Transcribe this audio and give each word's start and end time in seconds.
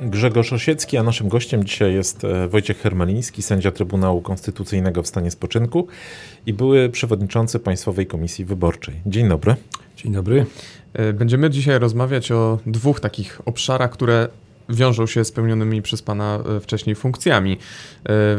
Grzegorz 0.00 0.52
Osiecki, 0.52 0.96
a 0.96 1.02
naszym 1.02 1.28
gościem 1.28 1.64
dzisiaj 1.64 1.94
jest 1.94 2.24
e, 2.24 2.48
Wojciech 2.48 2.78
Hermeliński, 2.78 3.42
sędzia 3.42 3.70
Trybunału 3.70 4.20
Konstytucyjnego 4.20 5.02
w 5.02 5.06
stanie 5.06 5.30
spoczynku 5.30 5.86
i 6.46 6.52
były 6.52 6.88
przewodniczący 6.88 7.58
Państwowej 7.58 8.06
Komisji 8.06 8.44
Wyborczej. 8.44 8.94
Dzień 9.06 9.28
dobry. 9.28 9.56
Dzień 9.96 10.12
dobry. 10.12 10.46
E, 10.92 11.12
będziemy 11.12 11.50
dzisiaj 11.50 11.78
rozmawiać 11.78 12.32
o 12.32 12.58
dwóch 12.66 13.00
takich 13.00 13.40
obszarach, 13.44 13.90
które 13.90 14.28
wiążą 14.68 15.06
się 15.06 15.24
z 15.24 15.32
pełnionymi 15.32 15.82
przez 15.82 16.02
Pana 16.02 16.38
e, 16.56 16.60
wcześniej 16.60 16.96
funkcjami. 16.96 17.52
E, 17.52 17.58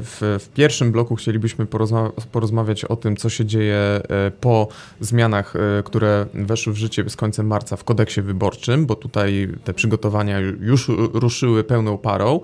w, 0.01 0.37
w 0.39 0.49
pierwszym 0.53 0.91
bloku 0.91 1.15
chcielibyśmy 1.15 1.65
porozma 1.65 2.11
porozmawiać 2.31 2.85
o 2.85 2.95
tym, 2.95 3.17
co 3.17 3.29
się 3.29 3.45
dzieje 3.45 3.75
e, 3.75 4.01
po 4.41 4.67
zmianach, 4.99 5.53
które 5.85 6.25
weszły 6.33 6.73
w 6.73 6.77
życie 6.77 7.09
z 7.09 7.15
końcem 7.15 7.47
marca 7.47 7.75
w 7.75 7.83
kodeksie 7.83 8.21
wyborczym, 8.21 8.85
bo 8.85 8.95
tutaj 8.95 9.49
te 9.63 9.73
przygotowania 9.73 10.39
już 10.39 10.91
ruszyły 11.13 11.63
pełną 11.63 11.97
parą. 11.97 12.39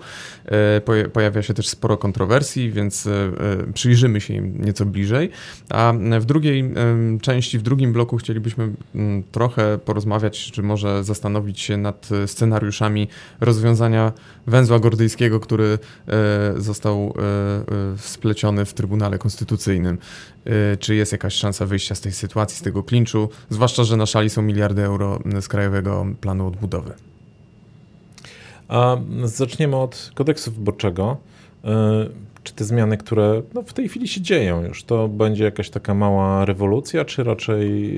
Pojawia 1.14 1.42
się 1.42 1.54
też 1.54 1.68
sporo 1.68 1.98
kontrowersji, 1.98 2.72
więc 2.72 3.10
przyjrzymy 3.74 4.22
się 4.22 4.34
im 4.34 4.62
nieco 4.62 4.86
bliżej. 4.86 5.30
A 5.70 5.94
w 6.20 6.26
drugiej 6.26 6.74
części, 7.22 7.60
w 7.60 7.62
drugim 7.62 7.94
bloku 7.94 8.18
chcielibyśmy 8.18 8.72
trochę 9.32 9.78
porozmawiać, 9.78 10.52
czy 10.52 10.64
może 10.64 11.04
zastanowić 11.04 11.60
się 11.60 11.78
nad 11.78 12.10
scenariuszami 12.26 13.08
rozwiązania 13.40 13.71
rozwiązania 13.72 14.12
węzła 14.48 14.80
gordyjskiego, 14.80 15.40
który 15.40 15.80
e, 16.08 16.62
został 16.62 16.98
e, 17.00 17.22
e, 17.94 17.98
spleciony 17.98 18.66
w 18.66 18.74
Trybunale 18.74 19.18
Konstytucyjnym. 19.18 19.98
Czy 20.80 20.96
jest 20.96 21.12
jakaś 21.12 21.34
szansa 21.34 21.66
wyjścia 21.66 21.96
z 21.96 22.02
tej 22.02 22.12
sytuacji, 22.12 22.58
z 22.58 22.62
tego 22.62 22.84
klinczu, 22.84 23.30
zwłaszcza, 23.50 23.84
że 23.84 23.98
na 23.98 24.06
szali 24.06 24.30
są 24.30 24.42
miliardy 24.42 24.84
euro 24.84 25.20
z 25.42 25.48
Krajowego 25.48 26.06
Planu 26.22 26.48
Odbudowy? 26.48 26.94
A 28.68 28.98
zaczniemy 29.24 29.76
od 29.76 30.12
kodeksu 30.16 30.52
wyborczego. 30.52 31.18
Czy 32.44 32.54
te 32.54 32.64
zmiany, 32.64 32.98
które 32.98 33.42
no, 33.54 33.62
w 33.62 33.74
tej 33.74 33.90
chwili 33.90 34.08
się 34.08 34.22
dzieją 34.22 34.64
już, 34.64 34.84
to 34.84 35.08
będzie 35.08 35.44
jakaś 35.44 35.70
taka 35.70 35.94
mała 35.94 36.46
rewolucja, 36.46 37.06
czy 37.06 37.24
raczej 37.24 37.98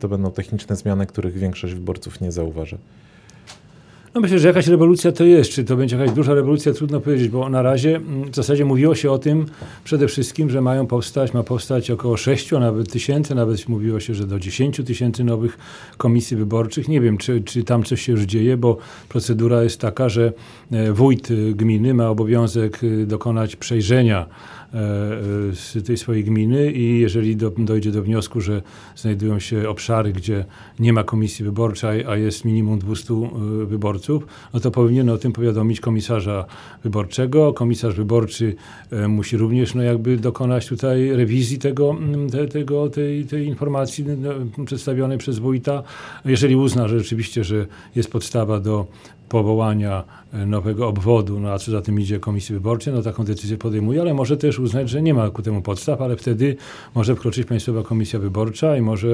to 0.00 0.08
będą 0.08 0.30
techniczne 0.30 0.76
zmiany, 0.76 1.06
których 1.06 1.38
większość 1.38 1.74
wyborców 1.74 2.20
nie 2.20 2.32
zauważy? 2.32 2.78
No 4.14 4.20
myślę, 4.20 4.38
że 4.38 4.48
jakaś 4.48 4.66
rewolucja 4.66 5.12
to 5.12 5.24
jest. 5.24 5.50
Czy 5.50 5.64
to 5.64 5.76
będzie 5.76 5.96
jakaś 5.96 6.14
duża 6.14 6.34
rewolucja, 6.34 6.72
trudno 6.72 7.00
powiedzieć, 7.00 7.28
bo 7.28 7.48
na 7.48 7.62
razie 7.62 7.96
mm, 7.96 8.30
w 8.30 8.34
zasadzie 8.34 8.64
mówiło 8.64 8.94
się 8.94 9.10
o 9.10 9.18
tym 9.18 9.46
przede 9.84 10.08
wszystkim, 10.08 10.50
że 10.50 10.60
mają 10.60 10.86
powstać, 10.86 11.34
ma 11.34 11.42
powstać 11.42 11.90
około 11.90 12.16
6, 12.16 12.52
a 12.52 12.58
nawet 12.58 12.92
tysięcy, 12.92 13.34
nawet 13.34 13.68
mówiło 13.68 14.00
się, 14.00 14.14
że 14.14 14.26
do 14.26 14.40
10 14.40 14.80
tysięcy 14.86 15.24
nowych 15.24 15.58
komisji 15.96 16.36
wyborczych. 16.36 16.88
Nie 16.88 17.00
wiem, 17.00 17.18
czy, 17.18 17.40
czy 17.40 17.64
tam 17.64 17.82
coś 17.82 18.02
się 18.02 18.12
już 18.12 18.22
dzieje, 18.22 18.56
bo 18.56 18.76
procedura 19.08 19.62
jest 19.62 19.80
taka, 19.80 20.08
że 20.08 20.32
e, 20.72 20.92
wójt 20.92 21.28
gminy 21.54 21.94
ma 21.94 22.08
obowiązek 22.08 22.80
e, 22.84 23.06
dokonać 23.06 23.56
przejrzenia 23.56 24.26
E, 24.63 24.63
z 25.52 25.86
tej 25.86 25.96
swojej 25.96 26.24
gminy 26.24 26.72
i 26.72 27.00
jeżeli 27.00 27.36
do, 27.36 27.52
dojdzie 27.58 27.90
do 27.90 28.02
wniosku, 28.02 28.40
że 28.40 28.62
znajdują 28.96 29.38
się 29.38 29.68
obszary, 29.68 30.12
gdzie 30.12 30.44
nie 30.78 30.92
ma 30.92 31.04
komisji 31.04 31.44
wyborczej, 31.44 32.04
a 32.04 32.16
jest 32.16 32.44
minimum 32.44 32.78
200 32.78 33.14
e, 33.14 33.28
wyborców, 33.66 34.26
no 34.54 34.60
to 34.60 34.70
powinien 34.70 35.08
o 35.08 35.18
tym 35.18 35.32
powiadomić 35.32 35.80
komisarza 35.80 36.44
wyborczego. 36.82 37.52
Komisarz 37.52 37.94
wyborczy 37.94 38.54
e, 38.90 39.08
musi 39.08 39.36
również 39.36 39.74
no 39.74 39.82
jakby 39.82 40.16
dokonać 40.16 40.66
tutaj 40.66 41.10
rewizji 41.10 41.58
tego, 41.58 41.96
te, 42.32 42.48
tego, 42.48 42.90
tej, 42.90 43.24
tej 43.24 43.46
informacji 43.46 44.04
no, 44.04 44.64
przedstawionej 44.64 45.18
przez 45.18 45.38
wójta. 45.38 45.82
Jeżeli 46.24 46.56
uzna, 46.56 46.88
że 46.88 46.98
rzeczywiście, 46.98 47.44
że 47.44 47.66
jest 47.96 48.10
podstawa 48.10 48.60
do 48.60 48.86
powołania 49.28 50.04
e, 50.32 50.46
nowego 50.46 50.88
obwodu, 50.88 51.40
no 51.40 51.52
a 51.52 51.58
co 51.58 51.70
za 51.70 51.82
tym 51.82 52.00
idzie 52.00 52.20
komisji 52.20 52.54
wyborczej, 52.54 52.94
no 52.94 53.02
taką 53.02 53.24
decyzję 53.24 53.56
podejmuje, 53.58 54.00
ale 54.00 54.14
może 54.14 54.36
też 54.36 54.58
uznać, 54.58 54.90
że 54.90 55.02
nie 55.02 55.14
ma 55.14 55.30
ku 55.30 55.42
temu 55.42 55.62
podstaw, 55.62 56.00
ale 56.00 56.16
wtedy 56.16 56.56
może 56.94 57.16
wkroczyć 57.16 57.46
Państwowa 57.46 57.82
Komisja 57.82 58.18
Wyborcza 58.18 58.76
i 58.76 58.80
może 58.80 59.08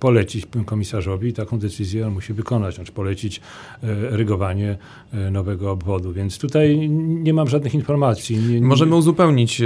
polecić 0.00 0.46
komisarzowi 0.66 1.32
taką 1.32 1.58
decyzję 1.58 2.06
on 2.06 2.12
musi 2.12 2.32
wykonać, 2.32 2.74
znaczy 2.74 2.92
polecić 2.92 3.40
e, 3.82 3.86
rygowanie 4.16 4.76
e, 5.12 5.30
nowego 5.30 5.70
obwodu, 5.70 6.12
więc 6.12 6.38
tutaj 6.38 6.88
nie 6.88 7.34
mam 7.34 7.48
żadnych 7.48 7.74
informacji. 7.74 8.38
Nie, 8.38 8.60
nie... 8.60 8.66
Możemy 8.66 8.96
uzupełnić 8.96 9.62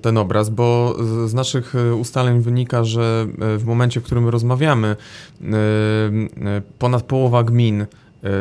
ten 0.00 0.18
obraz, 0.18 0.50
bo 0.50 0.96
z 1.26 1.34
naszych 1.34 1.74
ustaleń 2.00 2.40
wynika, 2.40 2.84
że 2.84 3.26
w 3.58 3.64
momencie, 3.64 4.00
w 4.00 4.04
którym 4.04 4.28
rozmawiamy, 4.28 4.96
ponad 6.78 7.02
połowa 7.02 7.44
gmin 7.44 7.70
E, 7.80 7.86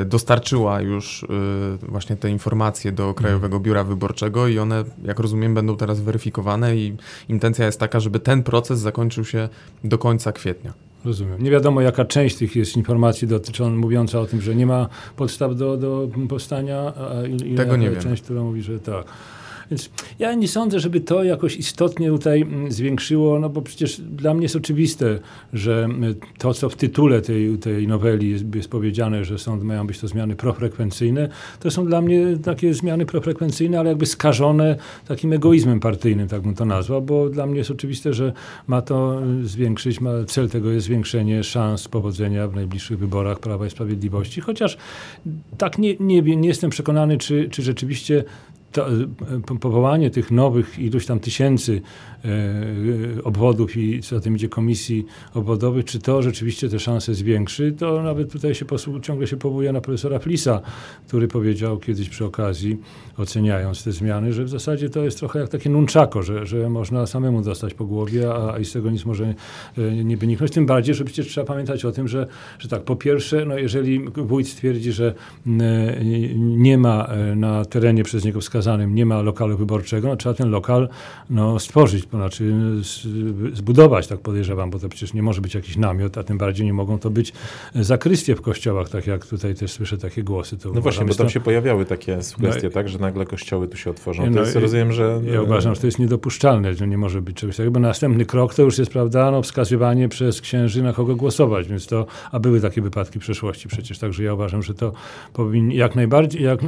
dostarczyła 0.06 0.82
już 0.82 1.24
e, 1.24 1.88
właśnie 1.88 2.16
te 2.16 2.30
informacje 2.30 2.92
do 2.92 3.14
Krajowego 3.14 3.56
mhm. 3.56 3.64
Biura 3.64 3.84
Wyborczego 3.84 4.48
i 4.48 4.60
one, 4.60 4.84
jak 5.04 5.20
rozumiem, 5.20 5.54
będą 5.54 5.78
teraz 5.78 6.02
weryfikowane 6.02 6.78
i 6.78 6.98
intencja 7.30 7.66
jest 7.66 7.80
taka, 7.80 8.00
żeby 8.00 8.20
ten 8.20 8.44
proces 8.44 8.80
zakończył 8.80 9.26
się 9.26 9.50
do 9.84 9.98
końca 9.98 10.32
kwietnia. 10.32 10.74
Rozumiem. 11.06 11.44
Nie 11.44 11.52
wiadomo, 11.52 11.82
jaka 11.82 12.06
część 12.06 12.36
tych 12.36 12.56
jest 12.56 12.78
informacji 12.78 13.28
dotycząca, 13.28 13.78
mówiąca 13.78 14.20
o 14.20 14.26
tym, 14.26 14.42
że 14.42 14.56
nie 14.56 14.66
ma 14.66 14.88
podstaw 15.16 15.56
do, 15.56 15.78
do 15.78 16.10
powstania, 16.30 16.94
a 16.98 17.28
ile 17.28 17.58
Tego 17.58 17.78
nie 17.78 17.90
wiem. 17.90 18.02
część, 18.02 18.24
która 18.24 18.42
mówi, 18.42 18.62
że 18.62 18.80
tak. 18.80 19.06
Więc 19.72 19.90
ja 20.20 20.34
nie 20.34 20.48
sądzę, 20.48 20.80
żeby 20.80 21.02
to 21.02 21.24
jakoś 21.24 21.58
istotnie 21.58 22.08
tutaj 22.08 22.42
mm, 22.42 22.72
zwiększyło, 22.72 23.40
no 23.40 23.50
bo 23.50 23.62
przecież 23.62 24.02
dla 24.02 24.34
mnie 24.34 24.44
jest 24.44 24.56
oczywiste, 24.56 25.20
że 25.54 25.84
mm, 25.84 26.16
to, 26.38 26.54
co 26.54 26.70
w 26.70 26.76
tytule 26.76 27.22
tej, 27.22 27.58
tej 27.58 27.88
noweli 27.88 28.30
jest, 28.30 28.56
jest 28.56 28.70
powiedziane, 28.70 29.26
że 29.26 29.40
są, 29.40 29.64
mają 29.64 29.88
być 29.88 30.00
to 30.00 30.08
zmiany 30.08 30.36
profrekwencyjne, 30.36 31.30
to 31.60 31.72
są 31.72 31.86
dla 31.86 32.02
mnie 32.02 32.38
takie 32.44 32.74
zmiany 32.74 33.06
profrekwencyjne, 33.06 33.80
ale 33.80 33.90
jakby 33.90 34.06
skażone 34.06 34.78
takim 35.08 35.34
egoizmem 35.34 35.80
partyjnym, 35.80 36.28
tak 36.28 36.42
bym 36.42 36.56
to 36.56 36.66
nazwał, 36.66 37.02
bo 37.02 37.30
dla 37.30 37.46
mnie 37.46 37.58
jest 37.58 37.72
oczywiste, 37.72 38.14
że 38.14 38.34
ma 38.68 38.82
to 38.82 39.22
zwiększyć, 39.44 40.02
ma, 40.02 40.12
cel 40.28 40.50
tego 40.50 40.72
jest 40.72 40.86
zwiększenie 40.86 41.44
szans 41.44 41.88
powodzenia 41.88 42.48
w 42.48 42.56
najbliższych 42.56 43.00
wyborach 43.00 43.40
Prawa 43.40 43.66
i 43.66 43.70
Sprawiedliwości, 43.70 44.42
chociaż 44.42 44.78
tak 45.58 45.78
nie, 45.78 45.96
nie, 46.00 46.22
nie 46.22 46.48
jestem 46.48 46.70
przekonany, 46.70 47.18
czy, 47.18 47.50
czy 47.50 47.62
rzeczywiście 47.62 48.24
to, 48.72 48.88
e, 48.92 49.58
powołanie 49.60 50.10
tych 50.10 50.32
nowych 50.32 50.80
iluś 50.80 51.06
tam 51.06 51.20
tysięcy 51.20 51.82
e, 52.26 53.24
obwodów 53.24 53.78
i 53.78 54.02
co 54.02 54.16
za 54.16 54.22
tym 54.22 54.36
idzie 54.36 54.50
komisji 54.50 55.06
obwodowych, 55.34 55.86
czy 55.86 56.00
to 56.00 56.22
rzeczywiście 56.22 56.70
te 56.70 56.80
szanse 56.80 57.14
zwiększy, 57.14 57.72
to 57.72 58.04
nawet 58.04 58.32
tutaj 58.32 58.56
się 58.56 58.66
posłu, 58.66 59.00
ciągle 59.00 59.28
się 59.28 59.38
powołuje 59.38 59.72
na 59.72 59.82
profesora 59.82 60.20
Flisa, 60.20 60.62
który 61.08 61.28
powiedział 61.28 61.78
kiedyś 61.78 62.10
przy 62.10 62.26
okazji, 62.26 62.78
oceniając 63.18 63.84
te 63.84 63.92
zmiany, 63.92 64.34
że 64.34 64.44
w 64.44 64.50
zasadzie 64.50 64.90
to 64.90 65.04
jest 65.04 65.20
trochę 65.20 65.40
jak 65.40 65.50
takie 65.50 65.70
nunczako, 65.70 66.24
że, 66.24 66.46
że 66.46 66.70
można 66.70 67.06
samemu 67.06 67.42
dostać 67.42 67.74
po 67.74 67.86
głowie, 67.86 68.34
a, 68.34 68.54
a 68.54 68.60
i 68.60 68.66
z 68.66 68.72
tego 68.72 68.92
nic 68.92 69.06
może 69.06 69.34
e, 69.78 70.04
nie 70.04 70.18
wyniknąć. 70.18 70.52
Tym 70.52 70.66
bardziej, 70.66 70.96
że 70.96 71.06
przecież 71.06 71.28
trzeba 71.28 71.48
pamiętać 71.48 71.86
o 71.86 71.92
tym, 71.92 72.08
że, 72.08 72.28
że 72.60 72.70
tak, 72.70 72.84
po 72.84 72.96
pierwsze, 72.96 73.46
no 73.46 73.58
jeżeli 73.58 74.06
wójt 74.10 74.48
stwierdzi, 74.48 74.92
że 74.92 75.14
nie 76.36 76.78
ma 76.78 77.10
na 77.36 77.66
terenie 77.66 78.04
przez 78.04 78.26
niego 78.26 78.40
wskazanych 78.40 78.59
wskazanym 78.60 78.96
nie 78.96 79.06
ma 79.06 79.22
lokalu 79.22 79.58
wyborczego, 79.58 80.08
no, 80.08 80.16
trzeba 80.16 80.36
ten 80.36 80.50
lokal 80.50 80.90
no, 81.30 81.60
stworzyć, 81.60 82.06
to 82.06 82.18
znaczy 82.18 82.54
zbudować, 83.54 84.08
tak 84.08 84.20
podejrzewam, 84.20 84.70
bo 84.70 84.80
to 84.80 84.90
przecież 84.90 85.14
nie 85.14 85.24
może 85.24 85.42
być 85.42 85.56
jakiś 85.56 85.78
namiot, 85.78 86.18
a 86.18 86.24
tym 86.24 86.38
bardziej 86.38 86.66
nie 86.66 86.74
mogą 86.74 87.00
to 87.00 87.10
być 87.10 87.34
zakrystie 87.76 88.36
w 88.36 88.42
kościołach, 88.42 88.90
tak 88.90 89.08
jak 89.08 89.26
tutaj 89.26 89.56
też 89.56 89.72
słyszę 89.72 89.98
takie 89.98 90.24
głosy. 90.24 90.58
To 90.58 90.72
no 90.74 90.82
właśnie, 90.82 91.06
bo 91.06 91.16
tam 91.16 91.28
to... 91.28 91.34
się 91.34 91.40
pojawiały 91.40 91.86
takie 91.86 92.24
sugestie, 92.24 92.68
no, 92.68 92.70
tak, 92.70 92.90
że 92.90 93.00
nagle 93.00 93.26
kościoły 93.26 93.68
tu 93.68 93.78
się 93.78 93.90
otworzą. 93.90 94.30
No, 94.30 94.40
jest, 94.40 94.56
rozumiem, 94.56 94.92
że... 94.92 95.22
Ja 95.34 95.42
uważam, 95.42 95.76
że 95.76 95.82
to 95.82 95.88
jest 95.88 96.00
niedopuszczalne, 96.00 96.74
że 96.74 96.88
nie 96.88 96.98
może 96.98 97.22
być 97.22 97.38
czegoś 97.38 97.58
takiego, 97.58 97.72
bo 97.72 97.80
następny 97.80 98.26
krok 98.26 98.56
to 98.56 98.62
już 98.62 98.78
jest, 98.78 98.92
prawda, 98.92 99.32
no, 99.32 99.42
wskazywanie 99.42 100.10
przez 100.10 100.42
księży 100.42 100.84
na 100.84 100.94
kogo 100.94 101.16
głosować, 101.16 101.68
więc 101.68 101.88
to, 101.88 102.06
a 102.32 102.40
były 102.40 102.62
takie 102.62 102.82
wypadki 102.82 103.20
w 103.20 103.22
przeszłości 103.22 103.68
przecież, 103.68 104.00
także 104.00 104.24
ja 104.24 104.34
uważam, 104.34 104.64
że 104.64 104.74
to 104.74 104.94
powinni 105.34 105.76
jak 105.76 105.96
najbardziej, 105.96 106.44
jak 106.44 106.60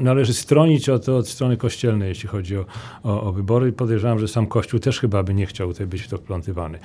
należy 0.00 0.34
stronić 0.34 0.88
od, 0.88 1.08
od 1.08 1.28
strony 1.36 1.56
kościelnej, 1.56 2.08
jeśli 2.08 2.28
chodzi 2.28 2.56
o, 2.56 2.66
o, 3.02 3.22
o 3.22 3.32
wybory. 3.32 3.72
Podejrzewam, 3.72 4.18
że 4.18 4.28
sam 4.28 4.46
Kościół 4.46 4.80
też 4.80 5.00
chyba 5.00 5.22
by 5.22 5.34
nie 5.34 5.46
chciał 5.46 5.68
tutaj 5.68 5.86
być 5.86 6.02
w 6.02 6.08
to 6.08 6.16
wplątywany. 6.16 6.78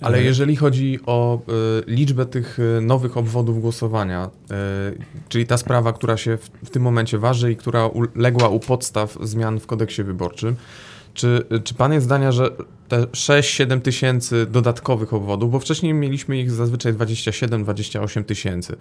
Ale 0.00 0.22
jeżeli 0.22 0.56
chodzi 0.56 0.98
o 1.06 1.38
y, 1.38 1.42
liczbę 1.86 2.26
tych 2.26 2.58
y, 2.58 2.80
nowych 2.80 3.16
obwodów 3.16 3.60
głosowania, 3.60 4.30
y, 4.94 4.98
czyli 5.28 5.46
ta 5.46 5.56
sprawa, 5.56 5.92
która 5.92 6.16
się 6.16 6.36
w, 6.36 6.50
w, 6.64 6.70
tym 6.70 6.82
momencie 6.82 7.18
waży 7.18 7.52
i 7.52 7.56
która 7.56 7.90
legła 8.14 8.48
u 8.48 8.60
podstaw 8.60 9.18
zmian 9.22 9.60
w 9.60 9.66
kodeksie 9.66 10.02
wyborczym, 10.02 10.56
Czy, 11.16 11.46
czy 11.64 11.74
pan 11.74 11.92
jest 11.92 12.06
zdania, 12.06 12.32
że 12.32 12.50
te 12.88 13.02
6-7 13.02 13.80
tysięcy 13.80 14.46
dodatkowych 14.46 15.14
obwodów, 15.14 15.50
bo 15.50 15.58
wcześniej 15.58 15.94
mieliśmy 15.94 16.38
ich 16.38 16.50
zazwyczaj 16.50 16.94
27-28 16.94 18.24
tysięcy, 18.24 18.76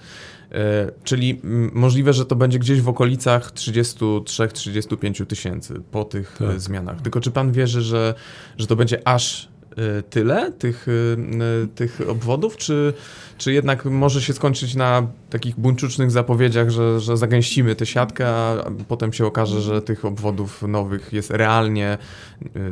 e, 0.51 0.91
czyli 1.03 1.41
możliwe, 1.73 2.13
że 2.13 2.25
to 2.25 2.35
będzie 2.35 2.59
gdzieś 2.59 2.81
w 2.81 2.89
okolicach 2.89 3.51
33-35 3.51 5.25
tysięcy 5.25 5.81
po 5.91 6.03
tych 6.03 6.37
tak. 6.39 6.59
zmianach. 6.59 7.01
Tylko 7.01 7.19
czy 7.19 7.31
pan 7.31 7.51
wierzy, 7.51 7.81
że, 7.81 8.13
że 8.57 8.67
to 8.67 8.75
będzie 8.75 9.07
aż 9.07 9.55
Y, 9.77 10.03
tyle 10.03 10.51
tych, 10.51 10.87
tych 11.75 12.01
obwodów, 12.09 12.57
czy, 12.57 12.93
czy 13.37 13.53
jednak 13.53 13.85
może 13.85 14.21
się 14.21 14.33
skończyć 14.33 14.75
na 14.75 15.07
takich 15.35 15.59
buńczucznych 15.59 16.11
zapowiedziach, 16.11 16.69
że, 16.69 16.99
że 16.99 17.17
zagęścimy 17.17 17.75
tę 17.75 17.85
siatkę, 17.85 18.27
a 18.27 18.63
potem 18.87 19.13
się 19.13 19.25
okaże, 19.25 19.61
że 19.61 19.81
tych 19.81 20.05
obwodów 20.05 20.61
nowych 20.61 21.13
jest 21.13 21.31
realnie 21.31 21.97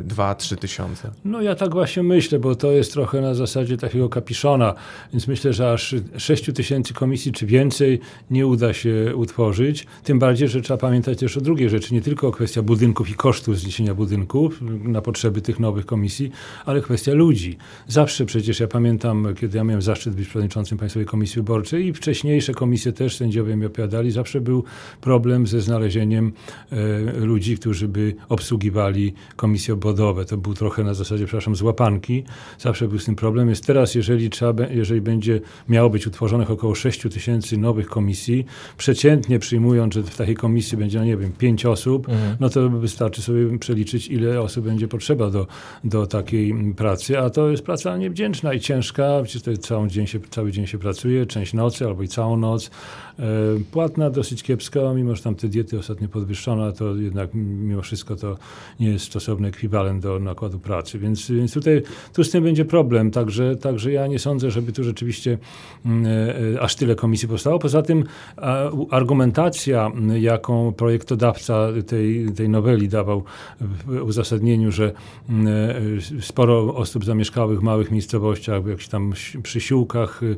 2-3 0.08 0.56
tysiące? 0.56 1.10
No 1.24 1.42
ja 1.42 1.54
tak 1.54 1.72
właśnie 1.72 2.02
myślę, 2.02 2.38
bo 2.38 2.54
to 2.54 2.72
jest 2.72 2.92
trochę 2.92 3.20
na 3.20 3.34
zasadzie 3.34 3.76
takiego 3.76 4.08
kapiszona, 4.08 4.74
więc 5.12 5.28
myślę, 5.28 5.52
że 5.52 5.72
aż 5.72 5.94
6 6.16 6.52
tysięcy 6.54 6.94
komisji 6.94 7.32
czy 7.32 7.46
więcej 7.46 8.00
nie 8.30 8.46
uda 8.46 8.72
się 8.72 9.12
utworzyć. 9.16 9.86
Tym 10.04 10.18
bardziej, 10.18 10.48
że 10.48 10.60
trzeba 10.60 10.78
pamiętać 10.78 11.18
też 11.18 11.36
o 11.36 11.40
drugiej 11.40 11.68
rzeczy, 11.68 11.94
nie 11.94 12.02
tylko 12.02 12.32
kwestia 12.32 12.62
budynków 12.62 13.10
i 13.10 13.14
kosztów 13.14 13.58
zniesienia 13.58 13.94
budynków 13.94 14.58
na 14.84 15.00
potrzeby 15.00 15.40
tych 15.40 15.60
nowych 15.60 15.86
komisji, 15.86 16.30
ale 16.66 16.80
kwestia 16.80 17.12
ludzi. 17.12 17.56
Zawsze 17.88 18.26
przecież 18.26 18.60
ja 18.60 18.68
pamiętam, 18.68 19.34
kiedy 19.40 19.58
ja 19.58 19.64
miałem 19.64 19.82
zaszczyt 19.82 20.14
być 20.14 20.28
przewodniczącym 20.28 20.78
Państwowej 20.78 21.06
Komisji 21.06 21.36
Wyborczej 21.36 21.86
i 21.86 21.92
wcześniejsze 21.92 22.53
komisje 22.54 22.92
też 22.92 23.16
sędziowie 23.16 23.56
mi 23.56 23.66
opowiadali, 23.66 24.10
zawsze 24.10 24.40
był 24.40 24.64
problem 25.00 25.46
ze 25.46 25.60
znalezieniem 25.60 26.32
e, 26.72 26.76
ludzi, 27.20 27.58
którzy 27.58 27.88
by 27.88 28.14
obsługiwali 28.28 29.14
komisje 29.36 29.74
obwodowe. 29.74 30.24
To 30.24 30.36
był 30.36 30.54
trochę 30.54 30.84
na 30.84 30.94
zasadzie, 30.94 31.26
przepraszam, 31.26 31.56
złapanki. 31.56 32.24
Zawsze 32.58 32.88
był 32.88 32.98
z 32.98 33.04
tym 33.04 33.16
problem. 33.16 33.48
Jest 33.48 33.66
teraz, 33.66 33.94
jeżeli, 33.94 34.30
trzeba, 34.30 34.66
jeżeli 34.66 35.00
będzie 35.00 35.40
miało 35.68 35.90
być 35.90 36.06
utworzonych 36.06 36.50
około 36.50 36.74
6 36.74 37.02
tysięcy 37.02 37.58
nowych 37.58 37.86
komisji, 37.86 38.44
przeciętnie 38.76 39.38
przyjmując, 39.38 39.94
że 39.94 40.02
w 40.02 40.16
takiej 40.16 40.34
komisji 40.34 40.78
będzie, 40.78 40.98
no 40.98 41.04
nie 41.04 41.16
wiem, 41.16 41.32
5 41.32 41.66
osób, 41.66 42.08
mhm. 42.08 42.36
no 42.40 42.48
to 42.48 42.70
wystarczy 42.70 43.22
sobie 43.22 43.58
przeliczyć, 43.58 44.08
ile 44.08 44.40
osób 44.40 44.64
będzie 44.64 44.88
potrzeba 44.88 45.30
do, 45.30 45.46
do 45.84 46.06
takiej 46.06 46.54
pracy, 46.76 47.18
a 47.18 47.30
to 47.30 47.50
jest 47.50 47.62
praca 47.62 47.96
niewdzięczna 47.96 48.52
i 48.52 48.60
ciężka, 48.60 49.20
przecież 49.24 49.42
to 49.42 49.56
cały 49.56 49.88
dzień 49.88 50.06
się, 50.06 50.20
cały 50.30 50.52
dzień 50.52 50.66
się 50.66 50.78
pracuje, 50.78 51.26
część 51.26 51.52
nocy 51.52 51.86
albo 51.86 52.02
i 52.02 52.08
całą 52.08 52.33
downloads 52.34 52.70
E, 53.18 53.24
płatna 53.72 54.10
dosyć 54.10 54.42
kiepska, 54.42 54.80
mimo 54.94 55.16
że 55.16 55.22
tam 55.22 55.34
te 55.34 55.48
diety 55.48 55.78
ostatnio 55.78 56.08
podwyższono, 56.08 56.72
to 56.72 56.96
jednak 56.96 57.30
mimo 57.34 57.82
wszystko 57.82 58.16
to 58.16 58.36
nie 58.80 58.88
jest 58.88 59.04
stosowny 59.04 59.48
ekwiwalent 59.48 60.02
do 60.02 60.18
nakładu 60.18 60.58
pracy, 60.58 60.98
więc, 60.98 61.30
więc 61.30 61.54
tutaj 61.54 61.82
tu 62.12 62.24
z 62.24 62.30
tym 62.30 62.44
będzie 62.44 62.64
problem, 62.64 63.10
także, 63.10 63.56
także 63.56 63.92
ja 63.92 64.06
nie 64.06 64.18
sądzę, 64.18 64.50
żeby 64.50 64.72
tu 64.72 64.84
rzeczywiście 64.84 65.38
mm, 65.84 66.06
e, 66.54 66.60
aż 66.60 66.76
tyle 66.76 66.94
komisji 66.94 67.28
powstało. 67.28 67.58
Poza 67.58 67.82
tym 67.82 68.04
argumentacja, 68.90 69.90
jaką 70.20 70.72
projektodawca 70.72 71.68
tej, 71.86 72.32
tej 72.32 72.48
noweli 72.48 72.88
dawał 72.88 73.24
w 73.60 74.02
uzasadnieniu, 74.02 74.72
że 74.72 74.92
e, 75.28 76.22
sporo 76.22 76.74
osób 76.74 77.04
zamieszkałych 77.04 77.60
w 77.60 77.62
małych 77.62 77.90
miejscowościach, 77.90 78.66
jakichś 78.66 78.88
tam 78.88 79.12
przysiłkach, 79.42 80.22
y, 80.22 80.36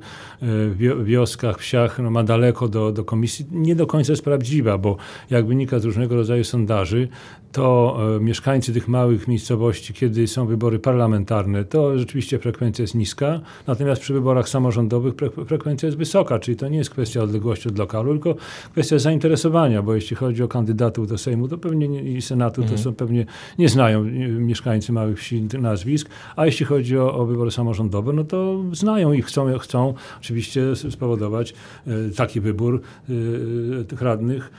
y, 0.82 1.04
wioskach, 1.04 1.58
wsiach, 1.58 1.98
no 1.98 2.10
ma 2.10 2.22
daleko 2.24 2.65
do, 2.68 2.92
do 2.92 3.04
komisji, 3.04 3.46
nie 3.50 3.74
do 3.74 3.86
końca 3.86 4.12
jest 4.12 4.24
prawdziwa, 4.24 4.78
bo 4.78 4.96
jak 5.30 5.46
wynika 5.46 5.78
z 5.78 5.84
różnego 5.84 6.16
rodzaju 6.16 6.44
sondaży, 6.44 7.08
to 7.56 7.98
e, 8.16 8.20
mieszkańcy 8.20 8.72
tych 8.72 8.88
małych 8.88 9.28
miejscowości, 9.28 9.94
kiedy 9.94 10.26
są 10.26 10.46
wybory 10.46 10.78
parlamentarne, 10.78 11.64
to 11.64 11.98
rzeczywiście 11.98 12.38
frekwencja 12.38 12.82
jest 12.82 12.94
niska, 12.94 13.40
natomiast 13.66 14.02
przy 14.02 14.12
wyborach 14.12 14.48
samorządowych 14.48 15.14
frekwencja 15.46 15.86
jest 15.86 15.98
wysoka, 15.98 16.38
czyli 16.38 16.56
to 16.56 16.68
nie 16.68 16.78
jest 16.78 16.90
kwestia 16.90 17.22
odległości 17.22 17.68
od 17.68 17.78
lokalu, 17.78 18.12
tylko 18.12 18.34
kwestia 18.72 18.98
zainteresowania, 18.98 19.82
bo 19.82 19.94
jeśli 19.94 20.16
chodzi 20.16 20.42
o 20.42 20.48
kandydatów 20.48 21.08
do 21.08 21.18
Sejmu, 21.18 21.48
to 21.48 21.58
pewnie 21.58 21.88
nie, 21.88 22.02
i 22.02 22.22
Senatu, 22.22 22.62
mhm. 22.62 22.78
to 22.78 22.84
są 22.84 22.94
pewnie 22.94 23.26
nie 23.58 23.68
znają 23.68 24.04
mieszkańcy 24.38 24.92
małych 24.92 25.18
wsi 25.18 25.42
nazwisk, 25.60 26.08
a 26.36 26.46
jeśli 26.46 26.66
chodzi 26.66 26.98
o, 26.98 27.14
o 27.14 27.26
wybory 27.26 27.50
samorządowe, 27.50 28.12
no 28.12 28.24
to 28.24 28.64
znają 28.72 29.12
i 29.12 29.22
chcą, 29.22 29.58
chcą 29.58 29.94
oczywiście 30.18 30.62
spowodować 30.90 31.54
e, 31.86 31.90
taki 32.16 32.40
wybór 32.40 32.55
e, 32.64 33.84
tych 33.84 34.02
radnych, 34.02 34.50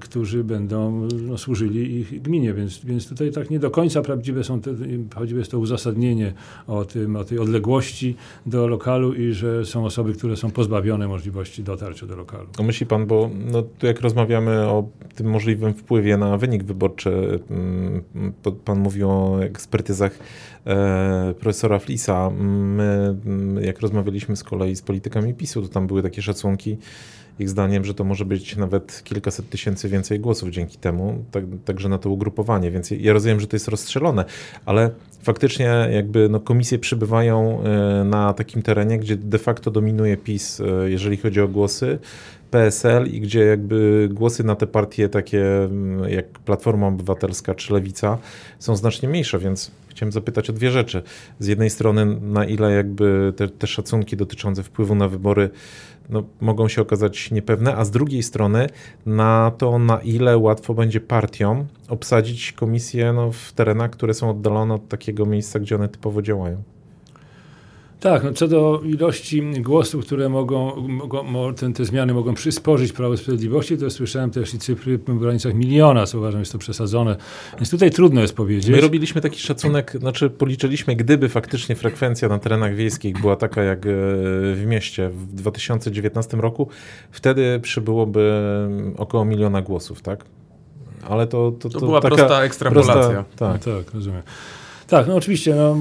którzy 0.00 0.44
będą 0.44 1.08
no, 1.28 1.38
służyli 1.38 1.96
ich 1.96 2.22
gminie 2.22 2.54
więc, 2.54 2.84
więc 2.84 3.08
tutaj 3.08 3.30
tak 3.30 3.50
nie 3.50 3.58
do 3.58 3.70
końca 3.70 4.02
prawdziwe 4.02 4.44
są 4.44 4.60
te, 4.60 4.70
choćby 5.14 5.38
jest 5.38 5.50
to 5.50 5.58
uzasadnienie 5.58 6.32
o, 6.66 6.84
tym, 6.84 7.16
o 7.16 7.24
tej 7.24 7.38
odległości 7.38 8.16
do 8.46 8.66
lokalu 8.66 9.14
i 9.14 9.32
że 9.32 9.64
są 9.64 9.84
osoby, 9.84 10.12
które 10.12 10.36
są 10.36 10.50
pozbawione 10.50 11.08
możliwości 11.08 11.62
dotarcia 11.62 12.06
do 12.06 12.16
lokalu. 12.16 12.48
Myśli 12.62 12.86
pan, 12.86 13.06
bo 13.06 13.30
no, 13.52 13.62
tu 13.62 13.86
jak 13.86 14.00
rozmawiamy 14.00 14.66
o 14.66 14.88
tym 15.14 15.26
możliwym 15.26 15.74
wpływie 15.74 16.16
na 16.16 16.38
wynik 16.38 16.64
wyborczy, 16.64 17.40
mm, 17.50 18.02
pan 18.64 18.78
mówił 18.78 19.10
o 19.10 19.42
ekspertyzach 19.42 20.18
e, 20.66 21.34
profesora 21.40 21.78
Flisa. 21.78 22.30
My, 22.30 23.16
mm, 23.26 23.64
jak 23.64 23.80
rozmawialiśmy 23.80 24.36
z 24.36 24.44
kolei 24.44 24.76
z 24.76 24.82
politykami 24.82 25.34
PiSu, 25.34 25.62
to 25.62 25.68
tam 25.68 25.86
były 25.86 26.02
takie 26.02 26.22
szacunki, 26.22 26.76
ich 27.38 27.48
zdaniem, 27.48 27.84
że 27.84 27.94
to 27.94 28.04
może 28.04 28.24
być 28.24 28.56
nawet 28.56 29.02
kilkaset 29.04 29.50
tysięcy 29.50 29.88
więcej 29.88 30.20
głosów 30.20 30.50
dzięki 30.50 30.78
temu, 30.78 31.24
tak, 31.30 31.44
także 31.64 31.88
na 31.88 31.98
to 31.98 32.10
ugrupowanie. 32.10 32.70
Więc 32.70 32.90
ja 32.90 33.12
rozumiem, 33.12 33.40
że 33.40 33.46
to 33.46 33.56
jest 33.56 33.68
rozstrzelone, 33.68 34.24
ale 34.66 34.90
faktycznie 35.22 35.88
jakby 35.90 36.28
no, 36.28 36.40
komisje 36.40 36.78
przybywają 36.78 37.62
e, 37.62 38.04
na 38.04 38.32
takim 38.32 38.62
terenie, 38.62 38.98
gdzie 38.98 39.16
de 39.16 39.38
facto 39.38 39.70
dominuje 39.70 40.16
PiS, 40.16 40.60
e, 40.60 40.90
jeżeli 40.90 41.16
chodzi 41.16 41.40
o 41.40 41.48
głosy. 41.48 41.98
PSL 42.50 43.06
i 43.06 43.20
gdzie 43.20 43.40
jakby 43.40 44.08
głosy 44.12 44.44
na 44.44 44.56
te 44.56 44.66
partie 44.66 45.08
takie 45.08 45.64
mm, 45.64 46.10
jak 46.10 46.26
Platforma 46.28 46.86
Obywatelska 46.86 47.54
czy 47.54 47.72
Lewica 47.72 48.18
są 48.58 48.76
znacznie 48.76 49.08
mniejsze, 49.08 49.38
więc 49.38 49.70
chciałem 49.88 50.12
zapytać 50.12 50.50
o 50.50 50.52
dwie 50.52 50.70
rzeczy. 50.70 51.02
Z 51.38 51.46
jednej 51.46 51.70
strony 51.70 52.06
na 52.20 52.44
ile 52.44 52.72
jakby 52.72 53.32
te, 53.36 53.48
te 53.48 53.66
szacunki 53.66 54.16
dotyczące 54.16 54.62
wpływu 54.62 54.94
na 54.94 55.08
wybory 55.08 55.50
no, 56.08 56.22
mogą 56.40 56.68
się 56.68 56.82
okazać 56.82 57.30
niepewne, 57.30 57.76
a 57.76 57.84
z 57.84 57.90
drugiej 57.90 58.22
strony 58.22 58.66
na 59.06 59.52
to, 59.58 59.78
na 59.78 59.98
ile 59.98 60.38
łatwo 60.38 60.74
będzie 60.74 61.00
partiom 61.00 61.66
obsadzić 61.88 62.52
komisje 62.52 63.12
no, 63.12 63.32
w 63.32 63.52
terenach, 63.52 63.90
które 63.90 64.14
są 64.14 64.30
oddalone 64.30 64.74
od 64.74 64.88
takiego 64.88 65.26
miejsca, 65.26 65.58
gdzie 65.60 65.76
one 65.76 65.88
typowo 65.88 66.22
działają. 66.22 66.62
Tak, 68.00 68.24
no 68.24 68.32
co 68.32 68.48
do 68.48 68.80
ilości 68.84 69.42
głosów, 69.62 70.06
które 70.06 70.28
mogą, 70.28 70.88
mogą 71.24 71.54
te, 71.54 71.72
te, 71.72 71.84
zmiany 71.84 72.14
mogą 72.14 72.34
przysporzyć 72.34 72.92
Prawo 72.92 73.16
Sprawiedliwości, 73.16 73.78
to 73.78 73.90
słyszałem 73.90 74.30
też 74.30 74.54
i 74.54 74.58
cyfry 74.58 74.98
w 74.98 75.18
granicach 75.18 75.54
miliona, 75.54 76.06
co 76.06 76.18
uważam 76.18 76.40
jest 76.40 76.52
to 76.52 76.58
przesadzone. 76.58 77.16
Więc 77.56 77.70
tutaj 77.70 77.90
trudno 77.90 78.20
jest 78.20 78.36
powiedzieć. 78.36 78.70
My 78.70 78.80
robiliśmy 78.80 79.20
taki 79.20 79.40
szacunek, 79.40 79.92
znaczy 80.00 80.30
policzyliśmy, 80.30 80.96
gdyby 80.96 81.28
faktycznie 81.28 81.76
frekwencja 81.76 82.28
na 82.28 82.38
terenach 82.38 82.74
wiejskich 82.74 83.20
była 83.20 83.36
taka 83.36 83.62
jak 83.62 83.78
e, 83.78 83.90
w 84.54 84.64
mieście 84.66 85.08
w 85.08 85.34
2019 85.34 86.36
roku, 86.36 86.68
wtedy 87.10 87.60
przybyłoby 87.62 88.32
około 88.96 89.24
miliona 89.24 89.62
głosów, 89.62 90.02
tak? 90.02 90.24
Ale 91.08 91.26
to, 91.26 91.52
to, 91.52 91.68
to, 91.68 91.80
to 91.80 91.86
była 91.86 92.00
taka 92.00 92.16
prosta 92.16 92.42
ekstrapolacja. 92.42 92.94
Prosta, 92.94 93.24
tak. 93.36 93.66
No, 93.66 93.72
tak, 93.78 93.94
rozumiem. 93.94 94.22
Tak, 94.86 95.06
no 95.06 95.14
oczywiście. 95.14 95.54
No, 95.54 95.76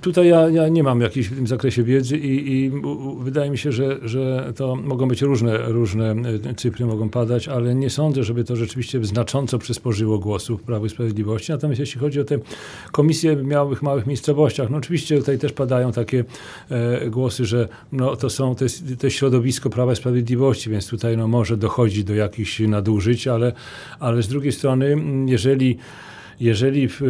tutaj 0.00 0.28
ja, 0.28 0.48
ja 0.48 0.68
nie 0.68 0.82
mam 0.82 1.00
jakiejś 1.00 1.28
w 1.28 1.36
tym 1.36 1.46
zakresie 1.46 1.82
wiedzy 1.82 2.18
i, 2.18 2.52
i 2.52 2.72
wydaje 3.18 3.50
mi 3.50 3.58
się, 3.58 3.72
że, 3.72 3.98
że 4.02 4.52
to 4.56 4.76
mogą 4.76 5.08
być 5.08 5.22
różne, 5.22 5.58
różne 5.58 6.14
e, 6.50 6.54
cyfry, 6.54 6.86
mogą 6.86 7.08
padać, 7.08 7.48
ale 7.48 7.74
nie 7.74 7.90
sądzę, 7.90 8.24
żeby 8.24 8.44
to 8.44 8.56
rzeczywiście 8.56 9.04
znacząco 9.04 9.58
przysporzyło 9.58 10.18
głosów 10.18 10.62
Prawo 10.62 10.86
i 10.86 10.88
Sprawiedliwości. 10.88 11.52
Natomiast 11.52 11.80
jeśli 11.80 12.00
chodzi 12.00 12.20
o 12.20 12.24
te 12.24 12.38
komisje 12.92 13.36
w 13.36 13.44
małych, 13.44 13.82
małych 13.82 14.06
miejscowościach, 14.06 14.70
no 14.70 14.76
oczywiście 14.76 15.18
tutaj 15.18 15.38
też 15.38 15.52
padają 15.52 15.92
takie 15.92 16.24
e, 16.70 17.10
głosy, 17.10 17.44
że 17.44 17.68
no, 17.92 18.16
to 18.16 18.30
są 18.30 18.54
to, 18.54 18.64
jest, 18.64 18.84
to 18.98 19.10
środowisko 19.10 19.70
Prawa 19.70 19.92
i 19.92 19.96
Sprawiedliwości, 19.96 20.70
więc 20.70 20.88
tutaj 20.88 21.16
no, 21.16 21.28
może 21.28 21.56
dochodzić 21.56 22.04
do 22.04 22.14
jakichś 22.14 22.60
nadużyć, 22.60 23.26
ale, 23.28 23.52
ale 24.00 24.22
z 24.22 24.28
drugiej 24.28 24.52
strony, 24.52 24.96
jeżeli 25.26 25.78
jeżeli 26.42 26.88
w, 26.88 27.00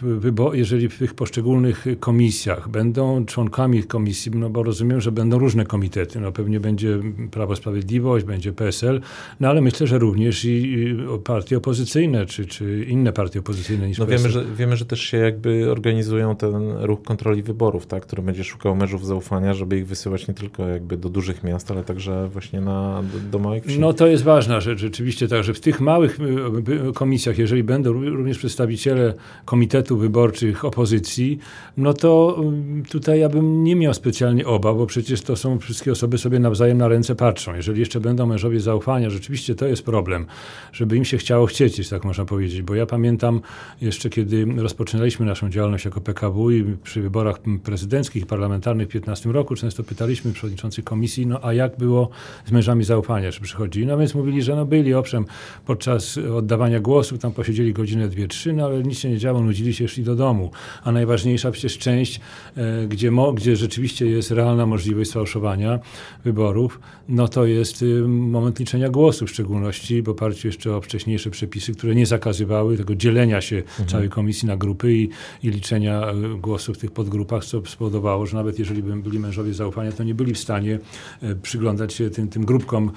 w, 0.00 0.50
jeżeli 0.52 0.88
w 0.88 0.98
tych 0.98 1.14
poszczególnych 1.14 1.84
komisjach 2.00 2.68
będą 2.68 3.24
członkami 3.24 3.84
komisji, 3.84 4.32
no 4.34 4.50
bo 4.50 4.62
rozumiem, 4.62 5.00
że 5.00 5.12
będą 5.12 5.38
różne 5.38 5.64
komitety, 5.64 6.20
no 6.20 6.32
pewnie 6.32 6.60
będzie 6.60 6.98
Prawo 7.30 7.56
Sprawiedliwość, 7.56 8.24
będzie 8.24 8.52
PSL, 8.52 9.00
no 9.40 9.48
ale 9.48 9.60
myślę, 9.60 9.86
że 9.86 9.98
również 9.98 10.44
i, 10.44 10.96
partie 11.24 11.56
opozycyjne, 11.56 12.26
czy, 12.26 12.46
czy 12.46 12.84
inne 12.88 13.12
partie 13.12 13.40
opozycyjne 13.40 13.88
niż 13.88 13.98
no 13.98 14.06
PSL. 14.06 14.30
Wiemy 14.30 14.46
że, 14.46 14.54
wiemy, 14.56 14.76
że 14.76 14.84
też 14.84 15.00
się 15.00 15.16
jakby 15.16 15.70
organizują 15.70 16.36
ten 16.36 16.70
ruch 16.80 17.02
kontroli 17.02 17.42
wyborów, 17.42 17.86
tak, 17.86 18.02
który 18.02 18.22
będzie 18.22 18.44
szukał 18.44 18.76
mężów 18.76 19.06
zaufania, 19.06 19.54
żeby 19.54 19.78
ich 19.78 19.86
wysyłać 19.86 20.28
nie 20.28 20.34
tylko 20.34 20.68
jakby 20.68 20.96
do 20.96 21.08
dużych 21.08 21.44
miast, 21.44 21.70
ale 21.70 21.84
także 21.84 22.28
właśnie 22.32 22.60
na, 22.60 23.02
do, 23.12 23.18
do 23.18 23.38
małych 23.38 23.64
wsi. 23.64 23.80
No 23.80 23.92
to 23.92 24.06
jest 24.06 24.24
ważna 24.24 24.60
rzecz, 24.60 24.80
rzeczywiście 24.80 25.28
tak, 25.28 25.44
że 25.44 25.54
w 25.54 25.60
tych 25.60 25.80
małych 25.80 26.18
y, 26.20 26.92
komisjach, 26.94 27.38
jeżeli 27.38 27.64
będą 27.64 27.92
również 27.92 28.38
przedstawiciele 28.38 28.73
przedstawiciele 28.74 29.14
komitetu 29.44 29.96
wyborczych 29.96 30.64
opozycji, 30.64 31.38
no 31.76 31.92
to 31.92 32.36
mm, 32.38 32.82
tutaj 32.82 33.20
ja 33.20 33.28
bym 33.28 33.64
nie 33.64 33.76
miał 33.76 33.94
specjalnie 33.94 34.46
obaw, 34.46 34.76
bo 34.76 34.86
przecież 34.86 35.20
to 35.20 35.36
są 35.36 35.58
wszystkie 35.58 35.92
osoby 35.92 36.18
sobie 36.18 36.38
nawzajem 36.38 36.78
na 36.78 36.88
ręce 36.88 37.14
patrzą. 37.14 37.54
Jeżeli 37.54 37.80
jeszcze 37.80 38.00
będą 38.00 38.26
mężowie 38.26 38.60
zaufania, 38.60 39.10
rzeczywiście 39.10 39.54
to 39.54 39.66
jest 39.66 39.82
problem, 39.82 40.26
żeby 40.72 40.96
im 40.96 41.04
się 41.04 41.18
chciało 41.18 41.46
chcieć, 41.46 41.88
tak 41.88 42.04
można 42.04 42.24
powiedzieć, 42.24 42.62
bo 42.62 42.74
ja 42.74 42.86
pamiętam 42.86 43.40
jeszcze 43.80 44.10
kiedy 44.10 44.46
rozpoczynaliśmy 44.56 45.26
naszą 45.26 45.50
działalność 45.50 45.84
jako 45.84 46.00
PKW 46.00 46.50
i 46.50 46.76
przy 46.82 47.02
wyborach 47.02 47.38
prezydenckich 47.64 48.26
parlamentarnych 48.26 48.86
w 48.86 48.90
2015 48.90 49.32
roku 49.32 49.54
często 49.54 49.84
pytaliśmy 49.84 50.32
przewodniczących 50.32 50.84
komisji, 50.84 51.26
no 51.26 51.38
a 51.42 51.52
jak 51.52 51.76
było 51.76 52.10
z 52.46 52.52
mężami 52.52 52.84
zaufania, 52.84 53.32
czy 53.32 53.40
przychodzili? 53.40 53.86
No 53.86 53.98
więc 53.98 54.14
mówili, 54.14 54.42
że 54.42 54.56
no 54.56 54.64
byli, 54.64 54.94
owszem, 54.94 55.24
podczas 55.66 56.18
oddawania 56.18 56.80
głosu 56.80 57.18
tam 57.18 57.32
posiedzieli 57.32 57.72
godzinę, 57.72 58.08
dwie, 58.08 58.28
trzy, 58.28 58.52
no 58.54 58.64
ale 58.64 58.82
nic 58.82 58.98
się 58.98 59.10
nie 59.10 59.18
działo, 59.18 59.40
nudzili 59.40 59.74
się, 59.74 59.88
szli 59.88 60.04
do 60.04 60.16
domu. 60.16 60.50
A 60.84 60.92
najważniejsza 60.92 61.50
przecież 61.50 61.78
część, 61.78 62.20
e, 62.56 62.86
gdzie, 62.86 63.10
mo, 63.10 63.32
gdzie 63.32 63.56
rzeczywiście 63.56 64.06
jest 64.06 64.30
realna 64.30 64.66
możliwość 64.66 65.10
sfałszowania 65.10 65.78
wyborów, 66.24 66.80
no 67.08 67.28
to 67.28 67.46
jest 67.46 67.82
y, 67.82 68.08
moment 68.08 68.58
liczenia 68.58 68.88
głosów 68.88 69.28
w 69.28 69.32
szczególności 69.32 70.02
w 70.02 70.08
oparciu 70.08 70.48
jeszcze 70.48 70.76
o 70.76 70.80
wcześniejsze 70.80 71.30
przepisy, 71.30 71.74
które 71.74 71.94
nie 71.94 72.06
zakazywały 72.06 72.76
tego 72.76 72.94
dzielenia 72.94 73.40
się 73.40 73.56
mhm. 73.56 73.88
całej 73.88 74.08
komisji 74.08 74.48
na 74.48 74.56
grupy 74.56 74.94
i, 74.94 75.08
i 75.42 75.50
liczenia 75.50 76.02
e, 76.02 76.14
głosów 76.38 76.76
w 76.76 76.80
tych 76.80 76.90
podgrupach, 76.90 77.44
co 77.44 77.66
spowodowało, 77.66 78.26
że 78.26 78.36
nawet 78.36 78.58
jeżeli 78.58 78.82
by 78.82 78.96
byli 78.96 79.18
mężowie 79.18 79.54
zaufania, 79.54 79.92
to 79.92 80.04
nie 80.04 80.14
byli 80.14 80.34
w 80.34 80.38
stanie 80.38 80.78
e, 81.22 81.34
przyglądać 81.34 81.94
się 81.94 82.10
tym, 82.10 82.28
tym 82.28 82.44
grupkom, 82.44 82.90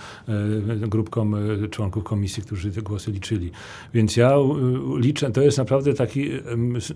grupkom 0.87 1.35
członków 1.71 2.03
komisji, 2.03 2.43
którzy 2.43 2.71
te 2.71 2.81
głosy 2.81 3.11
liczyli. 3.11 3.51
Więc 3.93 4.17
ja 4.17 4.35
liczę, 4.97 5.31
to 5.31 5.41
jest 5.41 5.46
naprawdę 5.57 5.93
taki 5.93 6.29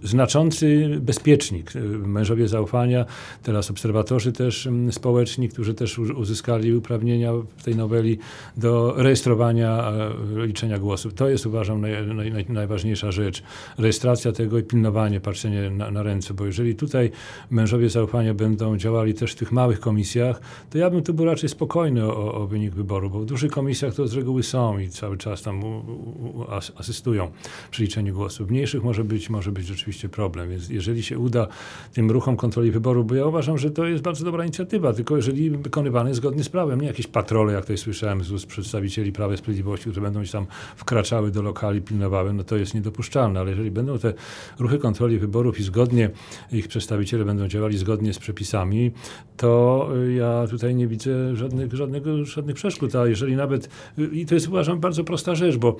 znaczący 0.03 0.89
bezpiecznik. 1.01 1.73
Mężowie 2.05 2.47
zaufania, 2.47 3.05
teraz 3.43 3.71
obserwatorzy 3.71 4.31
też 4.31 4.67
społeczni, 4.91 5.49
którzy 5.49 5.73
też 5.73 5.99
uzyskali 5.99 6.75
uprawnienia 6.75 7.33
w 7.57 7.63
tej 7.63 7.75
noweli 7.75 8.17
do 8.57 8.93
rejestrowania, 8.97 9.91
e, 10.37 10.45
liczenia 10.45 10.79
głosów. 10.79 11.13
To 11.13 11.29
jest 11.29 11.45
uważam 11.45 11.81
naj, 11.81 12.31
naj, 12.31 12.45
najważniejsza 12.49 13.11
rzecz. 13.11 13.43
Rejestracja 13.77 14.31
tego 14.31 14.59
i 14.59 14.63
pilnowanie, 14.63 15.19
patrzenie 15.19 15.69
na, 15.69 15.91
na 15.91 16.03
ręce, 16.03 16.33
bo 16.33 16.45
jeżeli 16.45 16.75
tutaj 16.75 17.11
mężowie 17.49 17.89
zaufania 17.89 18.33
będą 18.33 18.77
działali 18.77 19.13
też 19.13 19.31
w 19.31 19.35
tych 19.35 19.51
małych 19.51 19.79
komisjach, 19.79 20.41
to 20.69 20.77
ja 20.77 20.89
bym 20.89 21.03
tu 21.03 21.13
był 21.13 21.25
raczej 21.25 21.49
spokojny 21.49 22.05
o, 22.05 22.33
o 22.33 22.47
wynik 22.47 22.73
wyboru, 22.73 23.09
bo 23.09 23.19
w 23.19 23.25
dużych 23.25 23.51
komisjach 23.51 23.93
to 23.93 24.07
z 24.07 24.13
reguły 24.13 24.43
są 24.43 24.79
i 24.79 24.89
cały 24.89 25.17
czas 25.17 25.41
tam 25.41 25.63
u, 25.63 25.77
u, 25.77 26.45
asystują 26.77 27.31
przy 27.71 27.83
liczeniu 27.83 28.13
głosów. 28.13 28.40
W 28.45 28.51
mniejszych 28.51 28.83
może 28.83 29.03
być, 29.03 29.29
może 29.29 29.51
być 29.51 29.67
rzeczywiście 29.67 30.09
problem, 30.09 30.49
więc 30.49 30.69
jeżeli 30.69 31.03
się 31.03 31.19
uda 31.19 31.47
tym 31.93 32.11
ruchom 32.11 32.37
kontroli 32.37 32.71
wyboru, 32.71 33.03
bo 33.03 33.15
ja 33.15 33.25
uważam, 33.25 33.57
że 33.57 33.71
to 33.71 33.85
jest 33.85 34.03
bardzo 34.03 34.25
dobra 34.25 34.43
inicjatywa, 34.43 34.93
tylko 34.93 35.15
jeżeli 35.15 35.49
wykonywany 35.49 36.13
zgodnie 36.13 36.43
z 36.43 36.49
prawem, 36.49 36.81
nie 36.81 36.87
jakieś 36.87 37.07
patrole, 37.07 37.53
jak 37.53 37.61
tutaj 37.61 37.77
słyszałem 37.77 38.23
z 38.23 38.31
ust 38.31 38.45
przedstawicieli 38.45 39.11
Prawa 39.11 39.33
i 39.33 39.37
Sprawiedliwości, 39.37 39.89
które 39.89 40.11
będą 40.11 40.23
tam 40.31 40.45
wkraczały 40.75 41.31
do 41.31 41.41
lokali, 41.41 41.81
pilnowały, 41.81 42.33
no 42.33 42.43
to 42.43 42.57
jest 42.57 42.73
niedopuszczalne, 42.73 43.39
ale 43.39 43.49
jeżeli 43.49 43.71
będą 43.71 43.99
te 43.99 44.13
ruchy 44.59 44.77
kontroli 44.77 45.19
wyborów 45.19 45.59
i 45.59 45.63
zgodnie 45.63 46.09
ich 46.51 46.67
przedstawiciele 46.67 47.25
będą 47.25 47.47
działali 47.47 47.77
zgodnie 47.77 48.13
z 48.13 48.19
przepisami, 48.19 48.91
to 49.37 49.89
ja 50.17 50.47
tutaj 50.49 50.75
nie 50.75 50.87
widzę 50.87 51.35
żadnych, 51.35 51.73
żadnego, 51.73 52.25
żadnych 52.25 52.55
przeszkód, 52.55 52.95
a 52.95 53.07
jeżeli 53.07 53.35
nawet, 53.35 53.69
i 54.11 54.25
to 54.25 54.35
jest 54.35 54.47
uważam 54.47 54.79
bardzo 54.79 55.03
prosta 55.03 55.35
rzecz, 55.35 55.57
bo 55.57 55.77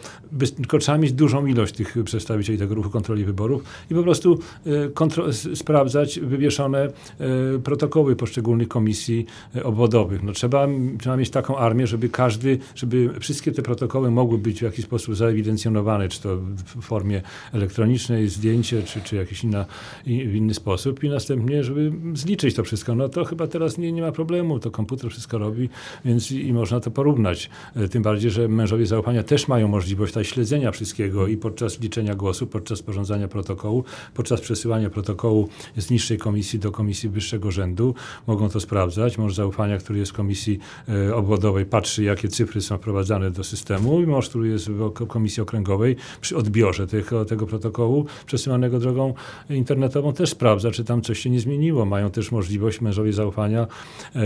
mieć 0.99 1.13
dużą 1.13 1.45
ilość 1.45 1.73
tych 1.73 1.97
przedstawicieli 2.03 2.50
tego 2.57 2.75
ruchu 2.75 2.89
kontroli 2.89 3.25
wyborów 3.25 3.63
i 3.91 3.95
po 3.95 4.03
prostu 4.03 4.39
e, 4.65 5.55
sprawdzać 5.55 6.19
wywieszone 6.19 6.79
e, 6.79 6.89
protokoły 7.63 8.15
poszczególnych 8.15 8.67
komisji 8.67 9.25
e, 9.55 9.63
obwodowych. 9.63 10.23
No 10.23 10.31
trzeba, 10.31 10.67
trzeba 10.99 11.17
mieć 11.17 11.29
taką 11.29 11.57
armię, 11.57 11.87
żeby 11.87 12.09
każdy, 12.09 12.57
żeby 12.75 13.09
wszystkie 13.19 13.51
te 13.51 13.61
protokoły 13.61 14.11
mogły 14.11 14.37
być 14.37 14.59
w 14.59 14.61
jakiś 14.61 14.85
sposób 14.85 15.15
zaewidencjonowane, 15.15 16.09
czy 16.09 16.21
to 16.21 16.37
w 16.65 16.81
formie 16.81 17.21
elektronicznej, 17.53 18.29
zdjęcie, 18.29 18.83
czy, 18.83 19.01
czy 19.01 19.15
jakiś 19.15 19.43
inna, 19.43 19.65
inny 20.05 20.53
sposób 20.53 21.03
i 21.03 21.09
następnie, 21.09 21.63
żeby 21.63 21.91
zliczyć 22.13 22.55
to 22.55 22.63
wszystko. 22.63 22.95
No 22.95 23.09
to 23.09 23.25
chyba 23.25 23.47
teraz 23.47 23.77
nie, 23.77 23.91
nie 23.91 24.01
ma 24.01 24.11
problemu, 24.11 24.59
to 24.59 24.71
komputer 24.71 25.11
wszystko 25.11 25.37
robi, 25.37 25.69
więc 26.05 26.31
i, 26.31 26.47
i 26.47 26.53
można 26.53 26.79
to 26.79 26.91
porównać. 26.91 27.49
Tym 27.91 28.03
bardziej, 28.03 28.31
że 28.31 28.47
mężowie 28.47 28.85
zaufania 28.85 29.23
też 29.23 29.47
mają 29.47 29.67
możliwość 29.67 30.11
tutaj 30.13 30.25
śledzenia 30.25 30.71
wszystkiego 30.71 31.27
i 31.27 31.37
podczas 31.37 31.79
liczenia 31.79 32.15
podczas 32.47 32.79
sporządzania 32.79 33.27
protokołu, 33.27 33.83
podczas 34.13 34.41
przesyłania 34.41 34.89
protokołu 34.89 35.49
z 35.77 35.89
niższej 35.89 36.17
komisji 36.17 36.59
do 36.59 36.71
komisji 36.71 37.09
wyższego 37.09 37.51
rzędu. 37.51 37.95
Mogą 38.27 38.49
to 38.49 38.59
sprawdzać. 38.59 39.17
Mąż 39.17 39.35
zaufania, 39.35 39.77
który 39.77 39.99
jest 39.99 40.11
w 40.11 40.15
komisji 40.15 40.59
e, 40.89 41.15
obwodowej, 41.15 41.65
patrzy, 41.65 42.03
jakie 42.03 42.27
cyfry 42.27 42.61
są 42.61 42.77
wprowadzane 42.77 43.31
do 43.31 43.43
systemu 43.43 44.01
i 44.01 44.07
mąż, 44.07 44.29
który 44.29 44.47
jest 44.47 44.69
w 44.69 45.07
komisji 45.07 45.43
okręgowej, 45.43 45.95
przy 46.21 46.37
odbiorze 46.37 46.87
tego, 46.87 47.25
tego 47.25 47.45
protokołu 47.45 48.05
przesyłanego 48.25 48.79
drogą 48.79 49.13
internetową 49.49 50.13
też 50.13 50.29
sprawdza, 50.29 50.71
czy 50.71 50.83
tam 50.83 51.01
coś 51.01 51.19
się 51.19 51.29
nie 51.29 51.39
zmieniło. 51.39 51.85
Mają 51.85 52.11
też 52.11 52.31
możliwość 52.31 52.81
mężowie 52.81 53.13
zaufania 53.13 53.67
e, 54.15 54.21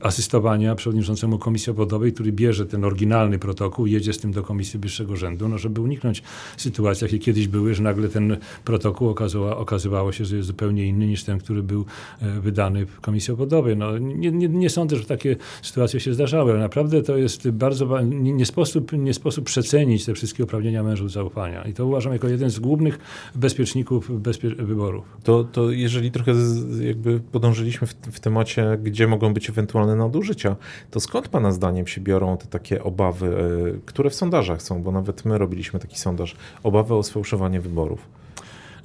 asystowania 0.00 0.74
przewodniczącemu 0.74 1.38
komisji 1.38 1.70
obwodowej, 1.70 2.12
który 2.12 2.32
bierze 2.32 2.66
ten 2.66 2.84
oryginalny 2.84 3.38
protokół, 3.38 3.86
jedzie 3.86 4.12
z 4.12 4.18
tym 4.18 4.32
do 4.32 4.42
komisji 4.42 4.80
wyższego 4.80 5.16
rzędu, 5.16 5.48
no 5.48 5.58
żeby 5.58 5.80
uniknąć 5.80 6.22
sytuacji, 6.56 7.04
jakie 7.04 7.18
kiedyś 7.18 7.41
były, 7.48 7.74
że 7.74 7.82
nagle 7.82 8.08
ten 8.08 8.36
protokół 8.64 9.08
okazywa, 9.08 9.56
okazywało 9.56 10.12
się, 10.12 10.24
że 10.24 10.36
jest 10.36 10.46
zupełnie 10.46 10.86
inny 10.86 11.06
niż 11.06 11.24
ten, 11.24 11.38
który 11.38 11.62
był 11.62 11.84
e, 12.22 12.40
wydany 12.40 12.86
w 12.86 13.00
komisji 13.00 13.32
obwodowej. 13.32 13.76
No, 13.76 13.98
nie, 13.98 14.30
nie, 14.30 14.48
nie 14.48 14.70
sądzę, 14.70 14.96
że 14.96 15.04
takie 15.04 15.36
sytuacje 15.62 16.00
się 16.00 16.14
zdarzały, 16.14 16.50
ale 16.50 16.60
naprawdę 16.60 17.02
to 17.02 17.16
jest 17.16 17.50
bardzo, 17.50 18.00
nie, 18.00 18.32
nie, 18.32 18.46
sposób, 18.46 18.92
nie 18.92 19.14
sposób 19.14 19.44
przecenić 19.44 20.04
te 20.04 20.14
wszystkie 20.14 20.44
uprawnienia 20.44 20.82
mężów 20.82 21.10
zaufania. 21.10 21.62
I 21.62 21.72
to 21.72 21.86
uważam 21.86 22.12
jako 22.12 22.28
jeden 22.28 22.50
z 22.50 22.58
głównych 22.58 22.98
bezpieczników 23.34 24.22
bezpie 24.22 24.48
wyborów. 24.48 25.04
To, 25.22 25.44
to 25.44 25.70
jeżeli 25.70 26.10
trochę 26.10 26.34
z, 26.34 26.80
jakby 26.80 27.20
podążyliśmy 27.20 27.86
w, 27.86 27.94
w 27.94 28.20
temacie, 28.20 28.78
gdzie 28.82 29.06
mogą 29.06 29.34
być 29.34 29.50
ewentualne 29.50 29.96
nadużycia, 29.96 30.56
to 30.90 31.00
skąd 31.00 31.28
Pana 31.28 31.52
zdaniem 31.52 31.86
się 31.86 32.00
biorą 32.00 32.36
te 32.36 32.46
takie 32.46 32.84
obawy, 32.84 33.26
y, 33.26 33.80
które 33.86 34.10
w 34.10 34.14
sondażach 34.14 34.62
są, 34.62 34.82
bo 34.82 34.92
nawet 34.92 35.24
my 35.24 35.38
robiliśmy 35.38 35.80
taki 35.80 35.98
sondaż, 35.98 36.36
obawy 36.62 36.94
o 36.94 37.02
sfałszowanie 37.02 37.31
wyborów? 37.60 38.08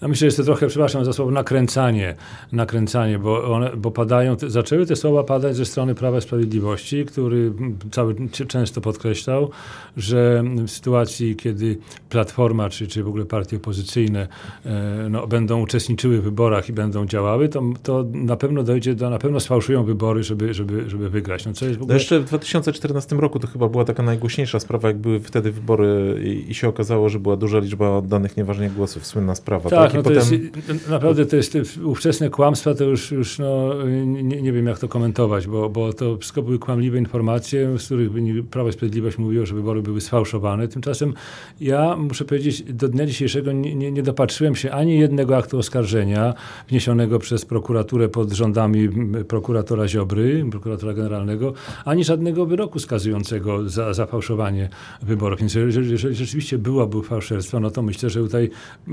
No 0.01 0.07
myślę, 0.07 0.19
że 0.19 0.25
jest 0.25 0.37
to 0.37 0.43
trochę, 0.43 0.67
przepraszam 0.67 1.05
za 1.05 1.13
słowo, 1.13 1.31
nakręcanie, 1.31 2.15
nakręcanie 2.51 3.19
bo, 3.19 3.53
one, 3.53 3.71
bo 3.77 3.91
padają, 3.91 4.37
te, 4.37 4.49
zaczęły 4.49 4.85
te 4.85 4.95
słowa 4.95 5.23
padać 5.23 5.55
ze 5.55 5.65
strony 5.65 5.95
Prawa 5.95 6.17
i 6.17 6.21
Sprawiedliwości, 6.21 7.05
który 7.05 7.53
cały 7.91 8.15
często 8.47 8.81
podkreślał, 8.81 9.49
że 9.97 10.43
w 10.65 10.71
sytuacji, 10.71 11.35
kiedy 11.35 11.77
Platforma, 12.09 12.69
czy, 12.69 12.87
czy 12.87 13.03
w 13.03 13.07
ogóle 13.07 13.25
partie 13.25 13.57
opozycyjne 13.57 14.27
e, 14.65 15.07
no, 15.09 15.27
będą 15.27 15.61
uczestniczyły 15.61 16.21
w 16.21 16.23
wyborach 16.23 16.69
i 16.69 16.73
będą 16.73 17.05
działały, 17.05 17.49
to, 17.49 17.61
to 17.83 18.05
na 18.13 18.35
pewno 18.35 18.63
dojdzie 18.63 18.95
do, 18.95 19.09
na 19.09 19.17
pewno 19.17 19.39
sfałszują 19.39 19.83
wybory, 19.83 20.23
żeby, 20.23 20.53
żeby, 20.53 20.89
żeby 20.89 21.09
wygrać. 21.09 21.45
No, 21.45 21.53
co 21.53 21.65
jest 21.65 21.79
w 21.79 21.81
ogóle... 21.81 21.93
no 21.93 21.99
jeszcze 21.99 22.19
w 22.19 22.25
2014 22.25 23.15
roku 23.15 23.39
to 23.39 23.47
chyba 23.47 23.69
była 23.69 23.85
taka 23.85 24.03
najgłośniejsza 24.03 24.59
sprawa, 24.59 24.87
jak 24.87 24.97
były 24.97 25.19
wtedy 25.19 25.51
wybory 25.51 26.21
i, 26.23 26.51
i 26.51 26.53
się 26.53 26.67
okazało, 26.67 27.09
że 27.09 27.19
była 27.19 27.35
duża 27.35 27.59
liczba 27.59 27.89
oddanych 27.89 28.37
nieważnych 28.37 28.73
głosów, 28.73 29.07
słynna 29.07 29.35
sprawa. 29.35 29.69
Tak, 29.69 29.86
tak 29.93 29.97
no 29.97 30.03
to 30.03 30.09
potem... 30.09 30.41
jest, 30.67 30.89
naprawdę 30.89 31.25
to 31.25 31.35
jest 31.35 31.57
ówczesne 31.83 32.29
kłamstwa, 32.29 32.73
to 32.73 32.83
już, 32.83 33.11
już 33.11 33.39
no, 33.39 33.73
nie, 34.05 34.41
nie 34.41 34.53
wiem 34.53 34.67
jak 34.67 34.79
to 34.79 34.87
komentować, 34.87 35.47
bo, 35.47 35.69
bo 35.69 35.93
to 35.93 36.17
wszystko 36.17 36.41
były 36.41 36.59
kłamliwe 36.59 36.97
informacje, 36.97 37.77
z 37.77 37.85
których 37.85 38.11
Prawo 38.51 38.69
i 38.69 38.73
Sprawiedliwość 38.73 39.17
mówiło, 39.17 39.45
że 39.45 39.55
wybory 39.55 39.81
były 39.81 40.01
sfałszowane. 40.01 40.67
Tymczasem 40.67 41.13
ja 41.59 41.95
muszę 41.97 42.25
powiedzieć, 42.25 42.63
do 42.63 42.87
dnia 42.87 43.05
dzisiejszego 43.05 43.51
nie, 43.51 43.75
nie, 43.75 43.91
nie 43.91 44.03
dopatrzyłem 44.03 44.55
się 44.55 44.71
ani 44.71 44.99
jednego 44.99 45.37
aktu 45.37 45.57
oskarżenia 45.57 46.33
wniesionego 46.69 47.19
przez 47.19 47.45
prokuraturę 47.45 48.09
pod 48.09 48.31
rządami 48.31 48.89
prokuratora 49.27 49.87
Ziobry, 49.87 50.45
prokuratora 50.51 50.93
generalnego, 50.93 51.53
ani 51.85 52.03
żadnego 52.03 52.45
wyroku 52.45 52.79
skazującego 52.79 53.69
za, 53.69 53.93
za 53.93 54.05
fałszowanie 54.05 54.69
wyborów. 55.01 55.39
Więc 55.39 55.55
jeżeli, 55.55 55.91
jeżeli 55.91 56.15
rzeczywiście 56.15 56.57
byłoby 56.57 57.01
fałszerstwo, 57.03 57.59
no 57.59 57.71
to 57.71 57.81
myślę, 57.81 58.09
że 58.09 58.19
tutaj 58.19 58.49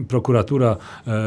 prokuratura 0.08 0.76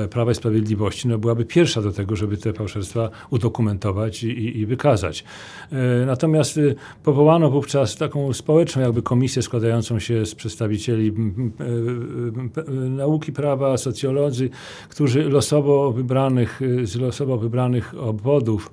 Prawa 0.10 0.32
i 0.32 0.36
Sprawiedliwości 0.36 1.08
no, 1.08 1.18
byłaby 1.18 1.46
pierwsza 1.46 1.82
do 1.82 1.92
tego, 1.92 2.16
żeby 2.16 2.38
te 2.38 2.54
fałszerstwa 2.54 3.10
udokumentować 3.30 4.24
i, 4.24 4.28
i, 4.28 4.60
i 4.60 4.66
wykazać. 4.66 5.24
E, 5.72 6.06
natomiast 6.06 6.58
e, 6.58 6.62
powołano 7.04 7.50
wówczas 7.50 7.96
taką 7.96 8.34
społeczną 8.34 8.82
jakby 8.82 9.02
komisję 9.02 9.42
składającą 9.42 10.00
się 10.00 10.26
z 10.26 10.36
przedstawicieli 10.36 11.14
nauki 12.90 13.32
prawa, 13.32 13.78
socjolodzy, 13.78 14.50
którzy 14.90 15.24
losowo 15.24 15.92
wybranych, 15.92 16.62
z 16.84 16.96
losowo 16.96 17.38
wybranych 17.38 17.94
obwodów 18.00 18.72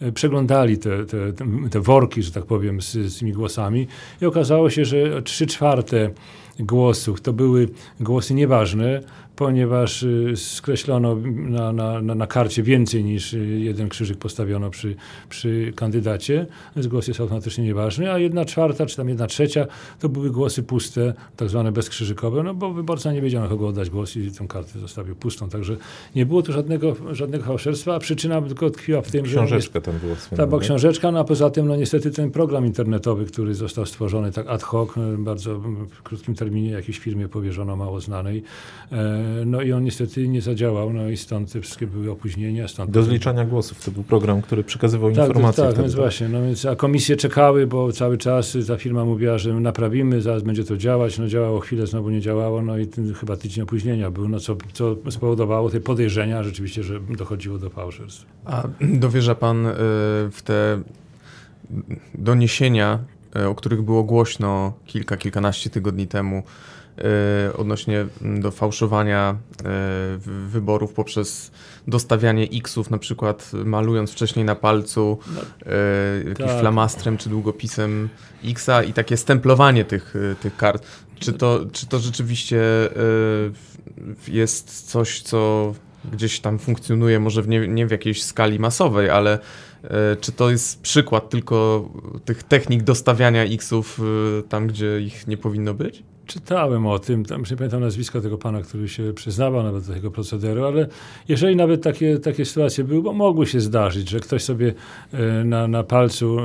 e, 0.00 0.12
przeglądali 0.12 0.78
te, 0.78 1.06
te, 1.06 1.32
te 1.70 1.80
worki, 1.80 2.22
że 2.22 2.32
tak 2.32 2.44
powiem, 2.44 2.82
z, 2.82 2.92
z 2.92 3.18
tymi 3.18 3.32
głosami 3.32 3.86
i 4.22 4.26
okazało 4.26 4.70
się, 4.70 4.84
że 4.84 5.22
trzy 5.22 5.46
czwarte 5.46 6.10
głosów 6.58 7.20
to 7.20 7.32
były 7.32 7.68
głosy 8.00 8.34
nieważne, 8.34 9.02
ponieważ 9.36 10.02
y, 10.02 10.32
skreślono 10.36 11.16
na, 11.36 11.72
na, 11.72 12.00
na 12.00 12.26
karcie 12.26 12.62
więcej 12.62 13.04
niż 13.04 13.34
y, 13.34 13.38
jeden 13.38 13.88
krzyżyk 13.88 14.18
postawiono 14.18 14.70
przy, 14.70 14.96
przy 15.28 15.72
kandydacie, 15.76 16.46
więc 16.76 16.86
głos 16.86 17.08
jest 17.08 17.20
automatycznie 17.20 17.64
nieważny, 17.64 18.12
a 18.12 18.18
jedna 18.18 18.44
czwarta, 18.44 18.86
czy 18.86 18.96
tam 18.96 19.08
jedna 19.08 19.26
trzecia, 19.26 19.66
to 20.00 20.08
były 20.08 20.30
głosy 20.30 20.62
puste, 20.62 21.14
tak 21.36 21.48
zwane 21.48 21.72
bezkrzyżykowe, 21.72 22.42
no 22.42 22.54
bo 22.54 22.72
wyborca 22.72 23.12
nie 23.12 23.20
wiedział 23.20 23.42
na 23.42 23.48
kogo 23.48 23.68
oddać 23.68 23.90
głos 23.90 24.16
i 24.16 24.30
tę 24.30 24.46
kartę 24.48 24.78
zostawił 24.78 25.16
pustą, 25.16 25.48
także 25.48 25.76
nie 26.14 26.26
było 26.26 26.42
tu 26.42 26.52
żadnego, 26.52 26.96
żadnego 27.12 27.44
fałszerstwa, 27.44 27.94
a 27.94 27.98
przyczyna 27.98 28.42
tylko 28.42 28.70
tkwiła 28.70 29.02
w 29.02 29.10
tym, 29.10 29.24
Książeczka 29.24 29.80
tam 29.80 29.94
była. 29.98 30.16
Tak, 30.36 30.48
bo 30.48 30.58
książeczka, 30.58 31.12
no 31.12 31.20
a 31.20 31.24
poza 31.24 31.50
tym, 31.50 31.68
no 31.68 31.76
niestety 31.76 32.10
ten 32.10 32.30
program 32.30 32.66
internetowy, 32.66 33.24
który 33.24 33.54
został 33.54 33.86
stworzony 33.86 34.32
tak 34.32 34.46
ad 34.48 34.62
hoc, 34.62 34.90
bardzo 35.18 35.58
w 35.90 36.02
krótkim 36.02 36.34
terminie 36.34 36.70
jakiejś 36.70 36.98
firmie 36.98 37.28
powierzono 37.28 37.76
mało 37.76 38.00
znanej, 38.00 38.42
e, 38.92 39.25
no 39.46 39.62
i 39.62 39.72
on 39.72 39.84
niestety 39.84 40.28
nie 40.28 40.40
zadziałał, 40.40 40.92
no 40.92 41.08
i 41.08 41.16
stąd 41.16 41.52
te 41.52 41.60
wszystkie 41.60 41.86
były 41.86 42.10
opóźnienia. 42.10 42.68
Stąd 42.68 42.90
Do 42.90 43.02
zliczania 43.02 43.44
głosów, 43.44 43.84
to 43.84 43.90
był 43.90 44.02
program, 44.02 44.42
który 44.42 44.64
przekazywał 44.64 45.12
tak, 45.12 45.26
informacje. 45.26 45.64
Tak, 45.64 45.72
wtedy, 45.72 45.82
więc 45.82 45.94
właśnie, 45.94 46.28
no 46.28 46.42
więc 46.42 46.64
a 46.64 46.76
komisje 46.76 47.16
czekały, 47.16 47.66
bo 47.66 47.92
cały 47.92 48.18
czas 48.18 48.56
ta 48.66 48.76
firma 48.76 49.04
mówiła, 49.04 49.38
że 49.38 49.60
naprawimy, 49.60 50.22
zaraz 50.22 50.42
będzie 50.42 50.64
to 50.64 50.76
działać, 50.76 51.18
no 51.18 51.28
działało 51.28 51.60
chwilę, 51.60 51.86
znowu 51.86 52.10
nie 52.10 52.20
działało, 52.20 52.62
no 52.62 52.78
i 52.78 52.86
ten, 52.86 53.14
chyba 53.14 53.36
tydzień 53.36 53.64
opóźnienia 53.64 54.10
był, 54.10 54.28
no 54.28 54.40
co, 54.40 54.56
co 54.72 54.96
spowodowało 55.10 55.70
te 55.70 55.80
podejrzenia 55.80 56.42
rzeczywiście, 56.42 56.82
że 56.82 57.00
dochodziło 57.00 57.58
do 57.58 57.70
fałszerstw. 57.70 58.26
A 58.44 58.68
dowierza 58.80 59.34
pan 59.34 59.66
y, 59.66 59.72
w 60.30 60.40
te 60.44 60.82
doniesienia, 62.14 62.98
y, 63.36 63.48
o 63.48 63.54
których 63.54 63.82
było 63.82 64.04
głośno 64.04 64.72
kilka, 64.86 65.16
kilkanaście 65.16 65.70
tygodni 65.70 66.06
temu, 66.06 66.42
Y, 66.42 66.75
odnośnie 67.56 68.06
mm, 68.22 68.40
do 68.40 68.50
fałszowania 68.50 69.36
y, 69.60 69.64
wyborów 70.48 70.92
poprzez 70.92 71.50
dostawianie 71.86 72.48
X-ów, 72.52 72.90
na 72.90 72.98
przykład 72.98 73.52
malując 73.64 74.12
wcześniej 74.12 74.44
na 74.44 74.54
palcu 74.54 75.18
no, 75.34 75.40
y, 75.40 76.28
jakimś 76.28 76.50
tak. 76.50 76.60
flamastrem 76.60 77.18
czy 77.18 77.28
długopisem 77.28 78.08
X-a 78.44 78.82
i 78.82 78.92
takie 78.92 79.16
stemplowanie 79.16 79.84
tych, 79.84 80.14
tych 80.40 80.56
kart. 80.56 80.86
Czy 81.18 81.32
to, 81.32 81.60
czy 81.72 81.86
to 81.86 81.98
rzeczywiście 81.98 82.60
jest 84.28 84.90
coś, 84.90 85.22
co 85.22 85.74
gdzieś 86.12 86.40
tam 86.40 86.58
funkcjonuje, 86.58 87.20
może 87.20 87.42
w 87.42 87.48
nie, 87.48 87.68
nie 87.68 87.86
w 87.86 87.90
jakiejś 87.90 88.22
skali 88.22 88.58
masowej, 88.58 89.10
ale 89.10 89.38
czy 90.20 90.32
to 90.32 90.50
jest 90.50 90.82
przykład 90.82 91.30
tylko 91.30 91.88
tych 92.24 92.42
technik 92.42 92.82
dostawiania 92.82 93.44
X-ów 93.44 94.00
tam, 94.48 94.66
gdzie 94.66 95.00
ich 95.00 95.26
nie 95.26 95.36
powinno 95.36 95.74
być? 95.74 96.02
Czytałem 96.26 96.86
o 96.86 96.98
tym, 96.98 97.24
tam 97.24 97.42
nie 97.50 97.56
pamiętam 97.56 97.80
nazwiska 97.80 98.20
tego 98.20 98.38
pana, 98.38 98.62
który 98.62 98.88
się 98.88 99.12
przyznawał 99.12 99.62
nawet 99.62 99.86
do 99.86 99.94
tego 99.94 100.10
procederu, 100.10 100.64
ale 100.64 100.86
jeżeli 101.28 101.56
nawet 101.56 101.82
takie, 101.82 102.18
takie 102.18 102.44
sytuacje 102.44 102.84
były, 102.84 103.02
bo 103.02 103.12
mogły 103.12 103.46
się 103.46 103.60
zdarzyć, 103.60 104.10
że 104.10 104.20
ktoś 104.20 104.42
sobie 104.42 104.74
e, 105.12 105.44
na, 105.44 105.68
na 105.68 105.82
palcu 105.82 106.38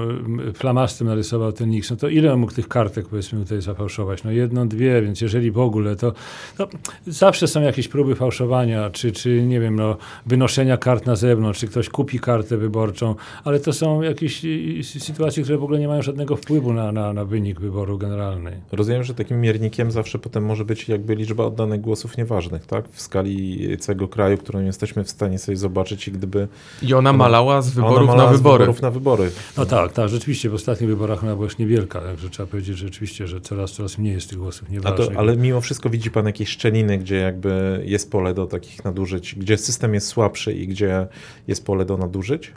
e, 0.49 0.53
flamastym 0.53 1.07
narysował 1.07 1.51
ten 1.51 1.69
Nixon, 1.69 1.97
to 1.97 2.09
ile 2.09 2.37
mógł 2.37 2.53
tych 2.53 2.67
kartek 2.67 3.07
powiedzmy 3.07 3.39
tutaj 3.39 3.61
zafałszować? 3.61 4.23
No 4.23 4.31
jedną, 4.31 4.67
dwie, 4.67 5.01
więc 5.01 5.21
jeżeli 5.21 5.51
w 5.51 5.59
ogóle, 5.59 5.95
to, 5.95 6.13
to 6.57 6.67
zawsze 7.07 7.47
są 7.47 7.61
jakieś 7.61 7.87
próby 7.87 8.15
fałszowania, 8.15 8.89
czy, 8.89 9.11
czy 9.11 9.43
nie 9.43 9.59
wiem, 9.59 9.75
no, 9.75 9.97
wynoszenia 10.25 10.77
kart 10.77 11.05
na 11.05 11.15
zewnątrz, 11.15 11.59
czy 11.59 11.67
ktoś 11.67 11.89
kupi 11.89 12.19
kartę 12.19 12.57
wyborczą, 12.57 13.15
ale 13.43 13.59
to 13.59 13.73
są 13.73 14.01
jakieś 14.01 14.41
sytuacje, 14.83 15.43
które 15.43 15.57
w 15.57 15.63
ogóle 15.63 15.79
nie 15.79 15.87
mają 15.87 16.01
żadnego 16.01 16.35
wpływu 16.35 16.73
na, 16.73 16.91
na, 16.91 17.13
na 17.13 17.25
wynik 17.25 17.59
wyboru 17.59 17.97
generalny. 17.97 18.61
Rozumiem, 18.71 19.03
że 19.03 19.13
takim 19.13 19.41
miernikiem 19.41 19.70
wynikiem 19.71 19.91
zawsze 19.91 20.19
potem 20.19 20.45
może 20.45 20.65
być 20.65 20.89
jakby 20.89 21.15
liczba 21.15 21.45
oddanych 21.45 21.81
głosów 21.81 22.17
nieważnych, 22.17 22.65
tak? 22.65 22.89
W 22.89 23.01
skali 23.01 23.77
całego 23.77 24.07
kraju, 24.07 24.37
którą 24.37 24.61
jesteśmy 24.61 25.03
w 25.03 25.09
stanie 25.09 25.39
sobie 25.39 25.57
zobaczyć 25.57 26.07
i 26.07 26.11
gdyby... 26.11 26.47
I 26.81 26.93
ona 26.93 27.13
malała 27.13 27.61
z 27.61 27.69
wyborów 27.69 28.07
malała 28.07 28.31
na 28.31 28.37
wybory. 28.37 28.63
Z 28.63 28.67
wyborów 28.67 28.81
na 28.81 28.91
wybory. 28.91 29.31
No 29.57 29.65
tak, 29.65 29.93
tak, 29.93 30.09
rzeczywiście 30.09 30.49
w 30.49 30.53
ostatnich 30.53 30.89
wyborach 30.89 31.23
ona 31.23 31.33
była 31.33 31.43
już 31.43 31.57
niewielka, 31.57 32.01
także 32.01 32.29
trzeba 32.29 32.47
powiedzieć 32.47 32.77
że 32.77 32.87
rzeczywiście, 32.87 33.27
że 33.27 33.41
coraz, 33.41 33.71
coraz 33.71 33.97
mniej 33.97 34.13
jest 34.13 34.29
tych 34.29 34.37
głosów 34.37 34.69
nieważnych. 34.69 35.07
To, 35.07 35.19
ale 35.19 35.37
mimo 35.37 35.61
wszystko 35.61 35.89
widzi 35.89 36.11
pan 36.11 36.25
jakieś 36.25 36.49
szczeliny, 36.49 36.97
gdzie 36.97 37.15
jakby 37.15 37.81
jest 37.85 38.11
pole 38.11 38.33
do 38.33 38.47
takich 38.47 38.83
nadużyć, 38.83 39.35
gdzie 39.35 39.57
system 39.57 39.93
jest 39.93 40.07
słabszy 40.07 40.53
i 40.53 40.67
gdzie 40.67 41.07
jest 41.47 41.65
pole 41.65 41.85
do 41.85 41.97
nadużyć? 41.97 42.51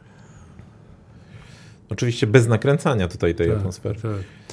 Oczywiście 1.90 2.26
bez 2.26 2.48
nakręcania 2.48 3.08
tutaj 3.08 3.34
tej 3.34 3.48
tak, 3.48 3.56
atmosfery. 3.56 4.00
Tak. 4.00 4.43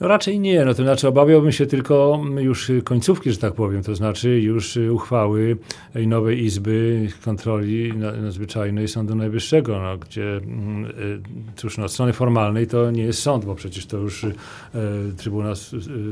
No 0.00 0.08
raczej 0.08 0.40
nie, 0.40 0.64
no 0.64 0.74
to 0.74 0.82
znaczy 0.82 1.08
obawiałbym 1.08 1.52
się 1.52 1.66
tylko 1.66 2.22
już 2.38 2.72
końcówki, 2.84 3.32
że 3.32 3.38
tak 3.38 3.54
powiem, 3.54 3.82
to 3.82 3.94
znaczy 3.94 4.40
już 4.40 4.78
uchwały 4.92 5.56
nowej 6.06 6.44
Izby 6.44 7.08
Kontroli 7.24 7.92
Nadzwyczajnej 8.22 8.88
Sądu 8.88 9.14
Najwyższego, 9.14 9.80
no, 9.80 9.98
gdzie 9.98 10.36
mm, 10.36 10.84
y, 10.84 11.20
cóż, 11.56 11.78
no, 11.78 11.84
od 11.84 11.92
strony 11.92 12.12
formalnej 12.12 12.66
to 12.66 12.90
nie 12.90 13.02
jest 13.02 13.22
sąd, 13.22 13.44
bo 13.44 13.54
przecież 13.54 13.86
to 13.86 13.96
już 13.96 14.24
e, 14.24 14.30
Trybunał 15.16 15.54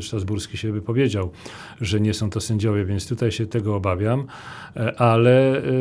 Strasburski 0.01 0.57
się 0.57 0.72
wypowiedział, 0.72 1.31
że 1.81 2.01
nie 2.01 2.14
są 2.14 2.31
to 2.31 2.40
sędziowie, 2.40 2.85
więc 2.85 3.09
tutaj 3.09 3.33
się 3.33 3.46
tego 3.46 3.77
obawiam, 3.77 4.27
e, 4.77 5.01
ale 5.01 5.62
e, 5.62 5.72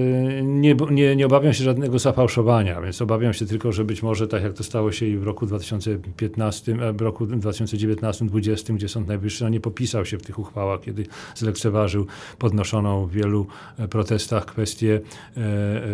nie, 0.43 0.75
nie, 0.91 1.15
nie 1.15 1.25
obawiam 1.25 1.53
się 1.53 1.63
żadnego 1.63 1.99
zafałszowania, 1.99 2.81
więc 2.81 3.01
obawiam 3.01 3.33
się 3.33 3.45
tylko, 3.45 3.71
że 3.71 3.85
być 3.85 4.03
może 4.03 4.27
tak 4.27 4.43
jak 4.43 4.53
to 4.53 4.63
stało 4.63 4.91
się 4.91 5.05
i 5.05 5.17
w 5.17 5.23
roku 5.23 5.45
2015, 5.45 6.77
w 6.93 7.01
roku 7.01 7.25
2019 7.25 7.94
19-20, 7.95 8.75
gdzie 8.75 8.89
Sąd 8.89 9.07
Najwyższy 9.07 9.43
no, 9.43 9.49
nie 9.49 9.59
popisał 9.59 10.05
się 10.05 10.17
w 10.17 10.21
tych 10.21 10.39
uchwałach, 10.39 10.81
kiedy 10.81 11.05
zlekceważył 11.35 12.05
podnoszoną 12.39 13.05
w 13.07 13.11
wielu 13.11 13.47
e, 13.77 13.87
protestach 13.87 14.45
kwestię 14.45 15.01
e, 15.37 15.41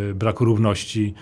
e, 0.10 0.14
braku 0.14 0.46
równości 0.46 1.14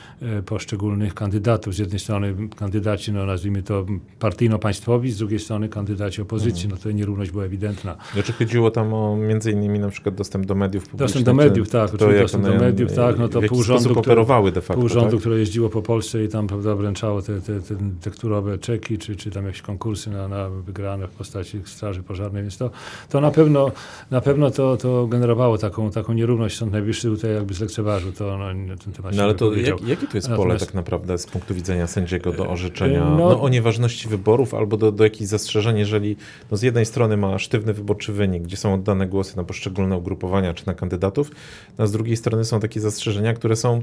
poszczególnych 0.46 1.14
kandydatów. 1.14 1.76
Z 1.76 1.78
jednej 1.78 2.00
strony 2.00 2.36
kandydaci, 2.56 3.12
no 3.12 3.26
nazwijmy 3.26 3.64
to 3.64 3.86
partyjno-państwowi, 4.20 5.12
z 5.12 5.18
drugiej 5.18 5.40
strony 5.40 5.70
kandydaci 5.70 6.22
opozycji. 6.22 6.64
Mhm. 6.64 6.80
No 6.80 6.84
to 6.84 6.92
nierówność 6.92 7.32
była 7.32 7.44
ewidentna. 7.44 7.98
Znaczy 8.14 8.34
chodziło 8.34 8.72
tam 8.72 8.94
o 8.94 9.18
między 9.18 9.52
innymi 9.52 9.80
na 9.80 9.90
przykład 9.90 10.16
dostęp 10.16 10.46
do 10.46 10.56
mediów 10.56 10.84
publicznych. 10.84 11.08
Dostęp 11.08 11.26
do 11.26 11.34
mediów, 11.34 11.70
tak. 11.70 11.92
To, 11.92 11.98
dostęp 11.98 12.46
do 12.46 12.56
mediów, 12.56 12.94
tak. 12.94 13.20
No 13.20 13.28
to 13.28 13.42
pół 13.42 13.64
rządu, 13.64 13.96
które, 13.96 14.26
de 14.52 14.62
facto, 14.62 14.82
pół 14.82 14.90
rządu 14.90 15.12
tak? 15.12 15.20
które 15.20 15.40
jeździło 15.40 15.70
po 15.70 15.82
Polsce 15.82 16.24
i 16.24 16.28
tam 16.28 16.48
prawda, 16.48 16.76
wręczało 16.76 17.22
te, 17.22 17.42
te, 17.42 17.62
te 17.62 17.76
tekturowe 18.02 18.58
czeki, 18.58 18.98
czy, 18.98 19.16
czy 19.16 19.32
tam 19.32 19.46
jakieś 19.46 19.62
konkursy 19.62 20.10
na, 20.10 20.28
na 20.28 20.50
wygrane 20.70 21.08
w 21.08 21.12
postaci 21.12 21.62
straży 21.66 22.04
pożarnej, 22.04 22.44
więc 22.44 22.58
to, 22.58 22.70
to 23.10 23.22
na 23.22 23.32
pewno, 23.32 23.72
na 24.12 24.22
pewno 24.22 24.52
to, 24.52 24.78
to 24.78 25.08
generowało 25.08 25.58
taką, 25.58 25.92
taką 25.92 26.14
nierówność. 26.14 26.58
Sąd 26.58 26.72
Najwyższy 26.72 27.08
tutaj 27.08 27.34
jakby 27.34 27.54
zlekceważył 27.54 28.12
to 28.12 28.38
no, 28.38 28.54
na 28.54 28.78
ten 28.78 28.94
temat 28.94 29.16
No 29.16 29.24
ale 29.24 29.36
to 29.36 29.54
jak, 29.54 29.82
jakie 29.82 30.08
to 30.08 30.18
jest 30.18 30.30
Natomiast, 30.30 30.38
pole 30.38 30.60
tak 30.60 30.74
naprawdę 30.74 31.18
z 31.18 31.28
punktu 31.28 31.54
widzenia 31.54 31.88
sędziego 31.88 32.32
do 32.32 32.50
orzeczenia 32.50 33.06
no, 33.06 33.18
no, 33.18 33.42
o 33.42 33.50
nieważności 33.50 34.08
wyborów 34.08 34.54
albo 34.54 34.78
do, 34.78 34.92
do 34.92 35.04
jakichś 35.04 35.30
zastrzeżeń, 35.30 35.78
jeżeli 35.78 36.16
no, 36.52 36.58
z 36.58 36.62
jednej 36.62 36.86
strony 36.86 37.18
ma 37.18 37.40
sztywny 37.40 37.74
wyborczy 37.74 38.14
wynik, 38.14 38.44
gdzie 38.44 38.58
są 38.58 38.74
oddane 38.74 39.08
głosy 39.08 39.38
na 39.38 39.44
poszczególne 39.44 39.98
ugrupowania 39.98 40.54
czy 40.54 40.68
na 40.68 40.74
kandydatów, 40.74 41.32
a 41.78 41.88
z 41.88 41.92
drugiej 41.92 42.18
strony 42.18 42.46
są 42.46 42.60
takie 42.60 42.80
zastrzeżenia, 42.80 43.34
które 43.34 43.56
są 43.56 43.82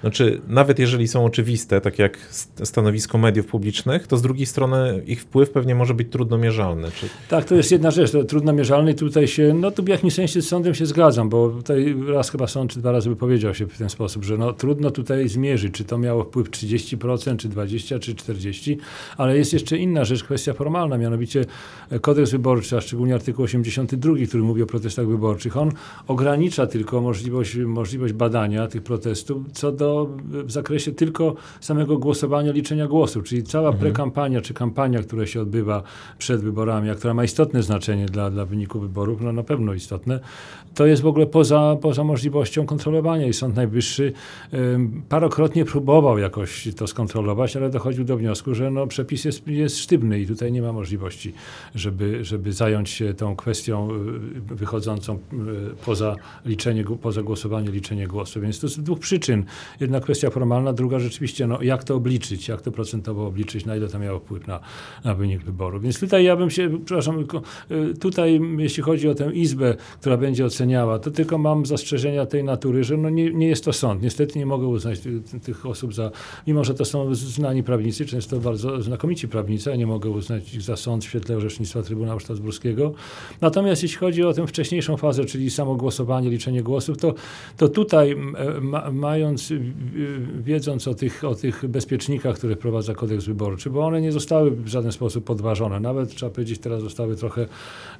znaczy, 0.00 0.40
nawet 0.48 0.78
jeżeli 0.78 1.08
są 1.08 1.24
oczywiste, 1.24 1.80
tak 1.80 1.98
jak 1.98 2.18
stanowisko 2.62 3.18
mediów 3.18 3.46
publicznych, 3.46 4.06
to 4.06 4.16
z 4.16 4.22
drugiej 4.22 4.46
strony 4.46 5.02
ich 5.06 5.22
wpływ 5.22 5.50
pewnie 5.50 5.74
może 5.74 5.94
być 5.94 6.08
trudno 6.10 6.38
mierzalny. 6.38 6.90
Czy... 6.90 7.08
Tak, 7.28 7.44
to 7.44 7.54
jest 7.54 7.72
jedna 7.72 7.90
rzecz, 7.90 8.10
trudno 8.28 8.52
mierzalny. 8.52 8.94
Tutaj 8.94 9.28
się, 9.28 9.54
no 9.54 9.70
tu 9.70 9.82
w 9.82 9.88
jakimś 9.88 10.14
sensie 10.14 10.42
z 10.42 10.48
sądem 10.48 10.74
się 10.74 10.86
zgadzam, 10.86 11.28
bo 11.28 11.48
tutaj 11.48 11.96
raz 12.06 12.30
chyba 12.30 12.46
sąd 12.46 12.70
czy 12.70 12.78
dwa 12.78 12.92
razy 12.92 13.08
wypowiedział 13.08 13.54
się 13.54 13.66
w 13.66 13.78
ten 13.78 13.90
sposób, 13.90 14.24
że 14.24 14.38
no 14.38 14.52
trudno 14.52 14.90
tutaj 14.90 15.28
zmierzyć, 15.28 15.74
czy 15.74 15.84
to 15.84 15.98
miało 15.98 16.24
wpływ 16.24 16.50
30%, 16.50 17.36
czy 17.36 17.48
20%, 17.48 17.98
czy 18.00 18.14
40%, 18.14 18.76
ale 19.16 19.38
jest 19.38 19.52
jeszcze 19.52 19.78
inna 19.78 20.04
rzecz, 20.04 20.24
kwestia 20.24 20.52
formalna, 20.52 20.98
mianowicie 20.98 21.44
kodeks 22.00 22.30
wyborczy, 22.30 22.76
a 22.76 22.80
szczególnie 22.80 23.14
artykuł 23.14 23.44
82, 23.44 24.14
który 24.28 24.42
mówi 24.42 24.62
o 24.62 24.66
protestach 24.66 25.06
wyborczych, 25.06 25.56
on 25.56 25.72
ogranicza 26.06 26.66
tylko 26.66 27.00
możliwość, 27.00 27.56
możliwość 27.56 28.12
badania 28.12 28.66
tych 28.66 28.82
protestów 28.82 29.42
co 29.52 29.72
do 29.72 29.87
w 30.24 30.50
zakresie 30.50 30.92
tylko 30.92 31.34
samego 31.60 31.98
głosowania, 31.98 32.52
liczenia 32.52 32.86
głosów, 32.86 33.24
czyli 33.24 33.42
cała 33.42 33.68
mhm. 33.68 33.80
prekampania 33.80 34.40
czy 34.40 34.54
kampania, 34.54 35.02
która 35.02 35.26
się 35.26 35.40
odbywa 35.40 35.82
przed 36.18 36.40
wyborami, 36.40 36.90
a 36.90 36.94
która 36.94 37.14
ma 37.14 37.24
istotne 37.24 37.62
znaczenie 37.62 38.06
dla, 38.06 38.30
dla 38.30 38.44
wyniku 38.44 38.80
wyborów, 38.80 39.20
no 39.20 39.32
na 39.32 39.42
pewno 39.42 39.74
istotne, 39.74 40.20
to 40.78 40.86
jest 40.86 41.02
w 41.02 41.06
ogóle 41.06 41.26
poza, 41.26 41.76
poza 41.80 42.04
możliwością 42.04 42.66
kontrolowania 42.66 43.26
i 43.26 43.32
Sąd 43.32 43.56
Najwyższy 43.56 44.12
parokrotnie 45.08 45.64
próbował 45.64 46.18
jakoś 46.18 46.68
to 46.76 46.86
skontrolować, 46.86 47.56
ale 47.56 47.70
dochodził 47.70 48.04
do 48.04 48.16
wniosku, 48.16 48.54
że 48.54 48.70
no, 48.70 48.86
przepis 48.86 49.24
jest, 49.24 49.46
jest 49.46 49.78
sztywny 49.78 50.20
i 50.20 50.26
tutaj 50.26 50.52
nie 50.52 50.62
ma 50.62 50.72
możliwości, 50.72 51.32
żeby, 51.74 52.24
żeby 52.24 52.52
zająć 52.52 52.90
się 52.90 53.14
tą 53.14 53.36
kwestią 53.36 53.88
y, 54.50 54.54
wychodzącą 54.54 55.14
y, 55.14 55.18
poza 55.86 56.16
liczenie, 56.46 56.84
poza 57.02 57.22
głosowanie, 57.22 57.70
liczenie 57.70 58.06
głosów. 58.06 58.42
Więc 58.42 58.60
to 58.60 58.68
z 58.68 58.78
dwóch 58.80 58.98
przyczyn. 58.98 59.44
jedna 59.80 60.00
kwestia 60.00 60.30
formalna, 60.30 60.72
druga 60.72 60.98
rzeczywiście, 60.98 61.46
no, 61.46 61.62
jak 61.62 61.84
to 61.84 61.94
obliczyć, 61.94 62.48
jak 62.48 62.62
to 62.62 62.72
procentowo 62.72 63.26
obliczyć, 63.26 63.66
na 63.66 63.76
ile 63.76 63.88
to 63.88 63.98
miało 63.98 64.18
wpływ 64.18 64.46
na, 64.46 64.60
na 65.04 65.14
wynik 65.14 65.42
wyboru. 65.42 65.80
Więc 65.80 66.00
tutaj 66.00 66.24
ja 66.24 66.36
bym 66.36 66.50
się, 66.50 66.70
przepraszam, 66.84 67.24
y, 67.70 67.94
tutaj 67.94 68.40
jeśli 68.58 68.82
chodzi 68.82 69.08
o 69.08 69.14
tę 69.14 69.32
izbę, 69.32 69.76
która 70.00 70.16
będzie 70.16 70.44
oceniała, 70.44 70.67
to 71.02 71.10
tylko 71.10 71.38
mam 71.38 71.66
zastrzeżenia 71.66 72.26
tej 72.26 72.44
natury, 72.44 72.84
że 72.84 72.96
no 72.96 73.10
nie, 73.10 73.30
nie 73.30 73.48
jest 73.48 73.64
to 73.64 73.72
sąd. 73.72 74.02
Niestety 74.02 74.38
nie 74.38 74.46
mogę 74.46 74.66
uznać 74.66 75.00
tych, 75.00 75.22
tych 75.42 75.66
osób 75.66 75.94
za, 75.94 76.10
mimo 76.46 76.64
że 76.64 76.74
to 76.74 76.84
są 76.84 77.14
znani 77.14 77.62
prawnicy, 77.62 78.06
często 78.06 78.38
bardzo 78.38 78.82
znakomici 78.82 79.28
prawnicy, 79.28 79.72
a 79.72 79.76
nie 79.76 79.86
mogę 79.86 80.10
uznać 80.10 80.54
ich 80.54 80.62
za 80.62 80.76
sąd 80.76 81.04
w 81.04 81.08
świetle 81.08 81.36
orzecznictwa 81.36 81.82
Trybunału 81.82 82.20
Strasburskiego. 82.20 82.92
Natomiast 83.40 83.82
jeśli 83.82 83.98
chodzi 83.98 84.24
o 84.24 84.32
tę 84.32 84.46
wcześniejszą 84.46 84.96
fazę, 84.96 85.24
czyli 85.24 85.50
samo 85.50 85.74
głosowanie, 85.74 86.30
liczenie 86.30 86.62
głosów, 86.62 86.98
to, 86.98 87.14
to 87.56 87.68
tutaj 87.68 88.16
ma, 88.60 88.90
mając, 88.90 89.52
wiedząc 90.40 90.88
o 90.88 90.94
tych, 90.94 91.24
o 91.24 91.34
tych 91.34 91.66
bezpiecznikach, 91.66 92.36
które 92.36 92.56
wprowadza 92.56 92.94
kodeks 92.94 93.24
wyborczy, 93.24 93.70
bo 93.70 93.86
one 93.86 94.00
nie 94.00 94.12
zostały 94.12 94.50
w 94.50 94.68
żaden 94.68 94.92
sposób 94.92 95.24
podważone. 95.24 95.80
Nawet 95.80 96.14
trzeba 96.14 96.30
powiedzieć, 96.30 96.58
teraz 96.58 96.82
zostały 96.82 97.16
trochę 97.16 97.46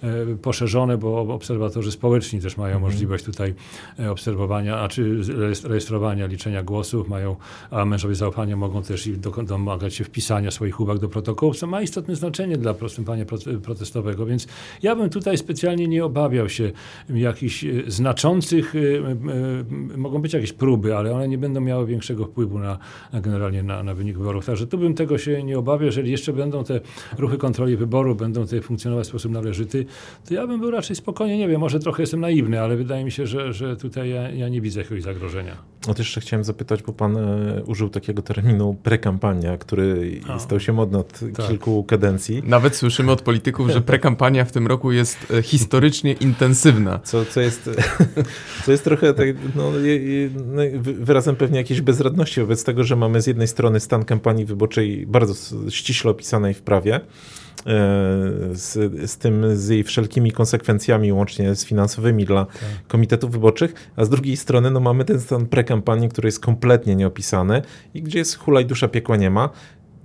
e, 0.02 0.36
poszerzone, 0.42 0.98
bo 0.98 1.20
obserwatorzy 1.20 1.92
społeczni 1.92 2.40
też 2.40 2.56
mają 2.58 2.74
mhm. 2.74 2.92
możliwość 2.92 3.24
tutaj 3.24 3.54
e, 3.98 4.10
obserwowania, 4.10 4.78
a 4.78 4.88
czy 4.88 5.20
rejestrowania, 5.64 6.26
liczenia 6.26 6.62
głosów, 6.62 7.08
mają, 7.08 7.36
a 7.70 7.84
mężowie 7.84 8.14
zaufania 8.14 8.56
mogą 8.56 8.82
też 8.82 9.08
domagać 9.46 9.94
się 9.94 10.04
wpisania 10.04 10.50
swoich 10.50 10.80
uwag 10.80 10.98
do 10.98 11.08
protokołu, 11.08 11.54
co 11.54 11.66
ma 11.66 11.82
istotne 11.82 12.16
znaczenie 12.16 12.56
dla 12.56 12.74
postępowania 12.74 13.24
protestowego, 13.62 14.26
więc 14.26 14.46
ja 14.82 14.96
bym 14.96 15.10
tutaj 15.10 15.38
specjalnie 15.38 15.88
nie 15.88 16.04
obawiał 16.04 16.48
się 16.48 16.72
jakichś 17.08 17.64
e, 17.64 17.68
znaczących, 17.86 18.74
mogą 19.96 20.22
być 20.22 20.32
jakieś 20.32 20.52
próby, 20.52 20.96
ale 20.96 21.12
one 21.12 21.28
nie 21.28 21.38
będą 21.38 21.60
miały 21.60 21.86
większego 21.86 22.24
wpływu 22.24 22.58
na, 22.58 22.78
na 23.12 23.20
generalnie 23.20 23.62
na, 23.62 23.82
na 23.82 23.94
wynik 23.94 24.18
wyborów. 24.18 24.46
Także 24.46 24.66
tu 24.66 24.78
bym 24.78 24.94
tego 24.94 25.18
się 25.18 25.42
nie 25.42 25.58
obawiał. 25.58 25.86
Jeżeli 25.86 26.10
jeszcze 26.10 26.32
będą 26.32 26.64
te 26.64 26.80
ruchy 27.18 27.38
kontroli 27.38 27.76
wyboru, 27.76 28.14
będą 28.14 28.44
tutaj 28.44 28.60
funkcjonować 28.60 29.06
w 29.06 29.08
sposób 29.08 29.32
należyty, 29.32 29.86
to 30.28 30.34
ja 30.34 30.46
bym 30.46 30.60
był 30.60 30.70
raczej 30.70 30.96
spokojnie, 30.96 31.38
nie 31.38 31.48
wiem, 31.48 31.60
może 31.60 31.80
trochę 31.80 32.02
jestem 32.02 32.20
naiwny, 32.20 32.37
ale 32.62 32.76
wydaje 32.76 33.04
mi 33.04 33.10
się, 33.10 33.26
że, 33.26 33.52
że 33.52 33.76
tutaj 33.76 34.10
ja, 34.10 34.30
ja 34.30 34.48
nie 34.48 34.60
widzę 34.60 34.80
jakiegoś 34.80 35.02
zagrożenia. 35.02 35.56
O 35.86 35.94
też 35.94 36.06
jeszcze 36.06 36.20
chciałem 36.20 36.44
zapytać, 36.44 36.82
bo 36.82 36.92
pan 36.92 37.16
e, 37.16 37.62
użył 37.66 37.88
takiego 37.88 38.22
terminu 38.22 38.76
prekampania, 38.82 39.58
który 39.58 40.20
o. 40.28 40.38
stał 40.38 40.60
się 40.60 40.72
modny 40.72 40.98
od 40.98 41.20
tak. 41.36 41.46
kilku 41.48 41.84
kadencji. 41.84 42.42
Nawet 42.46 42.76
słyszymy 42.76 43.12
od 43.12 43.22
polityków, 43.22 43.70
że 43.70 43.80
prekampania 43.80 44.44
w 44.44 44.52
tym 44.52 44.66
roku 44.66 44.92
jest 44.92 45.32
e, 45.38 45.42
historycznie 45.42 46.12
intensywna. 46.12 46.98
Co, 47.04 47.24
co, 47.24 47.40
jest, 47.40 47.70
co 48.64 48.72
jest 48.72 48.84
trochę 48.84 49.14
tak, 49.14 49.28
no, 49.54 49.72
no 50.34 50.62
wyrazem 50.82 51.36
pewnie 51.36 51.58
jakiejś 51.58 51.80
bezradności 51.80 52.40
wobec 52.40 52.64
tego, 52.64 52.84
że 52.84 52.96
mamy 52.96 53.22
z 53.22 53.26
jednej 53.26 53.48
strony 53.48 53.80
stan 53.80 54.04
kampanii 54.04 54.44
wyborczej 54.44 55.06
bardzo 55.06 55.34
ściśle 55.70 56.10
opisanej 56.10 56.54
w 56.54 56.62
prawie, 56.62 57.00
z, 58.52 58.72
z 59.10 59.18
tym, 59.18 59.56
z 59.56 59.68
jej 59.68 59.84
wszelkimi 59.84 60.32
konsekwencjami, 60.32 61.12
łącznie 61.12 61.54
z 61.54 61.64
finansowymi 61.64 62.24
dla 62.24 62.44
tak. 62.44 62.62
komitetów 62.88 63.30
wyborczych, 63.30 63.90
a 63.96 64.04
z 64.04 64.08
drugiej 64.08 64.36
strony 64.36 64.70
no, 64.70 64.80
mamy 64.80 65.04
ten 65.04 65.20
stan 65.20 65.46
prekampanii, 65.46 66.08
który 66.08 66.28
jest 66.28 66.40
kompletnie 66.40 66.96
nieopisany 66.96 67.62
i 67.94 68.02
gdzie 68.02 68.18
jest 68.18 68.38
hulaj 68.38 68.66
dusza 68.66 68.88
piekła 68.88 69.16
nie 69.16 69.30
ma. 69.30 69.50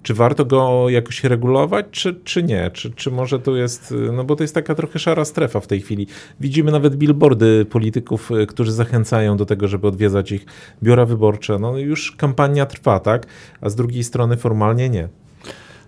Czy 0.03 0.13
warto 0.13 0.45
go 0.45 0.89
jakoś 0.89 1.23
regulować, 1.23 1.85
czy, 1.91 2.19
czy 2.23 2.43
nie? 2.43 2.71
Czy, 2.73 2.91
czy 2.91 3.11
może 3.11 3.39
to 3.39 3.55
jest, 3.55 3.93
no 4.13 4.23
bo 4.23 4.35
to 4.35 4.43
jest 4.43 4.55
taka 4.55 4.75
trochę 4.75 4.99
szara 4.99 5.25
strefa 5.25 5.59
w 5.59 5.67
tej 5.67 5.81
chwili. 5.81 6.07
Widzimy 6.39 6.71
nawet 6.71 6.95
billboardy 6.95 7.65
polityków, 7.65 8.31
y, 8.31 8.47
którzy 8.47 8.71
zachęcają 8.71 9.37
do 9.37 9.45
tego, 9.45 9.67
żeby 9.67 9.87
odwiedzać 9.87 10.31
ich 10.31 10.45
biura 10.83 11.05
wyborcze. 11.05 11.59
No 11.59 11.77
już 11.77 12.11
kampania 12.11 12.65
trwa, 12.65 12.99
tak? 12.99 13.27
A 13.61 13.69
z 13.69 13.75
drugiej 13.75 14.03
strony 14.03 14.37
formalnie 14.37 14.89
nie. 14.89 15.09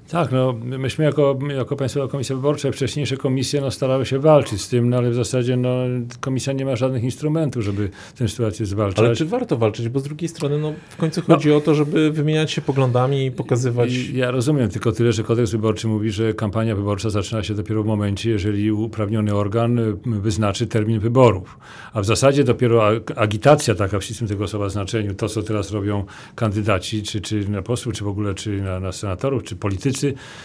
Tak, 0.09 0.31
no 0.31 0.53
myśmy 0.63 1.05
jako, 1.05 1.39
jako 1.55 1.75
Państwowa 1.75 2.07
Komisja 2.07 2.35
Wyborcza, 2.35 2.71
wcześniejsze 2.71 3.17
komisje 3.17 3.61
no, 3.61 3.71
starały 3.71 4.05
się 4.05 4.19
walczyć 4.19 4.61
z 4.61 4.69
tym, 4.69 4.89
no, 4.89 4.97
ale 4.97 5.09
w 5.09 5.15
zasadzie 5.15 5.57
no, 5.57 5.75
komisja 6.19 6.53
nie 6.53 6.65
ma 6.65 6.75
żadnych 6.75 7.03
instrumentów, 7.03 7.63
żeby 7.63 7.89
tę 8.15 8.27
sytuację 8.27 8.65
zwalczać. 8.65 9.05
Ale 9.05 9.15
czy 9.15 9.25
warto 9.25 9.57
walczyć? 9.57 9.89
Bo 9.89 9.99
z 9.99 10.03
drugiej 10.03 10.29
strony 10.29 10.59
no, 10.59 10.73
w 10.89 10.95
końcu 10.95 11.21
no. 11.27 11.35
chodzi 11.35 11.49
no, 11.49 11.55
o 11.55 11.61
to, 11.61 11.75
żeby 11.75 12.11
wymieniać 12.11 12.51
się 12.51 12.61
poglądami 12.61 13.25
i 13.25 13.31
pokazywać... 13.31 14.09
Ja 14.13 14.31
rozumiem, 14.31 14.69
tylko 14.69 14.91
tyle, 14.91 15.13
że 15.13 15.23
kodeks 15.23 15.51
wyborczy 15.51 15.87
mówi, 15.87 16.11
że 16.11 16.33
kampania 16.33 16.75
wyborcza 16.75 17.09
zaczyna 17.09 17.43
się 17.43 17.53
dopiero 17.53 17.83
w 17.83 17.85
momencie, 17.85 18.29
jeżeli 18.29 18.71
uprawniony 18.71 19.35
organ 19.35 19.79
wyznaczy 20.05 20.67
termin 20.67 20.99
wyborów. 20.99 21.59
A 21.93 22.01
w 22.01 22.05
zasadzie 22.05 22.43
dopiero 22.43 22.87
agitacja 23.15 23.75
taka 23.75 23.99
w 23.99 24.03
ścisłym 24.03 24.27
tego 24.27 24.47
słowa 24.47 24.69
znaczeniu, 24.69 25.13
to 25.15 25.29
co 25.29 25.43
teraz 25.43 25.71
robią 25.71 26.05
kandydaci, 26.35 27.03
czy, 27.03 27.21
czy 27.21 27.49
na 27.49 27.61
posłów, 27.61 27.93
czy 27.95 28.03
w 28.03 28.07
ogóle 28.07 28.33
czy 28.33 28.61
na, 28.61 28.79
na 28.79 28.91
senatorów, 28.91 29.43
czy 29.43 29.55
politycy, 29.55 29.94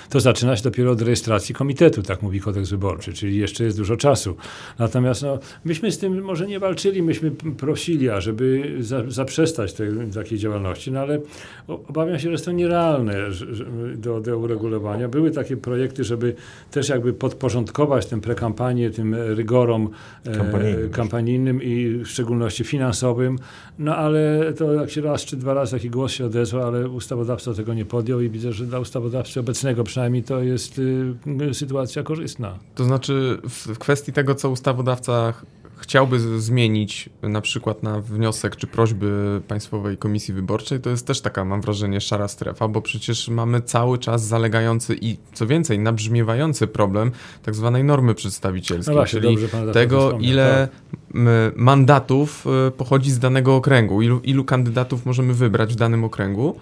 to 0.09 0.21
zaczyna 0.21 0.57
się 0.57 0.63
dopiero 0.63 0.91
od 0.91 1.03
rejestracji 1.03 1.55
komitetu, 1.55 2.03
tak 2.03 2.23
mówi 2.23 2.41
kodeks 2.41 2.71
wyborczy, 2.71 3.13
czyli 3.13 3.39
jeszcze 3.39 3.65
jest 3.65 3.77
dużo 3.77 3.97
czasu. 3.97 4.37
Natomiast 4.79 5.23
no, 5.23 5.39
myśmy 5.65 5.93
z 5.93 5.99
tym 5.99 6.23
może 6.23 6.47
nie 6.47 6.59
walczyli, 6.59 7.03
myśmy 7.03 7.31
prosili, 7.31 8.11
ażeby 8.11 8.77
za, 8.81 9.03
zaprzestać 9.09 9.73
tej, 9.73 9.89
takiej 10.15 10.39
działalności, 10.39 10.93
no 10.93 11.01
ale 11.01 11.21
obawiam 11.67 12.19
się, 12.19 12.23
że 12.23 12.31
jest 12.31 12.45
to 12.45 12.53
nierealne 12.53 13.11
że, 13.33 13.55
że 13.55 13.65
do, 13.97 14.21
do 14.21 14.39
uregulowania. 14.39 15.09
Były 15.09 15.31
takie 15.31 15.57
projekty, 15.57 16.05
żeby 16.05 16.35
też 16.71 16.89
jakby 16.89 17.13
podporządkować 17.13 18.07
tę 18.07 18.21
prekampanię 18.21 18.91
tym 18.91 19.15
rygorom 19.15 19.91
kampanijnym, 20.25 20.87
e, 20.87 20.89
kampanijnym 20.89 21.63
i 21.63 21.89
w 22.05 22.07
szczególności 22.07 22.65
finansowym, 22.65 23.39
no 23.79 23.97
ale 23.97 24.53
to 24.53 24.73
jak 24.73 24.91
się 24.91 25.01
raz 25.01 25.25
czy 25.25 25.37
dwa 25.37 25.55
razy 25.55 25.73
taki 25.73 25.91
głos 25.91 26.13
się 26.13 26.27
odezwał, 26.27 26.63
ale 26.63 26.89
ustawodawca 26.89 27.55
tego 27.55 27.75
nie 27.75 27.85
podjął 27.85 28.21
i 28.21 28.31
widzę, 28.31 28.53
że 28.53 28.65
dla 28.65 28.79
ustawodawcy 28.79 29.40
obecnego 29.41 29.85
przynajmniej 29.85 30.23
to 30.23 30.43
jest 30.43 30.79
y, 30.79 31.55
sytuacja 31.55 32.03
korzystna. 32.03 32.59
To 32.75 32.85
znaczy 32.85 33.39
w 33.49 33.79
kwestii 33.79 34.13
tego, 34.13 34.35
co 34.35 34.51
ustawodawca 34.51 35.35
chciałby 35.81 36.41
zmienić 36.41 37.11
na 37.23 37.41
przykład 37.41 37.83
na 37.83 38.01
wniosek 38.01 38.57
czy 38.57 38.67
prośby 38.67 39.41
Państwowej 39.49 39.97
Komisji 39.97 40.35
Wyborczej, 40.35 40.81
to 40.81 40.91
jest 40.91 41.07
też 41.07 41.21
taka, 41.21 41.45
mam 41.45 41.61
wrażenie, 41.61 42.01
szara 42.01 42.29
strefa, 42.29 42.69
bo 42.69 42.83
przecież 42.83 43.29
mamy 43.29 43.63
cały 43.63 43.99
czas 43.99 44.27
zalegający 44.27 44.97
i 45.01 45.17
co 45.33 45.47
więcej, 45.47 45.79
nabrzmiewający 45.79 46.67
problem 46.67 47.13
tak 47.43 47.55
zwanej 47.55 47.85
normy 47.85 48.15
przedstawicielskiej, 48.15 48.95
no 48.95 49.01
właśnie, 49.01 49.21
czyli 49.21 49.37
tego, 49.73 50.19
ile 50.21 50.69
tak. 50.73 51.17
mandatów 51.57 52.47
y, 52.69 52.71
pochodzi 52.71 53.11
z 53.11 53.19
danego 53.19 53.57
okręgu, 53.57 54.03
ilu, 54.03 54.21
ilu 54.25 54.45
kandydatów 54.45 55.07
możemy 55.07 55.35
wybrać 55.35 55.73
w 55.73 55.77
danym 55.77 56.05
okręgu. 56.05 56.57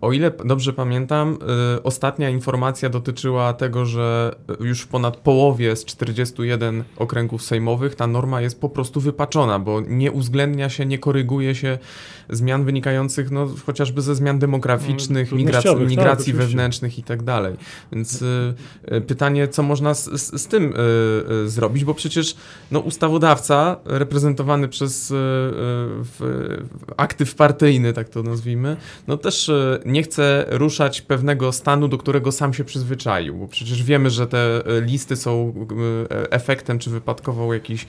O 0.00 0.12
ile 0.12 0.32
dobrze 0.44 0.72
pamiętam, 0.72 1.38
e, 1.76 1.82
ostatnia 1.82 2.30
informacja 2.30 2.88
dotyczyła 2.88 3.52
tego, 3.52 3.86
że 3.86 4.34
już 4.60 4.80
w 4.80 4.88
ponad 4.88 5.16
połowie 5.16 5.76
z 5.76 5.84
41 5.84 6.84
okręgów 6.96 7.42
sejmowych 7.42 7.94
ta 7.94 8.06
norma 8.06 8.40
jest 8.40 8.60
po 8.60 8.68
prostu 8.68 9.00
wypaczona, 9.00 9.58
bo 9.58 9.80
nie 9.80 10.12
uwzględnia 10.12 10.68
się, 10.68 10.86
nie 10.86 10.98
koryguje 10.98 11.54
się 11.54 11.78
zmian 12.30 12.64
wynikających 12.64 13.30
no, 13.30 13.48
chociażby 13.66 14.02
ze 14.02 14.14
zmian 14.14 14.38
demograficznych, 14.38 15.32
no, 15.32 15.38
migracji, 15.38 15.70
tak, 15.70 15.88
migracji 15.88 16.32
tak, 16.32 16.42
wewnętrznych 16.42 16.98
i 16.98 17.02
tak 17.02 17.22
dalej. 17.22 17.56
Więc 17.92 18.22
y, 18.22 18.54
pytanie, 19.06 19.48
co 19.48 19.62
można 19.62 19.94
z, 19.94 20.04
z, 20.04 20.42
z 20.42 20.46
tym 20.46 20.64
y, 20.64 20.76
y, 21.44 21.48
zrobić, 21.48 21.84
bo 21.84 21.94
przecież 21.94 22.36
no, 22.70 22.80
ustawodawca 22.80 23.76
reprezentowany 23.84 24.68
przez 24.68 25.14
aktyw 26.96 27.34
partyjny, 27.34 27.92
tak 27.92 28.08
to 28.08 28.22
nazwijmy, 28.22 28.76
no 29.08 29.16
też 29.16 29.50
nie 29.84 30.02
chce 30.02 30.46
ruszać 30.50 31.00
pewnego 31.00 31.52
stanu, 31.52 31.88
do 31.88 31.98
którego 31.98 32.32
sam 32.32 32.54
się 32.54 32.64
przyzwyczaił, 32.64 33.36
bo 33.36 33.48
przecież 33.48 33.82
wiemy, 33.82 34.10
że 34.10 34.26
te 34.26 34.62
listy 34.80 35.16
są 35.16 35.54
efektem 36.30 36.78
czy 36.78 36.90
wypadkową 36.90 37.52
jakichś 37.52 37.86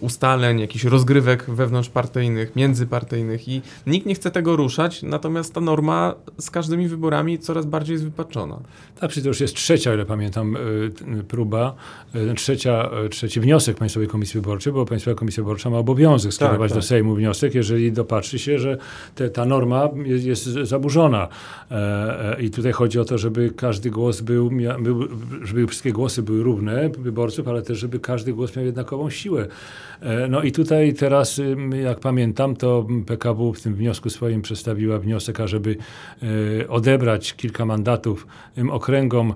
ustaleń, 0.00 0.60
jakichś 0.60 0.84
rozgrywek 0.84 1.50
wewnątrzpartyjnych, 1.50 2.56
międzypartyjnych, 2.56 3.48
i 3.48 3.62
nikt 3.86 4.06
nie 4.06 4.14
chce 4.14 4.30
tego 4.30 4.56
ruszać, 4.56 5.02
natomiast 5.02 5.54
ta 5.54 5.60
norma 5.60 6.14
z 6.38 6.50
każdymi 6.50 6.88
wyborami 6.88 7.38
coraz 7.38 7.66
bardziej 7.66 7.92
jest 7.92 8.04
wypaczona. 8.04 8.60
Tak, 9.00 9.10
przecież 9.10 9.22
to 9.22 9.28
już 9.28 9.40
jest 9.40 9.54
trzecia, 9.54 9.94
ile 9.94 10.06
pamiętam, 10.06 10.56
próba, 11.28 11.74
y, 12.14 12.34
trzecia, 12.34 12.90
trzeci 13.10 13.40
wniosek 13.40 13.76
Państwowej 13.76 14.08
Komisji 14.08 14.40
Wyborczej, 14.40 14.72
bo 14.72 14.84
Państwowa 14.84 15.14
Komisja 15.14 15.42
Wyborcza 15.42 15.70
ma 15.70 15.78
obowiązek 15.78 16.34
skierować 16.34 16.58
tak, 16.58 16.68
tak. 16.68 16.78
do 16.78 16.82
Sejmu 16.82 17.14
wniosek, 17.14 17.54
jeżeli 17.54 17.92
dopatrzy 17.92 18.38
się, 18.38 18.58
że 18.58 18.78
te, 19.14 19.30
ta 19.30 19.44
norma 19.44 19.88
jest, 20.04 20.26
jest 20.26 20.44
zaburzona. 20.44 21.28
I 22.40 22.50
tutaj 22.50 22.72
chodzi 22.72 22.98
o 22.98 23.04
to, 23.04 23.18
żeby 23.18 23.50
każdy 23.56 23.90
głos 23.90 24.20
był, 24.20 24.50
żeby 25.42 25.66
wszystkie 25.66 25.92
głosy 25.92 26.22
były 26.22 26.42
równe 26.42 26.88
wyborców, 26.88 27.48
ale 27.48 27.62
też, 27.62 27.78
żeby 27.78 28.00
każdy 28.00 28.32
głos 28.32 28.56
miał 28.56 28.64
jednakową 28.64 29.10
siłę. 29.10 29.46
No 30.28 30.42
i 30.42 30.52
tutaj 30.52 30.94
teraz, 30.94 31.40
jak 31.82 32.00
pamiętam, 32.00 32.56
to 32.56 32.86
PKW 33.06 33.52
w 33.52 33.62
tym 33.62 33.74
wniosku 33.74 34.10
swoim 34.10 34.42
przedstawiła 34.42 34.98
wniosek, 34.98 35.40
ażeby 35.40 35.76
odebrać 36.68 37.34
kilka 37.34 37.66
mandatów 37.66 38.26
okręgom, 38.70 39.34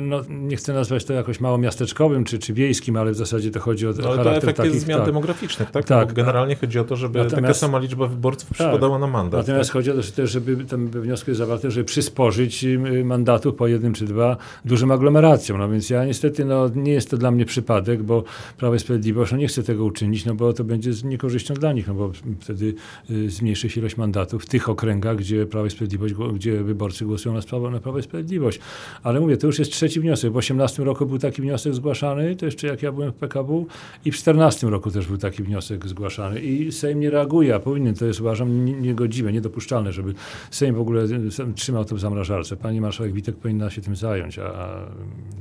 no 0.00 0.20
nie 0.28 0.56
chcę 0.56 0.72
nazwać 0.72 1.04
to 1.04 1.12
jakoś 1.12 1.40
mało 1.40 1.58
miasteczkowym 1.58 2.24
czy, 2.24 2.38
czy 2.38 2.52
wiejskim, 2.52 2.96
ale 2.96 3.12
w 3.12 3.16
zasadzie 3.16 3.50
to 3.50 3.60
chodzi 3.60 3.86
o 3.86 3.92
no, 4.02 4.08
ale 4.08 4.24
to 4.24 4.36
efekt 4.36 4.56
takich, 4.56 4.72
jest 4.72 4.84
zmian 4.84 4.98
tak. 4.98 5.06
demograficznych, 5.06 5.70
tak? 5.70 5.84
tak 5.84 6.08
no, 6.08 6.14
generalnie 6.14 6.56
chodzi 6.56 6.78
o 6.78 6.84
to, 6.84 6.96
żeby 6.96 7.18
natomiast, 7.18 7.42
taka 7.42 7.54
sama 7.54 7.78
liczba 7.78 8.06
wyborców 8.06 8.48
tak, 8.48 8.58
przypadała 8.58 8.98
na 8.98 9.06
mandat. 9.06 9.40
Natomiast 9.40 9.70
tak? 9.70 9.72
chodzi 9.72 9.90
o 9.90 9.94
to 9.94 10.02
że 10.02 10.12
też, 10.12 10.30
żeby 10.30 10.64
tam 10.64 10.88
we 10.88 11.00
wniosku 11.00 11.30
jest 11.30 11.38
zawarte, 11.38 11.70
żeby 11.70 11.84
przysporzyć 11.84 12.64
y, 12.64 13.04
mandatów 13.04 13.54
po 13.54 13.66
jednym 13.66 13.92
czy 13.94 14.04
dwa 14.04 14.36
dużym 14.64 14.90
aglomeracjom. 14.90 15.58
No 15.58 15.68
więc 15.68 15.90
ja 15.90 16.04
niestety, 16.04 16.44
no 16.44 16.68
nie 16.74 16.92
jest 16.92 17.10
to 17.10 17.16
dla 17.16 17.30
mnie 17.30 17.44
przypadek, 17.44 18.02
bo 18.02 18.24
Prawo 18.56 18.74
i 18.74 18.78
Sprawiedliwość 18.78 19.32
no, 19.32 19.38
nie 19.38 19.46
chce 19.46 19.62
tego 19.62 19.84
uczynić, 19.84 20.01
no 20.26 20.34
bo 20.34 20.52
to 20.52 20.64
będzie 20.64 20.92
z 20.92 21.04
niekorzyścią 21.04 21.54
dla 21.54 21.72
nich, 21.72 21.88
no 21.88 21.94
bo 21.94 22.12
wtedy 22.40 22.74
y, 23.10 23.30
zmniejszy 23.30 23.70
się 23.70 23.80
ilość 23.80 23.96
mandatów 23.96 24.42
w 24.42 24.46
tych 24.46 24.68
okręgach, 24.68 25.16
gdzie 25.16 25.46
Prawo 25.46 25.66
i 25.66 25.70
Sprawiedliwość, 25.70 26.14
gdzie 26.34 26.62
wyborcy 26.62 27.04
głosują 27.04 27.34
na, 27.34 27.42
sprawo, 27.42 27.70
na 27.70 27.80
Prawo 27.80 27.98
i 27.98 28.02
Sprawiedliwość. 28.02 28.60
Ale 29.02 29.20
mówię, 29.20 29.36
to 29.36 29.46
już 29.46 29.58
jest 29.58 29.72
trzeci 29.72 30.00
wniosek. 30.00 30.30
W 30.30 30.32
2018 30.32 30.84
roku 30.84 31.06
był 31.06 31.18
taki 31.18 31.42
wniosek 31.42 31.74
zgłaszany, 31.74 32.36
to 32.36 32.46
jeszcze 32.46 32.66
jak 32.66 32.82
ja 32.82 32.92
byłem 32.92 33.12
w 33.12 33.14
PKW 33.14 33.66
i 34.04 34.10
w 34.10 34.14
2014 34.14 34.66
roku 34.66 34.90
też 34.90 35.06
był 35.06 35.18
taki 35.18 35.42
wniosek 35.42 35.88
zgłaszany 35.88 36.40
i 36.40 36.72
Sejm 36.72 37.00
nie 37.00 37.10
reaguje, 37.10 37.54
a 37.54 37.58
powinien. 37.58 37.94
To 37.94 38.06
jest 38.06 38.20
uważam 38.20 38.64
niegodziwe, 38.82 39.32
niedopuszczalne, 39.32 39.92
żeby 39.92 40.14
Sejm 40.50 40.74
w 40.74 40.80
ogóle 40.80 41.06
trzymał 41.54 41.84
to 41.84 41.96
w 41.96 42.00
zamrażarce. 42.00 42.56
Pani 42.56 42.80
marszałek 42.80 43.12
Witek 43.12 43.36
powinna 43.36 43.70
się 43.70 43.80
tym 43.80 43.96
zająć, 43.96 44.38
a 44.38 44.78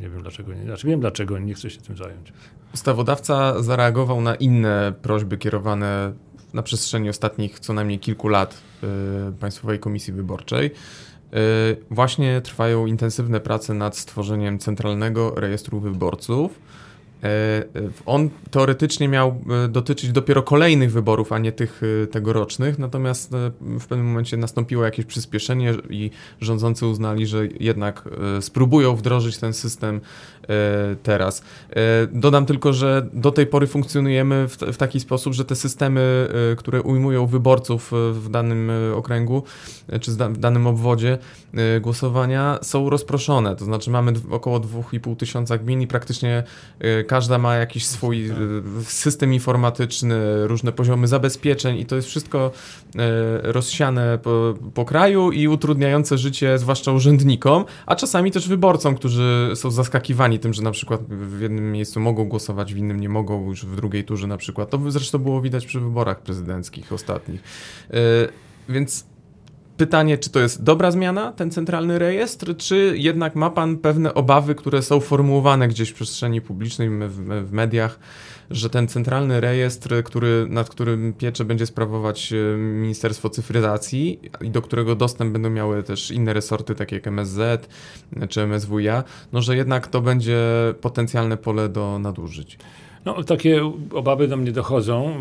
nie 0.01 0.09
wiem 0.09 0.21
dlaczego 0.21 0.53
nie. 0.53 0.63
Znaczy 0.63 0.87
wiem 0.87 0.99
dlaczego 0.99 1.39
nie 1.39 1.53
chce 1.53 1.69
się 1.69 1.81
tym 1.81 1.97
zająć. 1.97 2.33
Ustawodawca 2.73 3.63
zareagował 3.63 4.21
na 4.21 4.35
inne 4.35 4.93
prośby 5.01 5.37
kierowane 5.37 6.13
na 6.53 6.63
przestrzeni 6.63 7.09
ostatnich 7.09 7.59
co 7.59 7.73
najmniej 7.73 7.99
kilku 7.99 8.27
lat 8.27 8.57
y, 8.83 8.87
Państwowej 9.39 9.79
Komisji 9.79 10.13
Wyborczej. 10.13 10.65
Y, 10.67 10.71
właśnie 11.91 12.41
trwają 12.41 12.85
intensywne 12.85 13.39
prace 13.39 13.73
nad 13.73 13.97
stworzeniem 13.97 14.59
centralnego 14.59 15.35
rejestru 15.35 15.79
wyborców. 15.79 16.59
Y, 17.23 17.89
on 18.05 18.29
teoretycznie 18.51 19.07
miał 19.07 19.41
dotyczyć 19.69 20.11
dopiero 20.11 20.43
kolejnych 20.43 20.91
wyborów, 20.91 21.31
a 21.31 21.39
nie 21.39 21.51
tych 21.51 21.81
tegorocznych, 22.11 22.79
natomiast 22.79 23.31
w 23.61 23.87
pewnym 23.87 24.07
momencie 24.07 24.37
nastąpiło 24.37 24.85
jakieś 24.85 25.05
przyspieszenie 25.05 25.73
i 25.89 26.11
rządzący 26.41 26.85
uznali, 26.85 27.27
że 27.27 27.47
jednak 27.59 28.09
spróbują 28.39 28.95
wdrożyć 28.95 29.37
ten 29.37 29.53
system 29.53 30.01
E, 30.49 30.95
teraz. 31.03 31.43
E, 31.69 32.07
dodam 32.11 32.45
tylko, 32.45 32.73
że 32.73 33.07
do 33.13 33.31
tej 33.31 33.47
pory 33.47 33.67
funkcjonujemy 33.67 34.47
w, 34.47 34.57
w 34.57 34.77
taki 34.77 34.99
sposób, 34.99 35.33
że 35.33 35.45
te 35.45 35.55
systemy, 35.55 36.29
e, 36.51 36.55
które 36.55 36.81
ujmują 36.81 37.25
wyborców 37.25 37.91
w 38.13 38.29
danym 38.29 38.71
okręgu 38.95 39.43
czy 40.01 40.11
w 40.11 40.37
danym 40.37 40.67
obwodzie 40.67 41.17
głosowania 41.81 42.59
są 42.61 42.89
rozproszone. 42.89 43.55
To 43.55 43.65
znaczy 43.65 43.89
mamy 43.89 44.13
około 44.29 44.59
2,5 44.59 45.15
tysiąca 45.15 45.57
gmin 45.57 45.81
i 45.81 45.87
praktycznie 45.87 46.43
każda 47.11 47.37
ma 47.37 47.55
jakiś 47.55 47.85
swój 47.85 48.31
system 48.83 49.33
informatyczny, 49.33 50.47
różne 50.47 50.71
poziomy 50.71 51.07
zabezpieczeń 51.07 51.77
i 51.77 51.85
to 51.85 51.95
jest 51.95 52.07
wszystko 52.07 52.51
rozsiane 53.43 54.19
po, 54.23 54.53
po 54.73 54.85
kraju 54.85 55.31
i 55.31 55.47
utrudniające 55.47 56.17
życie 56.17 56.57
zwłaszcza 56.57 56.91
urzędnikom, 56.91 57.65
a 57.85 57.95
czasami 57.95 58.31
też 58.31 58.47
wyborcom, 58.47 58.95
którzy 58.95 59.51
są 59.55 59.71
zaskakiwani 59.71 60.39
tym, 60.39 60.53
że 60.53 60.61
na 60.61 60.71
przykład 60.71 61.01
w 61.09 61.41
jednym 61.41 61.71
miejscu 61.71 61.99
mogą 61.99 62.25
głosować, 62.25 62.73
w 62.73 62.77
innym 62.77 62.99
nie 62.99 63.09
mogą, 63.09 63.45
już 63.45 63.65
w 63.65 63.75
drugiej 63.75 64.03
turze 64.03 64.27
na 64.27 64.37
przykład. 64.37 64.69
To 64.69 64.91
zresztą 64.91 65.19
było 65.19 65.41
widać 65.41 65.65
przy 65.65 65.79
wyborach 65.79 66.21
prezydenckich 66.21 66.93
ostatnich. 66.93 67.41
Yy, 67.89 67.99
więc 68.69 69.10
pytanie, 69.81 70.17
czy 70.17 70.29
to 70.29 70.39
jest 70.39 70.63
dobra 70.63 70.91
zmiana, 70.91 71.31
ten 71.31 71.51
centralny 71.51 71.99
rejestr, 71.99 72.57
czy 72.57 72.93
jednak 72.97 73.35
ma 73.35 73.49
Pan 73.49 73.77
pewne 73.77 74.13
obawy, 74.13 74.55
które 74.55 74.81
są 74.81 74.99
formułowane 74.99 75.67
gdzieś 75.67 75.89
w 75.89 75.93
przestrzeni 75.93 76.41
publicznej, 76.41 76.89
w, 76.89 77.47
w 77.47 77.51
mediach, 77.51 77.99
że 78.51 78.69
ten 78.69 78.87
centralny 78.87 79.41
rejestr, 79.41 80.03
który, 80.03 80.45
nad 80.49 80.69
którym 80.69 81.13
pieczę 81.13 81.45
będzie 81.45 81.65
sprawować 81.65 82.33
e, 82.33 82.57
Ministerstwo 82.57 83.29
Cyfryzacji 83.29 84.19
i 84.41 84.49
do 84.49 84.61
którego 84.61 84.95
dostęp 84.95 85.33
będą 85.33 85.49
miały 85.49 85.83
też 85.83 86.11
inne 86.11 86.33
resorty, 86.33 86.75
takie 86.75 86.95
jak 86.95 87.07
MSZ 87.07 87.69
czy 88.29 88.41
MSWiA, 88.41 89.03
no 89.33 89.41
że 89.41 89.55
jednak 89.55 89.87
to 89.87 90.01
będzie 90.01 90.39
potencjalne 90.81 91.37
pole 91.37 91.69
do 91.69 91.99
nadużyć. 91.99 92.57
No, 93.05 93.23
takie 93.23 93.61
obawy 93.93 94.27
do 94.27 94.37
mnie 94.37 94.51
dochodzą, 94.51 95.15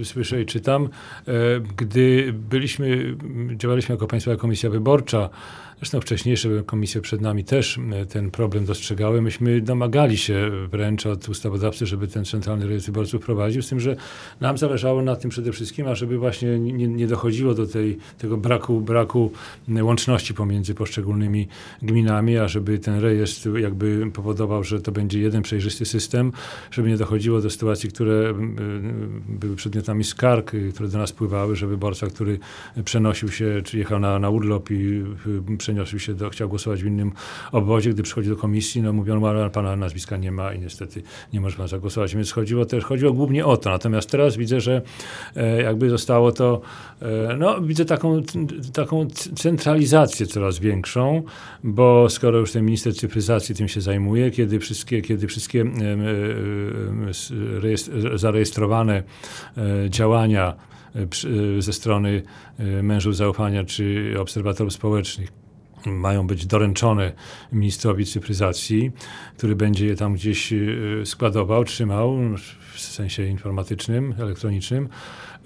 e, 0.00 0.04
słyszę 0.04 0.40
i 0.42 0.46
czytam. 0.46 0.84
E, 1.28 1.32
gdy 1.76 2.32
byliśmy, 2.32 3.16
działaliśmy 3.56 3.94
jako 3.94 4.06
Państwowa 4.06 4.36
Komisja 4.36 4.70
Wyborcza, 4.70 5.30
Zresztą 5.78 6.00
wcześniejsze 6.00 6.48
komisje 6.66 7.00
przed 7.00 7.20
nami 7.20 7.44
też 7.44 7.78
ten 8.08 8.30
problem 8.30 8.64
dostrzegały. 8.64 9.22
Myśmy 9.22 9.60
domagali 9.60 10.16
się 10.16 10.50
wręcz 10.70 11.06
od 11.06 11.28
ustawodawcy, 11.28 11.86
żeby 11.86 12.08
ten 12.08 12.24
centralny 12.24 12.66
rejestr 12.66 12.88
wyborców 12.88 13.22
prowadził, 13.22 13.62
z 13.62 13.68
tym, 13.68 13.80
że 13.80 13.96
nam 14.40 14.58
zależało 14.58 15.02
na 15.02 15.16
tym 15.16 15.30
przede 15.30 15.52
wszystkim, 15.52 15.88
ażeby 15.88 16.18
właśnie 16.18 16.58
nie, 16.58 16.88
nie 16.88 17.06
dochodziło 17.06 17.54
do 17.54 17.66
tej, 17.66 17.98
tego 18.18 18.36
braku, 18.36 18.80
braku 18.80 19.32
łączności 19.82 20.34
pomiędzy 20.34 20.74
poszczególnymi 20.74 21.48
gminami, 21.82 22.38
a 22.38 22.48
żeby 22.48 22.78
ten 22.78 23.00
rejestr 23.00 23.58
jakby 23.58 24.10
powodował, 24.14 24.64
że 24.64 24.80
to 24.80 24.92
będzie 24.92 25.20
jeden 25.20 25.42
przejrzysty 25.42 25.84
system, 25.84 26.32
żeby 26.70 26.88
nie 26.88 26.96
dochodziło 26.96 27.40
do 27.40 27.50
sytuacji, 27.50 27.90
które 27.90 28.34
były 29.28 29.56
przedmiotami 29.56 30.04
skarg, 30.04 30.52
które 30.74 30.88
do 30.88 30.98
nas 30.98 31.12
pływały, 31.12 31.56
że 31.56 31.66
wyborca, 31.66 32.06
który 32.06 32.38
przenosił 32.84 33.28
się, 33.28 33.62
czy 33.64 33.78
jechał 33.78 33.98
na, 33.98 34.18
na 34.18 34.30
urlop 34.30 34.70
i 34.70 35.04
przeniosł 35.66 35.98
się 35.98 36.14
do, 36.14 36.30
chciał 36.30 36.48
głosować 36.48 36.82
w 36.82 36.86
innym 36.86 37.12
obwodzie, 37.52 37.90
gdy 37.90 38.02
przychodzi 38.02 38.28
do 38.28 38.36
komisji, 38.36 38.82
no 38.82 38.92
mówiono, 38.92 39.28
ale 39.28 39.50
pana 39.50 39.76
nazwiska 39.76 40.16
nie 40.16 40.32
ma 40.32 40.52
i 40.52 40.60
niestety 40.60 41.02
nie 41.32 41.40
może 41.40 41.56
pan 41.56 41.68
zagłosować. 41.68 42.14
Więc 42.14 42.32
chodziło 42.32 42.64
też, 42.64 42.84
chodziło 42.84 43.12
głównie 43.12 43.46
o 43.46 43.56
to. 43.56 43.70
Natomiast 43.70 44.10
teraz 44.10 44.36
widzę, 44.36 44.60
że 44.60 44.82
e, 45.36 45.62
jakby 45.62 45.90
zostało 45.90 46.32
to, 46.32 46.60
e, 47.02 47.36
no 47.38 47.60
widzę 47.60 47.84
taką, 47.84 48.22
taką 48.72 49.06
centralizację 49.36 50.26
coraz 50.26 50.58
większą, 50.58 51.22
bo 51.64 52.08
skoro 52.10 52.38
już 52.38 52.52
ten 52.52 52.64
minister 52.64 52.96
cyfryzacji 52.96 53.54
tym 53.54 53.68
się 53.68 53.80
zajmuje, 53.80 54.30
kiedy 54.30 54.58
wszystkie, 54.58 55.02
kiedy 55.02 55.26
wszystkie 55.26 55.64
zarejestrowane 58.14 59.02
e, 59.56 59.90
działania 59.90 60.54
ze 61.58 61.72
strony 61.72 62.22
mężów 62.82 63.16
zaufania 63.16 63.64
czy 63.64 64.14
obserwatorów 64.18 64.72
społecznych 64.72 65.32
mają 65.86 66.26
być 66.26 66.46
doręczone 66.46 67.12
ministrowi 67.52 68.06
cyfryzacji, 68.06 68.90
który 69.36 69.56
będzie 69.56 69.86
je 69.86 69.96
tam 69.96 70.14
gdzieś 70.14 70.52
y, 70.52 71.02
składował, 71.04 71.64
trzymał 71.64 72.18
w 72.74 72.80
sensie 72.80 73.26
informatycznym, 73.26 74.14
elektronicznym. 74.18 74.88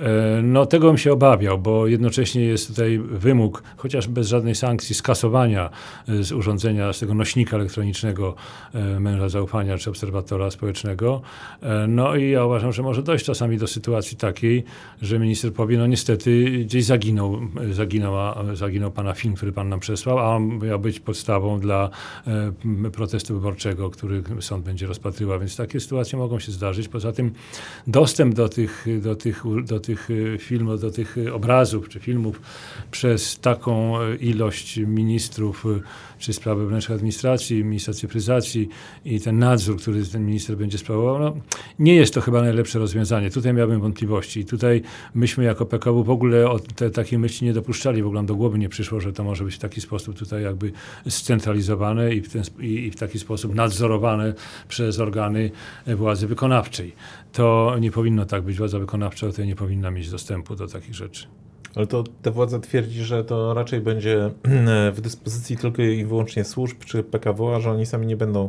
E, 0.01 0.43
no 0.43 0.67
tego 0.67 0.87
bym 0.87 0.99
się 0.99 1.13
obawiał, 1.13 1.59
bo 1.59 1.87
jednocześnie 1.87 2.45
jest 2.45 2.69
tutaj 2.69 2.99
wymóg, 2.99 3.63
chociaż 3.77 4.09
bez 4.09 4.29
żadnej 4.29 4.55
sankcji, 4.55 4.95
skasowania 4.95 5.71
e, 6.09 6.23
z 6.23 6.33
urządzenia, 6.33 6.93
z 6.93 6.99
tego 6.99 7.15
nośnika 7.15 7.57
elektronicznego 7.57 8.35
e, 8.75 9.01
męża 9.01 9.29
zaufania 9.29 9.79
czy 9.79 9.91
obserwatora 9.91 10.51
społecznego. 10.51 11.23
No 11.89 12.17
i 12.17 12.31
ja 12.31 12.45
uważam, 12.45 12.73
że 12.73 12.83
może 12.83 13.03
dojść 13.03 13.25
czasami 13.25 13.59
do 13.59 13.67
sytuacji 13.67 14.17
takiej, 14.17 14.65
że 15.03 15.19
minister 15.19 15.53
powie, 15.53 15.79
no 15.79 15.87
niestety 15.87 16.51
gdzieś 16.65 16.85
zaginął, 16.85 17.41
zaginął, 17.73 18.15
zaginął 18.57 18.91
pana 18.91 19.13
film, 19.13 19.35
który 19.35 19.53
pan 19.53 19.69
nam 19.69 19.81
przesłał, 19.81 20.19
a 20.19 20.37
on 20.37 20.59
miał 20.59 20.79
być 20.79 21.01
podstawą 21.01 21.61
dla 21.61 21.91
protestu 22.93 23.35
wyborczego, 23.35 23.91
który 23.91 24.23
sąd 24.41 24.65
będzie 24.65 24.87
rozpatrywał, 24.87 25.41
więc 25.41 25.57
takie 25.57 25.81
sytuacje 25.81 26.19
mogą 26.19 26.39
się 26.39 26.53
zdarzyć. 26.53 26.89
Poza 26.89 27.13
tym 27.13 27.33
dostęp 27.87 28.35
do 28.35 28.49
tych, 28.49 28.87
do 29.01 29.17
tych, 29.17 29.45
do 29.65 29.81
tych 29.81 29.90
tych 29.91 30.11
y, 30.11 30.39
filmów, 30.39 30.81
do 30.81 30.91
tych 30.91 31.19
y, 31.19 31.35
obrazów 31.35 31.89
czy 31.89 32.01
filmów 32.01 32.41
przez 32.91 33.39
taką 33.39 34.03
y, 34.03 34.17
ilość 34.17 34.77
ministrów 34.77 35.65
czy 36.19 36.33
spraw 36.33 36.59
wewnętrznych 36.59 36.97
administracji, 36.97 37.65
ministra 37.65 37.95
cyfryzacji 37.95 38.69
i 39.05 39.21
ten 39.21 39.39
nadzór, 39.39 39.81
który 39.81 40.07
ten 40.07 40.27
minister 40.27 40.57
będzie 40.57 40.79
sprawował, 40.79 41.19
no, 41.19 41.37
nie 41.79 41.95
jest 41.95 42.15
to 42.15 42.21
chyba 42.21 42.43
najlepsze 42.43 42.79
rozwiązanie. 42.79 43.31
Tutaj 43.31 43.55
miałbym 43.55 43.81
wątpliwości. 43.81 44.45
Tutaj 44.45 44.83
myśmy 45.15 45.45
jako 45.45 45.67
PKW 45.67 46.05
w 46.05 46.11
ogóle 46.11 46.51
o 46.51 46.59
te, 46.59 46.91
takiej 46.91 47.19
myśli 47.19 47.47
nie 47.47 47.53
dopuszczali, 47.53 48.03
w 48.03 48.07
ogóle 48.07 48.25
do 48.25 48.35
głowy 48.35 48.59
nie 48.59 48.69
przyszło, 48.69 49.01
że 49.01 49.13
to 49.13 49.25
może 49.25 49.45
być 49.45 49.55
w 49.55 49.59
taki 49.59 49.81
sposób 49.81 50.19
tutaj 50.19 50.43
jakby 50.43 50.73
scentralizowane 51.09 52.15
i 52.15 52.21
w, 52.21 52.33
ten, 52.33 52.43
i, 52.61 52.67
i 52.67 52.91
w 52.91 52.97
taki 52.97 53.19
sposób 53.19 53.55
nadzorowane 53.55 54.35
przez 54.69 54.99
organy 54.99 55.51
władzy 55.87 56.27
wykonawczej. 56.27 56.93
To 57.33 57.77
nie 57.81 57.91
powinno 57.91 58.27
tak 58.27 58.43
być. 58.43 58.59
Władza 58.59 58.79
wykonawcza 58.79 59.27
tutaj 59.27 59.47
nie 59.47 59.57
powinna 59.57 59.91
mieć 59.91 60.11
dostępu 60.11 60.57
do 60.57 60.67
takich 60.67 60.95
rzeczy. 60.95 61.27
Ale 61.75 61.87
to 61.87 62.05
ta 62.23 62.31
władza 62.31 62.59
twierdzi, 62.59 63.05
że 63.05 63.25
to 63.25 63.55
raczej 63.55 63.81
będzie 63.81 64.31
w 64.95 65.01
dyspozycji 65.01 65.57
tylko 65.57 65.83
i 65.83 66.05
wyłącznie 66.05 66.45
służb 66.45 66.77
czy 66.85 67.03
PKW, 67.03 67.55
a 67.55 67.61
że 67.61 67.71
oni 67.71 67.87
sami 67.87 68.07
nie 68.07 68.17
będą 68.17 68.49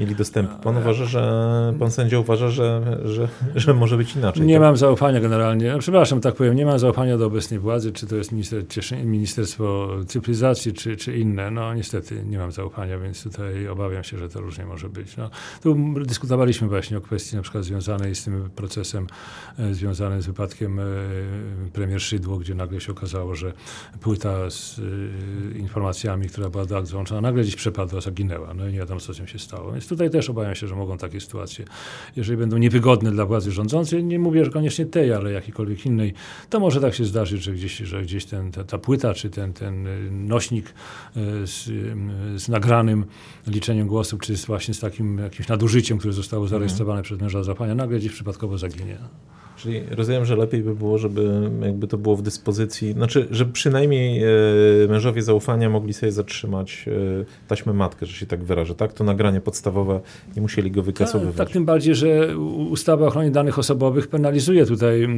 mieli 0.00 0.14
dostępu. 0.14 0.62
Pan 0.62 0.76
uważa, 0.76 1.04
że 1.04 1.74
pan 1.78 1.90
sędzia 1.90 2.18
uważa, 2.18 2.48
że, 2.48 2.98
że, 3.04 3.28
że 3.54 3.74
może 3.74 3.96
być 3.96 4.16
inaczej. 4.16 4.46
Nie 4.46 4.54
tak? 4.54 4.62
mam 4.62 4.76
zaufania 4.76 5.20
generalnie. 5.20 5.76
Przepraszam, 5.78 6.20
tak 6.20 6.34
powiem, 6.34 6.54
nie 6.54 6.66
mam 6.66 6.78
zaufania 6.78 7.18
do 7.18 7.26
obecnej 7.26 7.60
władzy, 7.60 7.92
czy 7.92 8.06
to 8.06 8.16
jest 8.16 8.32
minister, 8.32 8.64
Ministerstwo 9.04 9.88
Cyfryzacji, 10.06 10.72
czy, 10.72 10.96
czy 10.96 11.18
inne. 11.18 11.50
No 11.50 11.74
niestety 11.74 12.24
nie 12.24 12.38
mam 12.38 12.52
zaufania, 12.52 12.98
więc 12.98 13.22
tutaj 13.22 13.68
obawiam 13.68 14.04
się, 14.04 14.18
że 14.18 14.28
to 14.28 14.40
różnie 14.40 14.66
może 14.66 14.88
być. 14.88 15.16
No, 15.16 15.30
tu 15.62 15.76
dyskutowaliśmy 16.04 16.68
właśnie 16.68 16.98
o 16.98 17.00
kwestii 17.00 17.36
na 17.36 17.42
przykład 17.42 17.64
związanej 17.64 18.14
z 18.14 18.24
tym 18.24 18.50
procesem 18.50 19.06
e, 19.58 19.74
związanym 19.74 20.22
z 20.22 20.26
wypadkiem 20.26 20.78
e, 20.80 20.84
premier 21.72 22.00
Szydło, 22.00 22.36
gdzie 22.36 22.54
nagle 22.54 22.80
się 22.80 22.92
okazało, 22.92 23.34
że 23.34 23.52
płyta 24.00 24.50
z 24.50 24.80
e, 25.54 25.58
informacjami, 25.58 26.28
która 26.28 26.50
była 26.50 26.64
do 26.66 26.78
akt 26.78 26.86
złączona, 26.86 27.20
nagle 27.20 27.42
gdzieś 27.42 27.56
przepadła, 27.56 28.00
zaginęła. 28.00 28.54
No 28.54 28.68
i 28.68 28.72
nie 28.72 28.78
wiadomo, 28.78 29.00
co 29.00 29.14
z 29.14 29.16
tym 29.16 29.26
się 29.26 29.38
stało. 29.38 29.72
Więc 29.72 29.81
tutaj 29.88 30.10
też 30.10 30.30
obawiam 30.30 30.54
się, 30.54 30.68
że 30.68 30.76
mogą 30.76 30.98
takie 30.98 31.20
sytuacje, 31.20 31.64
jeżeli 32.16 32.38
będą 32.38 32.58
niewygodne 32.58 33.10
dla 33.10 33.26
władzy 33.26 33.52
rządzącej, 33.52 34.04
nie 34.04 34.18
mówię, 34.18 34.44
że 34.44 34.50
koniecznie 34.50 34.86
tej, 34.86 35.12
ale 35.12 35.32
jakiejkolwiek 35.32 35.86
innej, 35.86 36.14
to 36.50 36.60
może 36.60 36.80
tak 36.80 36.94
się 36.94 37.04
zdarzyć, 37.04 37.42
że 37.42 37.52
gdzieś, 37.52 37.76
że 37.76 38.02
gdzieś 38.02 38.24
ten, 38.24 38.52
ta, 38.52 38.64
ta 38.64 38.78
płyta 38.78 39.14
czy 39.14 39.30
ten, 39.30 39.52
ten 39.52 39.86
nośnik 40.26 40.66
e, 40.66 41.20
z, 41.46 41.64
z 42.42 42.48
nagranym 42.48 43.04
liczeniem 43.46 43.86
głosów, 43.86 44.20
czy 44.20 44.36
z 44.36 44.44
właśnie 44.44 44.74
z 44.74 44.80
takim 44.80 45.18
jakimś 45.18 45.48
nadużyciem, 45.48 45.98
które 45.98 46.12
zostało 46.12 46.48
zarejestrowane 46.48 46.98
mhm. 46.98 47.04
przez 47.04 47.20
męża 47.20 47.42
zapania, 47.42 47.74
nagle 47.74 47.98
gdzieś 47.98 48.12
przypadkowo 48.12 48.58
zaginie. 48.58 48.98
Czyli 49.62 49.80
rozumiem, 49.90 50.24
że 50.24 50.36
lepiej 50.36 50.62
by 50.62 50.74
było, 50.74 50.98
żeby 50.98 51.50
jakby 51.62 51.86
to 51.86 51.98
było 51.98 52.16
w 52.16 52.22
dyspozycji, 52.22 52.92
znaczy, 52.92 53.28
żeby 53.30 53.52
przynajmniej 53.52 54.22
e, 54.24 54.28
mężowie 54.88 55.22
zaufania 55.22 55.70
mogli 55.70 55.92
sobie 55.92 56.12
zatrzymać 56.12 56.84
e, 56.88 57.24
taśmę 57.48 57.72
matkę, 57.72 58.06
że 58.06 58.12
się 58.12 58.26
tak 58.26 58.44
wyrażę, 58.44 58.74
tak? 58.74 58.92
To 58.92 59.04
nagranie 59.04 59.40
podstawowe, 59.40 60.00
nie 60.36 60.42
musieli 60.42 60.70
go 60.70 60.82
wykasowywać. 60.82 61.36
Tak, 61.36 61.46
tak 61.46 61.52
tym 61.54 61.64
bardziej, 61.64 61.94
że 61.94 62.38
ustawa 62.70 63.04
o 63.04 63.08
ochronie 63.08 63.30
danych 63.30 63.58
osobowych 63.58 64.08
penalizuje 64.08 64.66
tutaj 64.66 65.08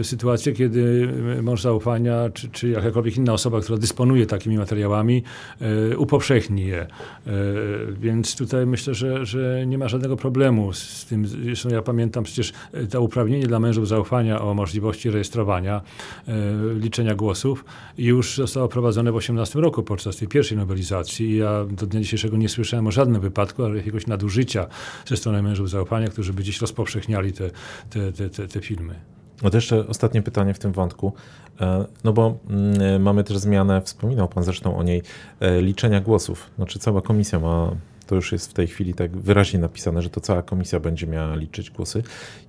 y, 0.00 0.04
sytuację, 0.04 0.52
kiedy 0.52 1.08
mąż 1.42 1.62
zaufania, 1.62 2.30
czy, 2.34 2.48
czy 2.48 2.68
jakakolwiek 2.68 3.16
inna 3.16 3.32
osoba, 3.32 3.60
która 3.60 3.78
dysponuje 3.78 4.26
takimi 4.26 4.58
materiałami, 4.58 5.22
upowszechni 5.96 6.66
je. 6.66 6.86
Więc 8.00 8.36
tutaj 8.36 8.66
myślę, 8.66 8.94
że, 8.94 9.26
że 9.26 9.66
nie 9.66 9.78
ma 9.78 9.88
żadnego 9.88 10.16
problemu 10.16 10.72
z 10.72 11.06
tym. 11.06 11.26
Zresztą 11.26 11.68
ja 11.68 11.82
pamiętam 11.82 12.24
przecież 12.24 12.52
to 12.90 13.02
uprawnienie 13.02 13.46
dla 13.46 13.60
mężów 13.60 13.81
zaufania 13.86 14.40
o 14.40 14.54
możliwości 14.54 15.10
rejestrowania, 15.10 15.80
e, 16.28 16.32
liczenia 16.74 17.14
głosów 17.14 17.64
już 17.98 18.36
zostało 18.36 18.68
prowadzone 18.68 19.10
w 19.10 19.14
2018 19.14 19.60
roku 19.60 19.82
podczas 19.82 20.16
tej 20.16 20.28
pierwszej 20.28 20.58
nowelizacji. 20.58 21.36
Ja 21.36 21.64
do 21.64 21.86
dnia 21.86 22.00
dzisiejszego 22.00 22.36
nie 22.36 22.48
słyszałem 22.48 22.86
o 22.86 22.90
żadnym 22.90 23.20
wypadku, 23.20 23.64
ale 23.64 23.76
jakiegoś 23.76 24.06
nadużycia 24.06 24.66
ze 25.06 25.16
strony 25.16 25.42
mężów 25.42 25.70
zaufania, 25.70 26.08
którzy 26.08 26.32
by 26.32 26.42
gdzieś 26.42 26.60
rozpowszechniali 26.60 27.32
te, 27.32 27.50
te, 27.90 28.12
te, 28.12 28.30
te, 28.30 28.48
te 28.48 28.60
filmy. 28.60 28.94
No 29.42 29.50
to 29.50 29.56
jeszcze 29.56 29.86
ostatnie 29.88 30.22
pytanie 30.22 30.54
w 30.54 30.58
tym 30.58 30.72
wątku. 30.72 31.12
E, 31.60 31.84
no 32.04 32.12
bo 32.12 32.38
mm, 32.50 33.02
mamy 33.02 33.24
też 33.24 33.38
zmianę, 33.38 33.82
wspominał 33.82 34.28
Pan 34.28 34.44
zresztą 34.44 34.76
o 34.76 34.82
niej, 34.82 35.02
e, 35.40 35.62
liczenia 35.62 36.00
głosów. 36.00 36.50
Znaczy 36.56 36.78
cała 36.78 37.02
komisja 37.02 37.38
ma 37.38 37.70
to 38.12 38.16
już 38.16 38.32
jest 38.32 38.50
w 38.50 38.52
tej 38.52 38.66
chwili 38.66 38.94
tak 38.94 39.16
wyraźnie 39.16 39.60
napisane, 39.60 40.02
że 40.02 40.10
to 40.10 40.20
cała 40.20 40.42
komisja 40.42 40.80
będzie 40.80 41.06
miała 41.06 41.34
liczyć 41.34 41.70
głosy. 41.70 42.02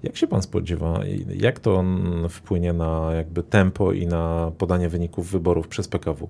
Jak 0.04 0.17
się 0.17 0.28
pan 0.28 0.41
spodziewa, 0.41 0.99
jak 1.36 1.60
to 1.60 1.84
wpłynie 2.30 2.73
na 2.73 3.12
jakby 3.15 3.43
tempo 3.43 3.93
i 3.93 4.08
na 4.08 4.52
podanie 4.58 4.89
wyników 4.89 5.32
wyborów 5.32 5.67
przez 5.67 5.88
PKW? 5.88 6.30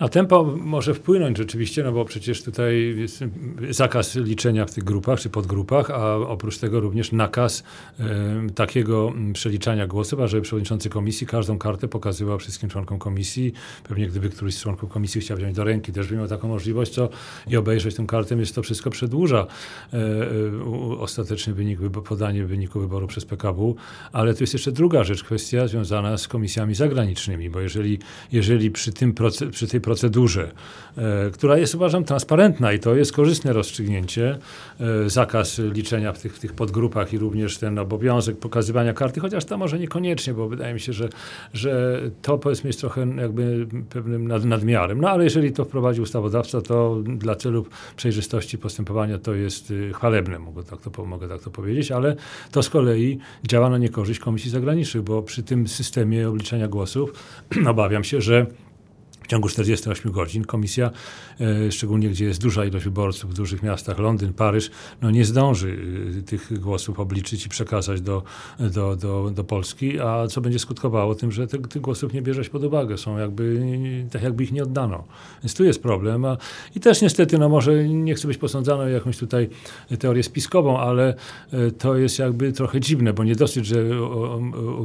Na 0.00 0.08
tempo 0.08 0.44
może 0.60 0.94
wpłynąć 0.94 1.38
rzeczywiście, 1.38 1.84
no 1.84 1.92
bo 1.92 2.04
przecież 2.04 2.42
tutaj 2.42 2.94
jest 2.96 3.24
zakaz 3.70 4.14
liczenia 4.14 4.66
w 4.66 4.70
tych 4.70 4.84
grupach 4.84 5.20
czy 5.20 5.30
podgrupach, 5.30 5.90
a 5.90 6.16
oprócz 6.16 6.58
tego 6.58 6.80
również 6.80 7.12
nakaz 7.12 7.64
takiego 8.54 9.12
przeliczania 9.32 9.86
głosów, 9.86 10.20
ażeby 10.20 10.42
przewodniczący 10.42 10.90
komisji 10.90 11.26
każdą 11.26 11.58
kartę 11.58 11.88
pokazywał 11.88 12.38
wszystkim 12.38 12.68
członkom 12.68 12.98
komisji. 12.98 13.52
Pewnie 13.88 14.08
gdyby 14.08 14.30
któryś 14.30 14.54
z 14.54 14.62
członków 14.62 14.90
komisji 14.90 15.20
chciał 15.20 15.36
wziąć 15.36 15.56
do 15.56 15.64
ręki, 15.64 15.92
też 15.92 16.08
by 16.08 16.16
miał 16.16 16.28
taką 16.28 16.48
możliwość, 16.48 16.92
co 16.92 17.08
i 17.46 17.56
obejrzeć 17.56 17.94
tę 17.94 18.04
kartę, 18.06 18.36
więc 18.36 18.52
to 18.52 18.62
wszystko 18.62 18.90
przedłuża 18.90 19.46
e, 19.92 19.96
e, 19.96 20.98
ostateczny 20.98 21.54
wynik, 21.54 21.80
podanie 22.08 22.44
wyniku 22.44 22.80
wyboru 22.80 23.06
przez 23.06 23.24
PKW. 23.24 23.76
Ale 24.12 24.34
tu 24.34 24.42
jest 24.42 24.52
jeszcze 24.52 24.72
druga 24.72 25.04
rzecz, 25.04 25.24
kwestia 25.24 25.68
związana 25.68 26.18
z 26.18 26.28
komisjami 26.28 26.74
zagranicznymi, 26.74 27.50
bo 27.50 27.60
jeżeli, 27.60 27.98
jeżeli 28.32 28.70
przy, 28.70 28.92
tym, 28.92 29.14
przy 29.50 29.66
tej 29.66 29.80
procedurze, 29.86 30.50
e, 30.96 31.30
która 31.30 31.58
jest 31.58 31.74
uważam 31.74 32.04
transparentna 32.04 32.72
i 32.72 32.78
to 32.78 32.94
jest 32.94 33.12
korzystne 33.12 33.52
rozstrzygnięcie, 33.52 34.38
e, 34.80 35.10
zakaz 35.10 35.58
liczenia 35.58 36.12
w 36.12 36.18
tych, 36.18 36.36
w 36.36 36.38
tych 36.38 36.52
podgrupach 36.52 37.12
i 37.12 37.18
również 37.18 37.58
ten 37.58 37.78
obowiązek 37.78 38.38
pokazywania 38.38 38.92
karty, 38.92 39.20
chociaż 39.20 39.44
to 39.44 39.58
może 39.58 39.78
niekoniecznie, 39.78 40.34
bo 40.34 40.48
wydaje 40.48 40.74
mi 40.74 40.80
się, 40.80 40.92
że, 40.92 41.08
że 41.52 42.00
to 42.22 42.38
powiedzmy 42.38 42.68
jest 42.68 42.80
trochę 42.80 43.06
jakby 43.16 43.66
pewnym 43.90 44.28
nad, 44.28 44.44
nadmiarem. 44.44 45.00
No 45.00 45.10
ale 45.10 45.24
jeżeli 45.24 45.52
to 45.52 45.64
wprowadzi 45.64 46.00
ustawodawca, 46.00 46.60
to 46.60 47.02
dla 47.02 47.34
celów 47.36 47.70
przejrzystości 47.96 48.58
postępowania 48.58 49.18
to 49.18 49.34
jest 49.34 49.70
y, 49.70 49.92
chwalebne, 49.92 50.38
mogę 50.38 50.62
tak 50.62 50.80
to, 50.80 51.04
mogę 51.04 51.28
tak 51.28 51.40
to 51.40 51.50
powiedzieć, 51.50 51.92
ale 51.92 52.16
to 52.52 52.62
z 52.62 52.70
kolei 52.70 53.18
działa 53.48 53.70
na 53.70 53.78
niekorzyść 53.78 54.20
Komisji 54.20 54.50
Zagranicznych, 54.50 55.02
bo 55.02 55.22
przy 55.22 55.42
tym 55.42 55.68
systemie 55.68 56.28
obliczenia 56.28 56.68
głosów 56.68 57.12
obawiam 57.72 58.04
się, 58.04 58.20
że 58.20 58.46
w 59.26 59.28
ciągu 59.28 59.48
48 59.48 60.12
godzin 60.12 60.44
komisja, 60.44 60.90
e, 61.40 61.72
szczególnie 61.72 62.08
gdzie 62.08 62.24
jest 62.24 62.42
duża 62.42 62.64
ilość 62.64 62.84
wyborców 62.84 63.30
w 63.30 63.34
dużych 63.34 63.62
miastach, 63.62 63.98
Londyn, 63.98 64.32
Paryż, 64.32 64.70
no 65.02 65.10
nie 65.10 65.24
zdąży 65.24 65.78
e, 66.18 66.22
tych 66.22 66.60
głosów 66.60 67.00
obliczyć 67.00 67.46
i 67.46 67.48
przekazać 67.48 68.00
do, 68.00 68.22
do, 68.60 68.96
do, 68.96 69.30
do 69.34 69.44
Polski, 69.44 70.00
a 70.00 70.26
co 70.26 70.40
będzie 70.40 70.58
skutkowało 70.58 71.14
tym, 71.14 71.32
że 71.32 71.46
te, 71.46 71.58
tych 71.58 71.82
głosów 71.82 72.12
nie 72.12 72.22
bierze 72.22 72.44
się 72.44 72.50
pod 72.50 72.64
uwagę, 72.64 72.98
są 72.98 73.18
jakby, 73.18 73.62
tak 74.12 74.22
jakby 74.22 74.44
ich 74.44 74.52
nie 74.52 74.62
oddano. 74.62 75.04
Więc 75.42 75.54
tu 75.54 75.64
jest 75.64 75.82
problem. 75.82 76.24
A, 76.24 76.36
I 76.74 76.80
też 76.80 77.02
niestety, 77.02 77.38
no 77.38 77.48
może 77.48 77.88
nie 77.88 78.14
chcę 78.14 78.28
być 78.28 78.38
posądzany 78.38 78.82
o 78.82 78.88
jakąś 78.88 79.18
tutaj 79.18 79.48
teorię 79.98 80.22
spiskową, 80.22 80.78
ale 80.78 81.14
e, 81.52 81.70
to 81.70 81.96
jest 81.96 82.18
jakby 82.18 82.52
trochę 82.52 82.80
dziwne, 82.80 83.12
bo 83.12 83.24
nie 83.24 83.34
dosyć, 83.34 83.66
że 83.66 83.76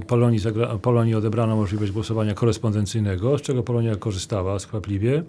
Polonii, 0.08 0.39
Polonii 0.82 1.15
odebrano 1.15 1.56
możliwość 1.56 1.91
głosowania 1.91 2.34
korespondencyjnego, 2.34 3.38
z 3.38 3.41
czego 3.41 3.63
Polonia 3.63 3.95
korzysta 3.95 4.31
powstała 4.32 4.60
skwapliwie 4.60 5.24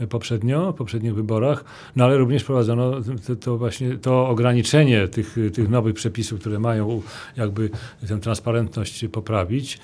e, 0.00 0.06
poprzednio, 0.06 0.72
w 0.72 0.76
poprzednich 0.76 1.14
wyborach, 1.14 1.64
no 1.96 2.04
ale 2.04 2.16
również 2.16 2.44
prowadzono 2.44 2.92
to, 3.26 3.36
to, 3.36 3.58
właśnie 3.58 3.96
to 3.98 4.28
ograniczenie 4.28 5.08
tych, 5.08 5.36
tych 5.52 5.68
nowych 5.68 5.94
przepisów, 5.94 6.40
które 6.40 6.58
mają 6.58 7.02
jakby 7.36 7.70
tę 8.08 8.20
transparentność 8.20 9.04
poprawić, 9.12 9.78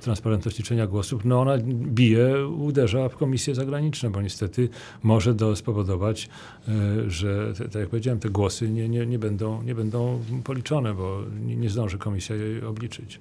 transparentność 0.00 0.58
liczenia 0.58 0.86
głosów, 0.86 1.24
no 1.24 1.40
ona 1.40 1.58
bije, 1.68 2.46
uderza 2.46 3.08
w 3.08 3.16
komisje 3.16 3.54
zagraniczne, 3.54 4.10
bo 4.10 4.22
niestety 4.22 4.68
może 5.02 5.34
to 5.34 5.56
spowodować, 5.56 6.28
e, 6.68 6.72
że 7.10 7.52
tak 7.54 7.74
jak 7.74 7.88
powiedziałem, 7.88 8.20
te 8.20 8.30
głosy 8.30 8.68
nie, 8.68 8.88
nie, 8.88 9.06
nie, 9.06 9.18
będą, 9.18 9.62
nie 9.62 9.74
będą 9.74 10.20
policzone, 10.44 10.94
bo 10.94 11.22
nie, 11.46 11.56
nie 11.56 11.70
zdąży 11.70 11.98
komisja 11.98 12.36
je 12.36 12.68
obliczyć. 12.68 13.20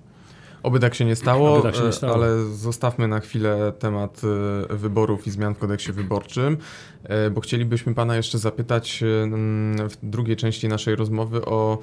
Oby 0.63 0.80
tak 0.80 0.95
się 0.95 1.06
nie 1.06 1.15
stało, 1.15 1.62
tak 1.62 1.76
się 1.76 1.82
nie 1.82 1.88
e, 1.88 1.93
stało. 1.93 2.13
ale 2.13 2.45
zostawmy 2.45 3.08
na 3.08 3.19
chwilę 3.19 3.74
temat 3.80 4.21
e, 4.69 4.76
wyborów 4.76 5.28
i 5.28 5.32
zmian 5.32 5.56
w 5.56 5.58
kodeksie 5.58 5.91
wyborczym, 5.91 6.58
e, 7.04 7.30
bo 7.30 7.41
chcielibyśmy 7.41 7.93
Pana 7.93 8.15
jeszcze 8.15 8.38
zapytać 8.38 9.04
w 9.89 9.97
drugiej 10.04 10.36
części 10.36 10.67
naszej 10.67 10.95
rozmowy 10.95 11.45
o 11.45 11.78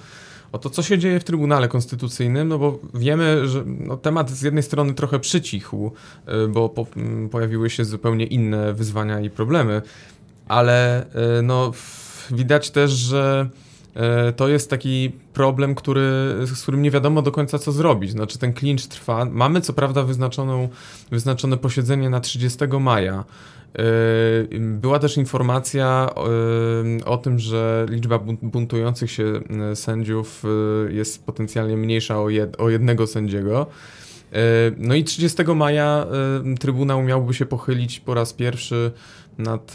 o 0.52 0.58
to, 0.58 0.70
co 0.70 0.82
się 0.82 0.98
dzieje 0.98 1.20
w 1.20 1.24
Trybunale 1.24 1.68
Konstytucyjnym, 1.68 2.48
no 2.48 2.58
bo 2.58 2.78
wiemy, 2.94 3.48
że 3.48 3.64
no, 3.66 3.96
temat 3.96 4.30
z 4.30 4.42
jednej 4.42 4.62
strony 4.62 4.94
trochę 4.94 5.18
przycichł, 5.18 5.92
bo 6.48 6.68
po, 6.68 6.86
pojawiły 7.30 7.70
się 7.70 7.84
zupełnie 7.84 8.26
inne 8.26 8.74
wyzwania 8.74 9.20
i 9.20 9.30
problemy, 9.30 9.82
ale 10.46 11.06
no, 11.42 11.72
widać 12.30 12.70
też, 12.70 12.90
że 12.90 13.48
to 14.36 14.48
jest 14.48 14.70
taki 14.70 15.12
problem, 15.32 15.74
który, 15.74 16.10
z 16.46 16.62
którym 16.62 16.82
nie 16.82 16.90
wiadomo 16.90 17.22
do 17.22 17.32
końca 17.32 17.58
co 17.58 17.72
zrobić. 17.72 18.10
Znaczy 18.10 18.38
ten 18.38 18.52
klincz 18.52 18.86
trwa. 18.86 19.24
Mamy 19.24 19.60
co 19.60 19.72
prawda 19.72 20.02
wyznaczoną, 20.02 20.68
wyznaczone 21.10 21.56
posiedzenie 21.56 22.10
na 22.10 22.20
30 22.20 22.58
maja. 22.80 23.24
E, 23.78 23.82
była 24.60 24.98
też 24.98 25.16
informacja 25.16 26.10
e, 27.00 27.04
o 27.04 27.16
tym, 27.16 27.38
że 27.38 27.86
liczba 27.88 28.18
buntujących 28.42 29.10
się 29.10 29.40
sędziów 29.74 30.42
jest 30.88 31.26
potencjalnie 31.26 31.76
mniejsza 31.76 32.18
o, 32.18 32.28
o 32.58 32.70
jednego 32.70 33.06
sędziego. 33.06 33.66
No 34.76 34.94
i 34.94 35.04
30 35.04 35.42
maja 35.54 36.06
Trybunał 36.60 37.02
miałby 37.02 37.34
się 37.34 37.46
pochylić 37.46 38.00
po 38.00 38.14
raz 38.14 38.32
pierwszy 38.32 38.92
nad 39.38 39.72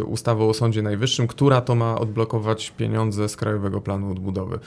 y, 0.00 0.04
ustawą 0.04 0.48
o 0.48 0.54
Sądzie 0.54 0.82
Najwyższym, 0.82 1.26
która 1.26 1.60
to 1.60 1.74
ma 1.74 1.98
odblokować 1.98 2.70
pieniądze 2.70 3.28
z 3.28 3.36
Krajowego 3.36 3.80
Planu 3.80 4.12
Odbudowy. 4.12 4.58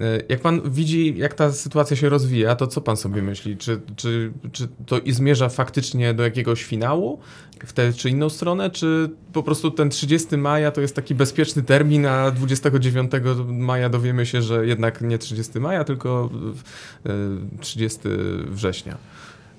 E, 0.00 0.22
jak 0.28 0.40
pan 0.40 0.70
widzi, 0.70 1.14
jak 1.16 1.34
ta 1.34 1.52
sytuacja 1.52 1.96
się 1.96 2.08
rozwija, 2.08 2.56
to 2.56 2.66
co 2.66 2.80
pan 2.80 2.96
sobie 2.96 3.22
myśli? 3.22 3.56
Czy, 3.56 3.80
czy, 3.96 4.32
czy 4.52 4.68
to 4.86 4.98
i 4.98 5.12
zmierza 5.12 5.48
faktycznie 5.48 6.14
do 6.14 6.22
jakiegoś 6.22 6.64
finału 6.64 7.20
w 7.66 7.72
tę 7.72 7.92
czy 7.92 8.10
inną 8.10 8.28
stronę, 8.28 8.70
czy 8.70 9.10
po 9.32 9.42
prostu 9.42 9.70
ten 9.70 9.90
30 9.90 10.36
maja 10.36 10.70
to 10.70 10.80
jest 10.80 10.96
taki 10.96 11.14
bezpieczny 11.14 11.62
termin, 11.62 12.06
a 12.06 12.30
29 12.30 13.12
maja 13.46 13.88
dowiemy 13.88 14.26
się, 14.26 14.42
że 14.42 14.66
jednak 14.66 15.00
nie 15.00 15.18
30 15.18 15.60
maja, 15.60 15.84
tylko 15.84 16.30
30 17.60 18.00
e, 18.08 18.10
września? 18.46 18.96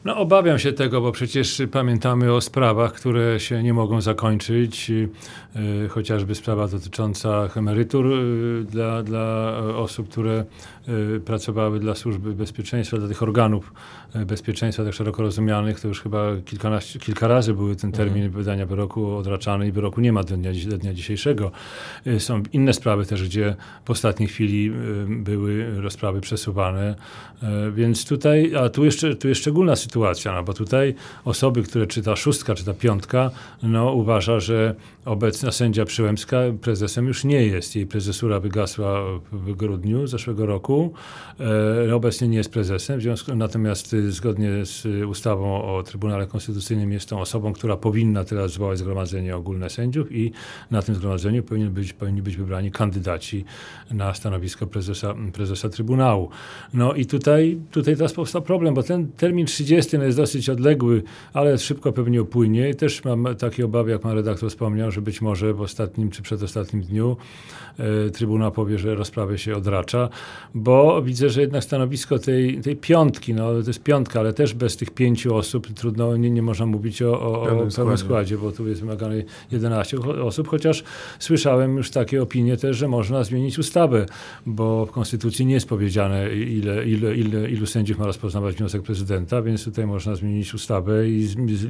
No 0.05 0.17
obawiam 0.17 0.59
się 0.59 0.73
tego, 0.73 1.01
bo 1.01 1.11
przecież 1.11 1.61
pamiętamy 1.71 2.33
o 2.33 2.41
sprawach, 2.41 2.93
które 2.93 3.39
się 3.39 3.63
nie 3.63 3.73
mogą 3.73 4.01
zakończyć, 4.01 4.89
yy, 4.89 5.09
chociażby 5.89 6.35
sprawa 6.35 6.67
dotycząca 6.67 7.49
emerytur 7.55 8.05
yy, 8.05 8.63
dla, 8.63 9.03
dla 9.03 9.57
osób, 9.75 10.09
które 10.09 10.45
pracowały 11.25 11.79
dla 11.79 11.95
służby 11.95 12.34
bezpieczeństwa, 12.34 12.97
dla 12.97 13.07
tych 13.07 13.23
organów 13.23 13.73
bezpieczeństwa 14.25 14.84
tak 14.84 14.93
szeroko 14.93 15.21
rozumianych, 15.23 15.79
to 15.79 15.88
już 15.88 16.01
chyba 16.01 16.31
kilkanaście, 16.45 16.99
kilka 16.99 17.27
razy 17.27 17.53
były 17.53 17.75
ten 17.75 17.91
termin 17.91 18.23
mhm. 18.23 18.43
wydania 18.43 18.65
wyroku 18.65 19.15
odraczany 19.15 19.67
i 19.67 19.71
wyroku 19.71 20.01
nie 20.01 20.13
ma 20.13 20.23
do 20.23 20.38
dnia, 20.38 20.51
do 20.69 20.77
dnia 20.77 20.93
dzisiejszego. 20.93 21.51
Są 22.17 22.43
inne 22.53 22.73
sprawy 22.73 23.05
też, 23.05 23.23
gdzie 23.23 23.55
w 23.86 23.91
ostatniej 23.91 24.29
chwili 24.29 24.71
były 25.07 25.81
rozprawy 25.81 26.21
przesuwane, 26.21 26.95
więc 27.73 28.05
tutaj, 28.05 28.55
a 28.55 28.69
tu 28.69 28.86
jeszcze, 28.86 29.15
tu 29.15 29.27
jest 29.27 29.41
szczególna 29.41 29.75
sytuacja, 29.75 29.93
sytuacja, 29.93 30.34
no 30.34 30.43
bo 30.43 30.53
tutaj 30.53 30.95
osoby, 31.25 31.63
które 31.63 31.88
czy 31.88 32.01
ta 32.01 32.15
szóstka, 32.15 32.55
czy 32.55 32.65
ta 32.65 32.73
piątka, 32.73 33.31
no 33.63 33.93
uważa, 33.93 34.39
że 34.39 34.75
obecna 35.05 35.51
sędzia 35.51 35.85
Przyłębska 35.85 36.37
prezesem 36.61 37.07
już 37.07 37.23
nie 37.23 37.45
jest. 37.45 37.75
Jej 37.75 37.87
prezesura 37.87 38.39
wygasła 38.39 39.03
w 39.31 39.53
grudniu 39.53 40.07
zeszłego 40.07 40.45
roku. 40.45 40.93
E, 41.89 41.95
obecnie 41.95 42.27
nie 42.27 42.37
jest 42.37 42.51
prezesem, 42.51 43.01
związku, 43.01 43.35
natomiast 43.35 43.93
y, 43.93 44.11
zgodnie 44.11 44.65
z 44.65 44.87
ustawą 45.09 45.63
o 45.63 45.83
Trybunale 45.83 46.27
Konstytucyjnym 46.27 46.91
jest 46.91 47.09
tą 47.09 47.21
osobą, 47.21 47.53
która 47.53 47.77
powinna 47.77 48.23
teraz 48.23 48.51
zwołać 48.51 48.77
zgromadzenie 48.77 49.35
ogólne 49.35 49.69
sędziów 49.69 50.11
i 50.11 50.31
na 50.71 50.81
tym 50.81 50.95
zgromadzeniu 50.95 51.43
powinni 51.43 51.69
być, 51.69 51.93
powinni 51.93 52.21
być 52.21 52.37
wybrani 52.37 52.71
kandydaci 52.71 53.45
na 53.91 54.13
stanowisko 54.13 54.67
prezesa, 54.67 55.15
prezesa 55.33 55.69
Trybunału. 55.69 56.29
No 56.73 56.93
i 56.93 57.05
tutaj, 57.05 57.59
tutaj 57.71 57.95
teraz 57.95 58.13
powstał 58.13 58.41
problem, 58.41 58.73
bo 58.73 58.83
ten 58.83 59.11
termin 59.11 59.45
30 59.45 59.97
no 59.97 60.03
jest 60.03 60.17
dosyć 60.17 60.49
odległy, 60.49 61.03
ale 61.33 61.57
szybko 61.57 61.91
pewnie 61.91 62.21
upłynie 62.21 62.69
i 62.69 62.75
też 62.75 63.03
mam 63.03 63.27
takie 63.37 63.65
obawy, 63.65 63.91
jak 63.91 64.01
pan 64.01 64.15
redaktor 64.15 64.49
wspomniał, 64.49 64.91
że 64.93 65.01
być 65.01 65.21
może 65.21 65.53
w 65.53 65.61
ostatnim 65.61 66.09
czy 66.09 66.21
przedostatnim 66.21 66.81
dniu 66.81 67.17
e, 67.77 68.09
Trybunał 68.09 68.51
powie, 68.51 68.79
że 68.79 68.95
rozprawę 68.95 69.37
się 69.37 69.55
odracza, 69.55 70.09
bo 70.55 71.01
widzę, 71.01 71.29
że 71.29 71.41
jednak 71.41 71.63
stanowisko 71.63 72.19
tej, 72.19 72.61
tej 72.61 72.75
piątki, 72.75 73.33
no 73.33 73.61
to 73.61 73.67
jest 73.67 73.83
piątka, 73.83 74.19
ale 74.19 74.33
też 74.33 74.53
bez 74.53 74.77
tych 74.77 74.91
pięciu 74.91 75.35
osób 75.35 75.73
trudno, 75.73 76.17
nie, 76.17 76.29
nie 76.29 76.41
można 76.41 76.65
mówić 76.65 77.01
o, 77.01 77.21
o, 77.21 77.41
o 77.41 77.45
pełnym 77.45 77.71
składzie. 77.71 77.97
składzie, 77.97 78.37
bo 78.37 78.51
tu 78.51 78.67
jest 78.67 78.81
wymagane 78.81 79.23
11 79.51 79.97
osób, 79.99 80.47
chociaż 80.47 80.83
słyszałem 81.19 81.77
już 81.77 81.91
takie 81.91 82.21
opinie 82.21 82.57
też, 82.57 82.77
że 82.77 82.87
można 82.87 83.23
zmienić 83.23 83.59
ustawę, 83.59 84.05
bo 84.45 84.85
w 84.85 84.91
Konstytucji 84.91 85.45
nie 85.45 85.53
jest 85.53 85.69
powiedziane, 85.69 86.33
ile, 86.35 86.85
ile, 86.85 87.15
ile, 87.15 87.49
ilu 87.49 87.65
sędziów 87.65 87.99
ma 87.99 88.05
rozpoznawać 88.05 88.55
wniosek 88.55 88.81
prezydenta, 88.81 89.41
więc 89.41 89.63
tutaj 89.63 89.87
można 89.87 90.15
zmienić 90.15 90.53
ustawę 90.53 91.09
i 91.09 91.27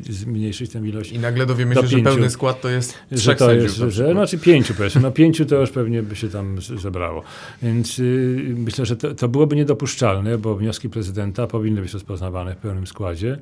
zmniejszyć 0.10 0.72
tę 0.72 0.80
ilość. 0.80 1.12
I 1.12 1.20
nagle 1.20 1.46
dowiemy 1.46 1.76
się, 1.76 1.88
że 1.88 2.00
pełny 2.00 2.30
skład 2.30 2.62
to 2.62 2.70
jest 2.70 2.98
trzech 3.16 3.38
to. 3.38 3.54
Jest, 3.54 3.76
że, 3.76 4.12
znaczy 4.12 4.38
pięciu 4.38 4.74
powiedzmy. 4.74 5.02
No 5.02 5.12
pięciu 5.12 5.46
to 5.46 5.56
już 5.56 5.70
pewnie 5.70 6.04
by 6.04 6.16
się 6.16 6.30
tam 6.30 6.62
zebrało. 6.62 7.24
Więc 7.62 8.00
y, 8.00 8.56
myślę, 8.58 8.86
że 8.86 8.96
to, 8.96 9.16
to, 9.16 9.28
byłoby 9.28 9.56
niedopuszczalne, 9.56 10.38
bo 10.38 10.56
wnioski 10.56 10.90
prezydenta 10.90 11.48
powinny 11.48 11.82
być 11.82 11.94
rozpoznawane 11.94 12.56
w 12.56 12.58
pełnym 12.58 12.88
składzie. 12.88 13.38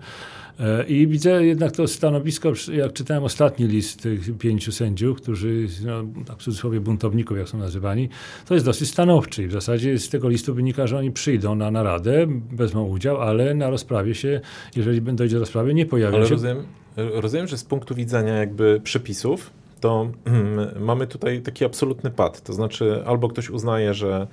E, 0.59 0.83
I 0.83 1.07
widzę 1.07 1.45
jednak 1.45 1.71
to 1.71 1.87
stanowisko, 1.87 2.53
jak 2.73 2.93
czytałem 2.93 3.23
ostatni 3.23 3.67
list 3.67 4.01
tych 4.01 4.37
pięciu 4.37 4.71
sędziów, 4.71 5.21
którzy, 5.21 5.67
no, 5.85 6.23
tak 6.25 6.37
w 6.37 6.43
cudzysłowie 6.43 6.79
buntowników, 6.79 7.37
jak 7.37 7.49
są 7.49 7.57
nazywani, 7.57 8.09
to 8.45 8.53
jest 8.53 8.65
dosyć 8.65 8.89
stanowczy. 8.89 9.43
I 9.43 9.47
w 9.47 9.51
zasadzie 9.51 9.99
z 9.99 10.09
tego 10.09 10.29
listu 10.29 10.53
wynika, 10.53 10.87
że 10.87 10.97
oni 10.97 11.11
przyjdą 11.11 11.55
na 11.55 11.71
naradę, 11.71 12.27
wezmą 12.51 12.87
udział, 12.87 13.21
ale 13.21 13.53
na 13.53 13.69
rozprawie 13.69 14.15
się, 14.15 14.41
jeżeli 14.75 15.01
dojdzie 15.01 15.35
do 15.35 15.39
rozprawy, 15.39 15.73
nie 15.73 15.85
pojawią 15.85 16.17
ale 16.17 16.25
się. 16.25 16.33
Rozumiem, 16.33 16.63
rozumiem, 16.97 17.47
że 17.47 17.57
z 17.57 17.63
punktu 17.63 17.95
widzenia 17.95 18.33
jakby 18.33 18.81
przepisów, 18.83 19.60
to 19.81 20.11
mamy 20.79 21.07
tutaj 21.07 21.41
taki 21.41 21.65
absolutny 21.65 22.11
pad. 22.11 22.41
To 22.41 22.53
znaczy, 22.53 23.03
albo 23.05 23.29
ktoś 23.29 23.49
uznaje, 23.49 23.93
że 23.93 24.27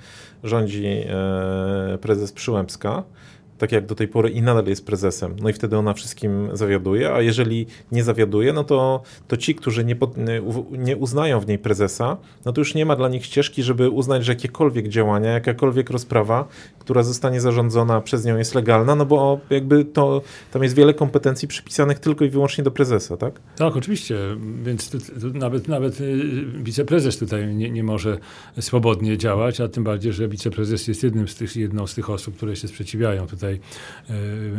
rządzi 0.44 0.86
e, 0.86 1.98
prezes 2.00 2.32
Przyłębska, 2.32 3.02
tak 3.58 3.72
jak 3.72 3.86
do 3.86 3.94
tej 3.94 4.08
pory 4.08 4.30
i 4.30 4.42
nadal 4.42 4.66
jest 4.66 4.86
prezesem. 4.86 5.36
No 5.42 5.48
i 5.48 5.52
wtedy 5.52 5.76
ona 5.76 5.94
wszystkim 5.94 6.48
zawiaduje, 6.52 7.12
a 7.12 7.22
jeżeli 7.22 7.66
nie 7.92 8.04
zawiaduje, 8.04 8.52
no 8.52 8.64
to, 8.64 9.02
to 9.28 9.36
ci, 9.36 9.54
którzy 9.54 9.84
nie, 9.84 9.96
nie 10.70 10.96
uznają 10.96 11.40
w 11.40 11.46
niej 11.46 11.58
prezesa, 11.58 12.16
no 12.44 12.52
to 12.52 12.60
już 12.60 12.74
nie 12.74 12.86
ma 12.86 12.96
dla 12.96 13.08
nich 13.08 13.24
ścieżki, 13.24 13.62
żeby 13.62 13.90
uznać, 13.90 14.24
że 14.24 14.32
jakiekolwiek 14.32 14.88
działania, 14.88 15.30
jakakolwiek 15.30 15.90
rozprawa, 15.90 16.48
która 16.78 17.02
zostanie 17.02 17.40
zarządzona 17.40 18.00
przez 18.00 18.24
nią 18.24 18.36
jest 18.36 18.54
legalna, 18.54 18.94
no 18.94 19.06
bo 19.06 19.40
jakby 19.50 19.84
to, 19.84 20.22
tam 20.52 20.62
jest 20.62 20.74
wiele 20.74 20.94
kompetencji 20.94 21.48
przypisanych 21.48 21.98
tylko 21.98 22.24
i 22.24 22.28
wyłącznie 22.28 22.64
do 22.64 22.70
prezesa, 22.70 23.16
tak? 23.16 23.40
Tak, 23.56 23.76
oczywiście, 23.76 24.16
więc 24.62 24.90
nawet, 25.34 25.68
nawet 25.68 26.00
y, 26.00 26.24
wiceprezes 26.62 27.18
tutaj 27.18 27.54
nie, 27.54 27.70
nie 27.70 27.84
może 27.84 28.18
swobodnie 28.60 29.18
działać, 29.18 29.60
a 29.60 29.68
tym 29.68 29.84
bardziej, 29.84 30.12
że 30.12 30.28
wiceprezes 30.28 30.88
jest 30.88 31.02
jednym 31.02 31.28
z 31.28 31.34
tych, 31.34 31.56
jedną 31.56 31.86
z 31.86 31.94
tych 31.94 32.10
osób, 32.10 32.36
które 32.36 32.56
się 32.56 32.68
sprzeciwiają 32.68 33.26
tutaj 33.26 33.47
tutaj 33.48 33.60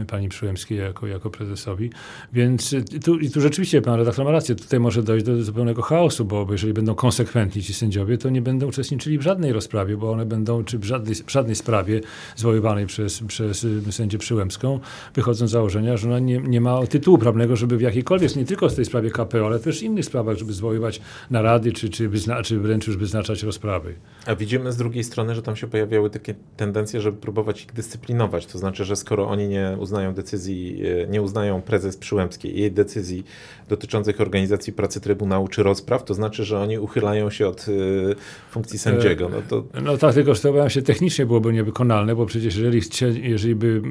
e, 0.01 0.05
pani 0.05 0.29
Przyłębskiej 0.29 0.77
jako, 0.77 1.07
jako 1.07 1.29
prezesowi. 1.29 1.89
Więc 2.33 2.75
tu, 3.05 3.19
i 3.19 3.29
tu 3.29 3.41
rzeczywiście 3.41 3.81
pan 3.81 3.95
redaktor 3.95 4.25
ma 4.25 4.31
rację, 4.31 4.55
tutaj 4.55 4.79
może 4.79 5.03
dojść 5.03 5.25
do 5.25 5.43
zupełnego 5.43 5.81
chaosu, 5.81 6.25
bo 6.25 6.47
jeżeli 6.51 6.73
będą 6.73 6.95
konsekwentni 6.95 7.63
ci 7.63 7.73
sędziowie, 7.73 8.17
to 8.17 8.29
nie 8.29 8.41
będą 8.41 8.67
uczestniczyli 8.67 9.17
w 9.17 9.21
żadnej 9.21 9.53
rozprawie, 9.53 9.97
bo 9.97 10.11
one 10.11 10.25
będą, 10.25 10.63
czy 10.63 10.79
w 10.79 10.83
żadnej, 10.83 11.15
w 11.15 11.31
żadnej 11.31 11.55
sprawie 11.55 12.01
zwoływanej 12.35 12.85
przez, 12.85 13.23
przez 13.27 13.67
sędzię 13.89 14.17
Przyłębską, 14.17 14.79
wychodzą 15.15 15.47
z 15.47 15.51
założenia, 15.51 15.97
że 15.97 16.07
ona 16.07 16.19
nie, 16.19 16.37
nie 16.37 16.61
ma 16.61 16.87
tytułu 16.87 17.17
prawnego, 17.17 17.55
żeby 17.55 17.77
w 17.77 17.81
jakiejkolwiek, 17.81 18.35
nie 18.35 18.45
tylko 18.45 18.69
w 18.69 18.75
tej 18.75 18.85
sprawie 18.85 19.11
KPO, 19.11 19.45
ale 19.45 19.59
też 19.59 19.83
innych 19.83 20.05
sprawach, 20.05 20.37
żeby 20.37 20.53
zwoływać 20.53 21.01
narady, 21.31 21.71
czy, 21.71 21.89
czy, 21.89 22.09
wyzna, 22.09 22.43
czy 22.43 22.59
wręcz 22.59 22.87
już 22.87 22.97
wyznaczać 22.97 23.43
rozprawy. 23.43 23.95
A 24.25 24.35
widzimy 24.35 24.71
z 24.71 24.77
drugiej 24.77 25.03
strony, 25.03 25.35
że 25.35 25.41
tam 25.41 25.55
się 25.55 25.67
pojawiały 25.67 26.09
takie 26.09 26.35
tendencje, 26.57 27.01
żeby 27.01 27.17
próbować 27.17 27.63
ich 27.63 27.73
dyscyplinować, 27.73 28.45
to 28.45 28.57
znaczy, 28.57 28.78
że 28.85 28.95
skoro 28.95 29.27
oni 29.27 29.47
nie 29.47 29.77
uznają 29.79 30.13
decyzji, 30.13 30.81
e, 31.03 31.07
nie 31.07 31.21
uznają 31.21 31.61
prezes 31.61 31.97
Przyłębskiej 31.97 32.59
jej 32.59 32.71
decyzji 32.71 33.23
dotyczących 33.69 34.21
organizacji 34.21 34.73
pracy 34.73 35.01
Trybunału 35.01 35.47
czy 35.47 35.63
rozpraw, 35.63 36.03
to 36.03 36.13
znaczy, 36.13 36.45
że 36.45 36.59
oni 36.59 36.79
uchylają 36.79 37.29
się 37.29 37.47
od 37.47 37.67
y, 37.67 38.15
funkcji 38.51 38.79
sędziego. 38.79 39.29
No, 39.29 39.37
to... 39.49 39.81
no 39.81 39.97
tak, 39.97 40.13
tylko 40.13 40.35
że 40.35 40.69
się 40.69 40.81
technicznie 40.81 41.25
byłoby 41.25 41.53
niewykonalne, 41.53 42.15
bo 42.15 42.25
przecież 42.25 42.55
jeżeli, 42.55 42.81
jeżeli 43.21 43.55
by 43.55 43.81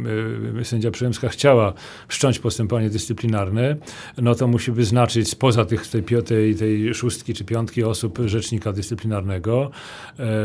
sędzia 0.64 0.90
Przyłębska 0.90 1.28
chciała 1.28 1.72
wszcząć 2.08 2.38
postępowanie 2.38 2.90
dyscyplinarne, 2.90 3.76
no 4.18 4.34
to 4.34 4.46
musi 4.46 4.72
wyznaczyć 4.72 5.28
spoza 5.28 5.64
tych, 5.64 5.86
tej, 5.86 6.02
tej, 6.24 6.54
tej 6.54 6.94
szóstki 6.94 7.34
czy 7.34 7.44
piątki 7.44 7.84
osób 7.84 8.18
rzecznika 8.24 8.72
dyscyplinarnego, 8.72 9.70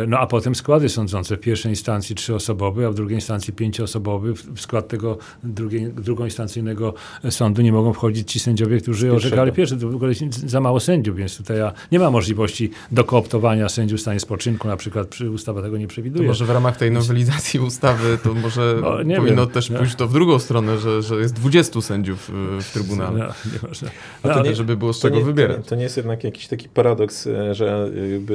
no 0.08 0.20
a 0.20 0.28
potem 0.28 0.56
składy 0.56 0.90
sądzące 0.90 1.38
w 1.38 1.40
pierwszej 1.40 1.72
instancji 1.72 2.16
trzyosobowy, 2.16 2.86
a 2.86 2.90
w 2.90 2.96
drugiej 2.96 3.18
instancji 3.18 3.54
pięcioosobowy. 3.54 4.33
W 4.34 4.62
skład 4.62 4.88
tego 4.88 5.18
drugiej, 5.44 5.94
drugoinstancyjnego 5.94 6.94
sądu 7.30 7.62
nie 7.62 7.72
mogą 7.72 7.94
wchodzić 7.94 8.32
ci 8.32 8.40
sędziowie, 8.40 8.78
którzy 8.82 9.14
orzekali 9.14 9.52
pierwszy. 9.52 9.78
To 9.78 9.90
w 9.90 9.96
ogóle 9.96 10.14
jest 10.22 10.50
za 10.50 10.62
mało 10.62 10.80
sędziów, 10.80 11.18
więc 11.18 11.38
tutaj 11.38 11.58
nie 11.92 12.00
ma 12.00 12.12
możliwości 12.12 12.72
dokooptowania 12.92 13.70
sędziów 13.70 14.00
w 14.00 14.02
stanie 14.02 14.20
spoczynku, 14.20 14.68
na 14.68 14.78
przykład 14.78 15.08
przy 15.08 15.32
ustawa 15.32 15.62
tego 15.62 15.78
nie 15.78 15.88
przewiduje. 15.88 16.24
To 16.24 16.28
może 16.28 16.46
w 16.46 16.50
ramach 16.50 16.78
tej 16.78 16.92
nowelizacji 16.92 17.60
ustawy 17.60 18.18
to 18.24 18.34
może 18.34 18.76
no, 18.82 19.16
powinno 19.16 19.46
wiem. 19.46 19.54
też 19.54 19.70
no. 19.70 19.80
pójść 19.80 19.96
to 19.96 20.08
w 20.08 20.14
drugą 20.14 20.40
stronę, 20.40 20.78
że, 20.78 21.02
że 21.02 21.16
jest 21.16 21.34
20 21.34 21.82
sędziów 21.82 22.32
w 22.60 22.72
Trybunale. 22.74 23.20
No, 23.20 23.26
nie 23.54 23.68
można. 23.68 23.90
No, 24.24 24.32
A 24.32 24.34
to 24.34 24.44
nie, 24.44 24.56
żeby 24.56 24.78
było 24.78 24.94
z 24.94 25.00
czego 25.00 25.18
nie, 25.18 25.24
wybierać. 25.24 25.68
To 25.68 25.76
nie 25.76 25.84
jest 25.84 25.98
jednak 25.98 26.24
jakiś 26.24 26.48
taki 26.48 26.70
paradoks, 26.70 27.28
e, 27.28 27.56
że 27.56 27.90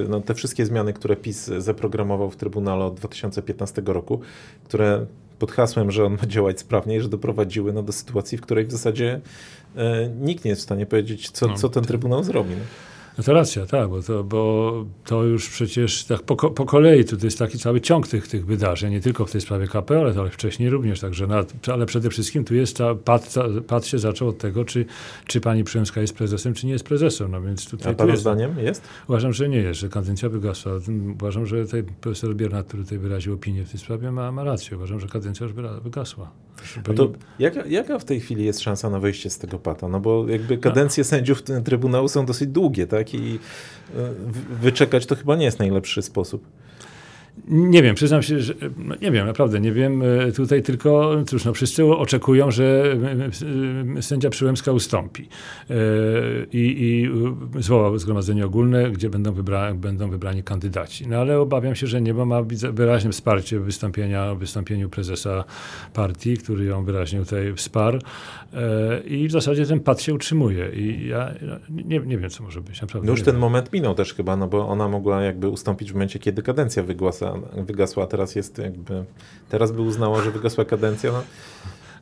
no, 0.08 0.20
te 0.20 0.34
wszystkie 0.34 0.66
zmiany, 0.66 0.92
które 0.92 1.16
PiS 1.16 1.50
zaprogramował 1.58 2.30
w 2.30 2.36
Trybunale 2.36 2.84
od 2.84 2.94
2015 2.94 3.82
roku, 3.86 4.20
które 4.64 5.06
pod 5.38 5.52
hasłem, 5.52 5.90
że 5.90 6.04
on 6.04 6.12
ma 6.12 6.26
działać 6.26 6.60
sprawniej, 6.60 7.00
że 7.00 7.08
doprowadziły 7.08 7.72
no, 7.72 7.82
do 7.82 7.92
sytuacji, 7.92 8.38
w 8.38 8.40
której 8.40 8.66
w 8.66 8.72
zasadzie 8.72 9.20
e, 9.76 10.08
nikt 10.20 10.44
nie 10.44 10.48
jest 10.48 10.60
w 10.60 10.64
stanie 10.64 10.86
powiedzieć, 10.86 11.30
co, 11.30 11.48
no, 11.48 11.54
co 11.54 11.68
ten 11.68 11.84
Trybunał 11.84 12.24
zrobi. 12.24 12.50
No. 12.50 12.62
No 13.18 13.24
to 13.24 13.32
racja, 13.32 13.66
tak, 13.66 13.88
bo 13.88 14.02
to, 14.02 14.24
bo 14.24 14.84
to 15.04 15.24
już 15.24 15.48
przecież 15.48 16.04
tak 16.04 16.22
po, 16.22 16.36
po 16.36 16.64
kolei 16.64 17.04
to 17.04 17.16
jest 17.22 17.38
taki 17.38 17.58
cały 17.58 17.80
ciąg 17.80 18.08
tych, 18.08 18.28
tych 18.28 18.46
wydarzeń, 18.46 18.92
nie 18.92 19.00
tylko 19.00 19.26
w 19.26 19.30
tej 19.30 19.40
sprawie 19.40 19.66
KPO, 19.66 20.00
ale, 20.00 20.14
ale 20.18 20.30
wcześniej 20.30 20.70
również, 20.70 21.00
także 21.00 21.26
na, 21.26 21.44
ale 21.72 21.86
przede 21.86 22.10
wszystkim 22.10 22.44
tu 22.44 22.54
jest, 22.54 22.76
ta, 22.76 22.94
pad, 22.94 23.34
pad 23.66 23.86
się 23.86 23.98
zaczął 23.98 24.28
od 24.28 24.38
tego, 24.38 24.64
czy, 24.64 24.86
czy 25.26 25.40
pani 25.40 25.64
Przemska 25.64 26.00
jest 26.00 26.16
prezesem, 26.16 26.54
czy 26.54 26.66
nie 26.66 26.72
jest 26.72 26.84
prezesem, 26.84 27.30
no 27.30 27.42
więc 27.42 27.70
tutaj... 27.70 27.92
A 27.92 27.96
pana 27.96 28.10
jest, 28.10 28.22
zdaniem 28.22 28.58
jest? 28.58 28.82
Uważam, 29.08 29.32
że 29.32 29.48
nie 29.48 29.58
jest, 29.58 29.80
że 29.80 29.88
kadencja 29.88 30.28
wygasła. 30.28 30.72
Uważam, 31.14 31.46
że 31.46 31.64
tutaj 31.64 31.82
profesor 32.00 32.36
Biernat, 32.36 32.66
który 32.66 32.82
tutaj 32.82 32.98
wyraził 32.98 33.34
opinię 33.34 33.64
w 33.64 33.70
tej 33.70 33.80
sprawie, 33.80 34.12
ma, 34.12 34.32
ma 34.32 34.44
rację. 34.44 34.76
Uważam, 34.76 35.00
że 35.00 35.08
kadencja 35.08 35.46
już 35.46 35.52
wygasła. 35.82 36.30
No 36.88 36.94
to 36.94 37.12
jaka, 37.38 37.66
jaka 37.66 37.98
w 37.98 38.04
tej 38.04 38.20
chwili 38.20 38.44
jest 38.44 38.60
szansa 38.60 38.90
na 38.90 39.00
wyjście 39.00 39.30
z 39.30 39.38
tego 39.38 39.58
pata? 39.58 39.88
No 39.88 40.00
bo 40.00 40.28
jakby 40.28 40.58
kadencje 40.58 41.04
sędziów 41.04 41.42
Trybunału 41.64 42.08
są 42.08 42.26
dosyć 42.26 42.48
długie, 42.48 42.86
tak? 42.86 43.14
I 43.14 43.38
e, 43.96 44.14
wyczekać 44.60 45.06
to 45.06 45.16
chyba 45.16 45.36
nie 45.36 45.44
jest 45.44 45.58
najlepszy 45.58 46.02
sposób. 46.02 46.46
Nie 47.48 47.82
wiem, 47.82 47.94
przyznam 47.94 48.22
się, 48.22 48.40
że 48.40 48.54
no 48.76 48.94
nie 49.02 49.10
wiem, 49.10 49.26
naprawdę 49.26 49.60
nie 49.60 49.72
wiem. 49.72 50.02
E, 50.02 50.32
tutaj 50.32 50.62
tylko, 50.62 51.16
cóż, 51.26 51.44
no 51.44 51.52
wszyscy 51.52 51.84
oczekują, 51.84 52.50
że 52.50 52.96
e, 53.98 54.02
sędzia 54.02 54.30
Przyłębska 54.30 54.72
ustąpi 54.72 55.28
e, 55.70 55.74
i, 56.52 56.76
i 56.80 57.10
zwoła 57.62 57.98
zgromadzenie 57.98 58.46
ogólne, 58.46 58.90
gdzie 58.90 59.10
będą, 59.10 59.32
wybra 59.32 59.74
będą 59.74 60.10
wybrani 60.10 60.42
kandydaci. 60.42 61.08
No 61.08 61.16
ale 61.16 61.40
obawiam 61.40 61.74
się, 61.74 61.86
że 61.86 62.00
nie, 62.00 62.14
bo 62.14 62.26
ma 62.26 62.42
wyraźne 62.72 63.10
wsparcie 63.10 63.60
wystąpienia, 63.60 64.34
wystąpieniu 64.34 64.88
prezesa 64.88 65.44
partii, 65.94 66.36
który 66.36 66.64
ją 66.64 66.84
wyraźnie 66.84 67.18
tutaj 67.18 67.54
wsparł 67.54 67.98
i 69.06 69.28
w 69.28 69.32
zasadzie 69.32 69.66
ten 69.66 69.80
pad 69.80 70.02
się 70.02 70.14
utrzymuje 70.14 70.70
i 70.74 71.08
ja 71.08 71.34
nie, 71.70 71.98
nie 71.98 72.18
wiem, 72.18 72.30
co 72.30 72.42
może 72.42 72.60
być. 72.60 72.80
Naprawdę 72.80 73.06
no 73.06 73.12
już 73.12 73.22
ten 73.22 73.36
moment 73.36 73.72
minął 73.72 73.94
też 73.94 74.14
chyba, 74.14 74.36
no 74.36 74.48
bo 74.48 74.68
ona 74.68 74.88
mogła 74.88 75.22
jakby 75.22 75.48
ustąpić 75.48 75.90
w 75.90 75.94
momencie, 75.94 76.18
kiedy 76.18 76.42
kadencja 76.42 76.82
wygłasa 76.82 77.27
wygasła, 77.56 78.06
teraz 78.06 78.34
jest 78.34 78.58
jakby, 78.58 79.04
teraz 79.48 79.72
by 79.72 79.82
uznała, 79.82 80.22
że 80.22 80.30
wygasła 80.30 80.64
kadencja, 80.64 81.12
no. 81.12 81.22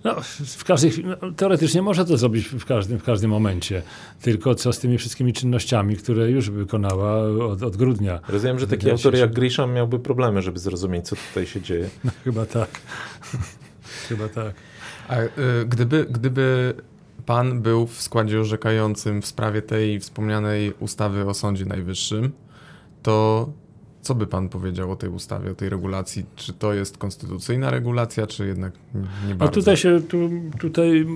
No, 0.05 0.17
w 0.47 0.65
każdej 0.65 0.91
chwili, 0.91 1.09
no, 1.09 1.33
teoretycznie 1.33 1.83
można 1.83 2.05
to 2.05 2.17
zrobić 2.17 2.49
w 2.49 2.65
każdym, 2.65 2.99
w 2.99 3.03
każdym 3.03 3.31
momencie. 3.31 3.83
Tylko 4.23 4.55
co 4.55 4.73
z 4.73 4.79
tymi 4.79 4.99
wszystkimi 4.99 5.33
czynnościami, 5.33 5.97
które 5.97 6.31
już 6.31 6.51
wykonała 6.51 7.23
od, 7.47 7.63
od 7.63 7.77
grudnia. 7.77 8.21
Rozumiem, 8.29 8.59
że 8.59 8.67
taki 8.67 8.91
autor 8.91 9.15
jak 9.15 9.33
Grisham 9.33 9.73
miałby 9.73 9.99
problemy, 9.99 10.43
żeby 10.43 10.59
zrozumieć, 10.59 11.09
co 11.09 11.17
tutaj 11.29 11.47
się 11.47 11.61
dzieje. 11.61 11.89
No, 12.05 12.11
chyba 12.25 12.47
tak. 12.47 12.69
chyba 14.09 14.29
tak. 14.29 14.55
A 15.09 15.21
y, 15.21 15.29
gdyby, 15.69 16.07
gdyby 16.11 16.75
pan 17.27 17.63
był 17.63 17.87
w 17.87 18.03
składzie 18.03 18.41
orzekającym 18.41 19.23
w 19.23 19.27
sprawie 19.27 19.63
tej 19.63 20.01
wspomnianej 20.01 20.73
ustawy 20.81 21.27
o 21.27 21.35
Sądzie 21.35 21.65
Najwyższym, 21.65 22.33
to 23.03 23.49
co 24.07 24.15
by 24.15 24.27
pan 24.27 24.49
powiedział 24.49 24.93
o 24.93 24.97
tej 24.97 25.11
ustawie, 25.11 25.51
o 25.51 25.55
tej 25.55 25.69
regulacji? 25.69 26.25
Czy 26.37 26.53
to 26.53 26.75
jest 26.75 26.99
konstytucyjna 26.99 27.71
regulacja, 27.71 28.27
czy 28.27 28.47
jednak 28.47 28.73
nie 29.29 29.35
bardzo? 29.35 29.45
No 29.45 29.49
tutaj, 29.49 29.77
się, 29.77 30.01
tu, 30.09 30.31
tutaj 30.61 31.07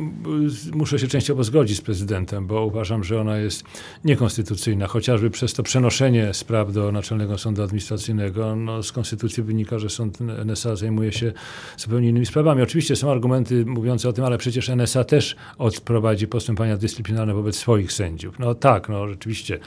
muszę 0.73 0.99
się 0.99 1.09
częściowo 1.09 1.45
zgodzić 1.45 1.79
z 1.79 1.81
prezydentem, 1.81 2.47
bo 2.47 2.65
uważam, 2.65 3.05
że 3.05 3.21
ona 3.21 3.37
jest 3.39 3.65
niekonstytucyjna, 4.05 4.87
chociażby 4.87 5.31
przez 5.31 5.55
to 5.55 5.63
przenoszenie 5.63 6.35
spraw 6.35 6.73
do 6.73 6.93
Naczelnego 6.93 7.39
Sądu 7.39 7.63
Administracyjnego. 7.63 8.57
No, 8.57 8.83
z 8.83 8.93
konstytucji 8.93 9.43
wynika, 9.43 9.79
że 9.79 9.91
sąd 9.91 10.19
NSA 10.21 10.77
zajmuje 10.77 11.13
się 11.13 11.33
zupełnie 11.77 12.09
innymi 12.09 12.27
sprawami. 12.27 12.63
Oczywiście 12.63 12.97
są 12.97 13.11
argumenty 13.11 13.67
mówiące 13.67 14.09
o 14.09 14.13
tym, 14.13 14.25
ale 14.25 14.39
przecież 14.39 14.69
NSA 14.69 15.05
też 15.05 15.37
odprowadzi 15.59 16.27
postępowania 16.27 16.77
dyscyplinarne 16.77 17.35
wobec 17.35 17.57
swoich 17.57 17.93
sędziów. 17.93 18.39
No 18.39 18.55
tak, 18.55 18.89
no 18.89 19.09
rzeczywiście 19.09 19.59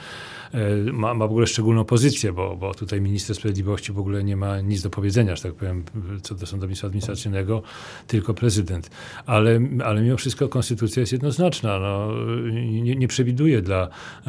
ma, 0.92 1.14
ma 1.14 1.26
w 1.26 1.30
ogóle 1.30 1.46
szczególną 1.46 1.84
pozycję, 1.84 2.32
bo, 2.32 2.56
bo 2.56 2.74
tutaj 2.74 3.00
minister 3.00 3.36
sprawiedliwości 3.36 3.92
w 3.92 3.98
ogóle 3.98 4.24
nie 4.24 4.36
ma 4.36 4.60
nic 4.60 4.82
do 4.82 4.90
powiedzenia, 4.90 5.36
że 5.36 5.42
tak 5.42 5.54
powiem, 5.54 5.84
co 6.22 6.34
do 6.34 6.46
sądownictwa 6.46 6.86
administracyjnego, 6.86 7.62
tylko 8.06 8.34
prezydent. 8.34 8.90
Ale, 9.26 9.60
ale 9.84 10.02
mimo 10.02 10.16
wszystko 10.16 10.48
konstytucja 10.48 11.00
jest 11.00 11.12
jednoznaczna. 11.12 11.78
No, 11.78 12.08
nie, 12.52 12.96
nie 12.96 13.08
przewiduje 13.08 13.62
dla, 13.62 13.88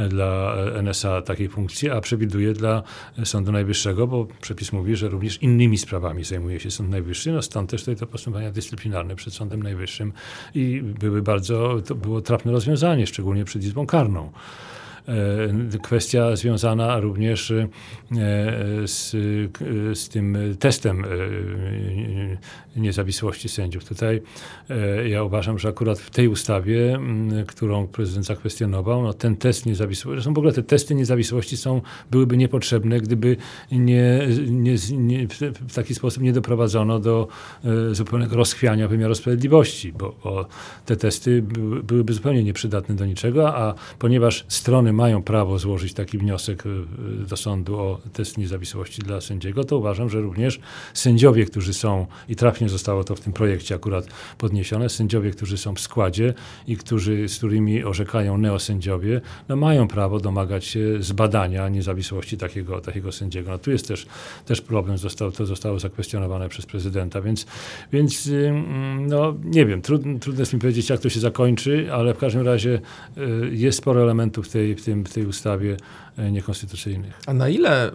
dla 0.09 0.55
NSA 0.83 1.21
takiej 1.21 1.49
funkcji, 1.49 1.89
a 1.89 2.01
przewiduje 2.01 2.53
dla 2.53 2.83
Sądu 3.23 3.51
Najwyższego, 3.51 4.07
bo 4.07 4.27
przepis 4.41 4.73
mówi, 4.73 4.95
że 4.95 5.09
również 5.09 5.41
innymi 5.41 5.77
sprawami 5.77 6.23
zajmuje 6.23 6.59
się 6.59 6.71
Sąd 6.71 6.89
Najwyższy, 6.89 7.31
no 7.31 7.41
stąd 7.41 7.69
też 7.69 7.81
tutaj 7.81 7.95
to 7.95 8.07
postępowania 8.07 8.51
dyscyplinarne 8.51 9.15
przed 9.15 9.33
Sądem 9.33 9.63
Najwyższym 9.63 10.13
i 10.55 10.81
były 10.81 11.21
bardzo, 11.21 11.81
to 11.85 11.95
było 11.95 12.21
trafne 12.21 12.51
rozwiązanie, 12.51 13.07
szczególnie 13.07 13.45
przed 13.45 13.63
Izbą 13.63 13.85
Karną. 13.85 14.31
E, 15.07 15.79
kwestia 15.79 16.35
związana 16.35 16.99
również 16.99 17.51
e, 17.51 17.67
z, 18.85 19.11
z 19.93 20.09
tym 20.09 20.37
testem 20.59 21.05
e, 21.05 22.79
niezawisłości 22.79 23.49
sędziów. 23.49 23.85
Tutaj 23.85 24.21
ja 25.07 25.23
uważam, 25.23 25.59
że 25.59 25.69
akurat 25.69 25.99
w 25.99 26.09
tej 26.09 26.27
ustawie, 26.27 26.99
którą 27.47 27.87
prezydent 27.87 28.25
zakwestionował, 28.25 29.03
no 29.03 29.13
ten 29.13 29.35
test 29.35 29.65
niezawisłości, 29.65 30.15
zresztą 30.15 30.33
w 30.33 30.37
ogóle 30.37 30.53
te 30.53 30.63
testy 30.63 30.95
niezawisłości 30.95 31.57
są, 31.57 31.81
byłyby 32.11 32.37
niepotrzebne, 32.37 32.99
gdyby 32.99 33.37
nie, 33.71 34.27
nie, 34.47 34.75
nie 34.91 35.27
w 35.67 35.73
taki 35.75 35.95
sposób 35.95 36.23
nie 36.23 36.33
doprowadzono 36.33 36.99
do 36.99 37.27
zupełnego 37.91 38.35
rozchwiania 38.35 38.87
wymiaru 38.87 39.15
sprawiedliwości, 39.15 39.93
bo, 39.93 40.15
bo 40.23 40.47
te 40.85 40.95
testy 40.95 41.41
byłyby 41.83 42.13
zupełnie 42.13 42.43
nieprzydatne 42.43 42.95
do 42.95 43.05
niczego, 43.05 43.55
a 43.55 43.73
ponieważ 43.99 44.45
strony 44.47 44.93
mają 44.95 45.23
prawo 45.23 45.59
złożyć 45.59 45.93
taki 45.93 46.17
wniosek 46.17 46.65
y, 46.65 46.69
y, 46.69 47.25
do 47.27 47.37
sądu 47.37 47.79
o 47.79 47.99
test 48.13 48.37
niezawisłości 48.37 49.01
dla 49.01 49.21
sędziego, 49.21 49.63
to 49.63 49.77
uważam, 49.77 50.09
że 50.09 50.21
również 50.21 50.59
sędziowie, 50.93 51.45
którzy 51.45 51.73
są, 51.73 52.07
i 52.29 52.35
trafnie 52.35 52.69
zostało 52.69 53.03
to 53.03 53.15
w 53.15 53.19
tym 53.19 53.33
projekcie 53.33 53.75
akurat 53.75 54.07
podniesione, 54.37 54.89
sędziowie, 54.89 55.31
którzy 55.31 55.57
są 55.57 55.75
w 55.75 55.79
składzie 55.79 56.33
i 56.67 56.77
którzy, 56.77 57.29
z 57.29 57.37
którymi 57.37 57.83
orzekają 57.83 58.37
neosędziowie, 58.37 59.21
no 59.49 59.55
mają 59.55 59.87
prawo 59.87 60.19
domagać 60.19 60.65
się 60.65 60.79
zbadania 60.99 61.69
niezawisłości 61.69 62.37
takiego, 62.37 62.81
takiego 62.81 63.11
sędziego. 63.11 63.51
No 63.51 63.57
tu 63.57 63.71
jest 63.71 63.87
też, 63.87 64.05
też 64.45 64.61
problem, 64.61 64.97
został, 64.97 65.31
to 65.31 65.45
zostało 65.45 65.79
zakwestionowane 65.79 66.49
przez 66.49 66.65
prezydenta, 66.65 67.21
więc, 67.21 67.45
więc 67.91 68.29
no 68.99 69.35
nie 69.43 69.65
wiem, 69.65 69.81
trudno, 69.81 70.19
trudno 70.19 70.41
jest 70.41 70.53
mi 70.53 70.59
powiedzieć, 70.59 70.89
jak 70.89 70.99
to 70.99 71.09
się 71.09 71.19
zakończy, 71.19 71.87
ale 71.93 72.13
w 72.13 72.17
każdym 72.17 72.41
razie 72.41 72.79
y, 73.17 73.49
jest 73.51 73.77
sporo 73.77 74.03
elementów 74.03 74.49
tej, 74.49 74.75
tym, 74.85 75.05
w 75.05 75.13
tej 75.13 75.25
ustawie 75.25 75.77
e, 76.17 76.31
niekonstytucyjnych. 76.31 77.21
A 77.27 77.33
na 77.33 77.49
ile 77.49 77.91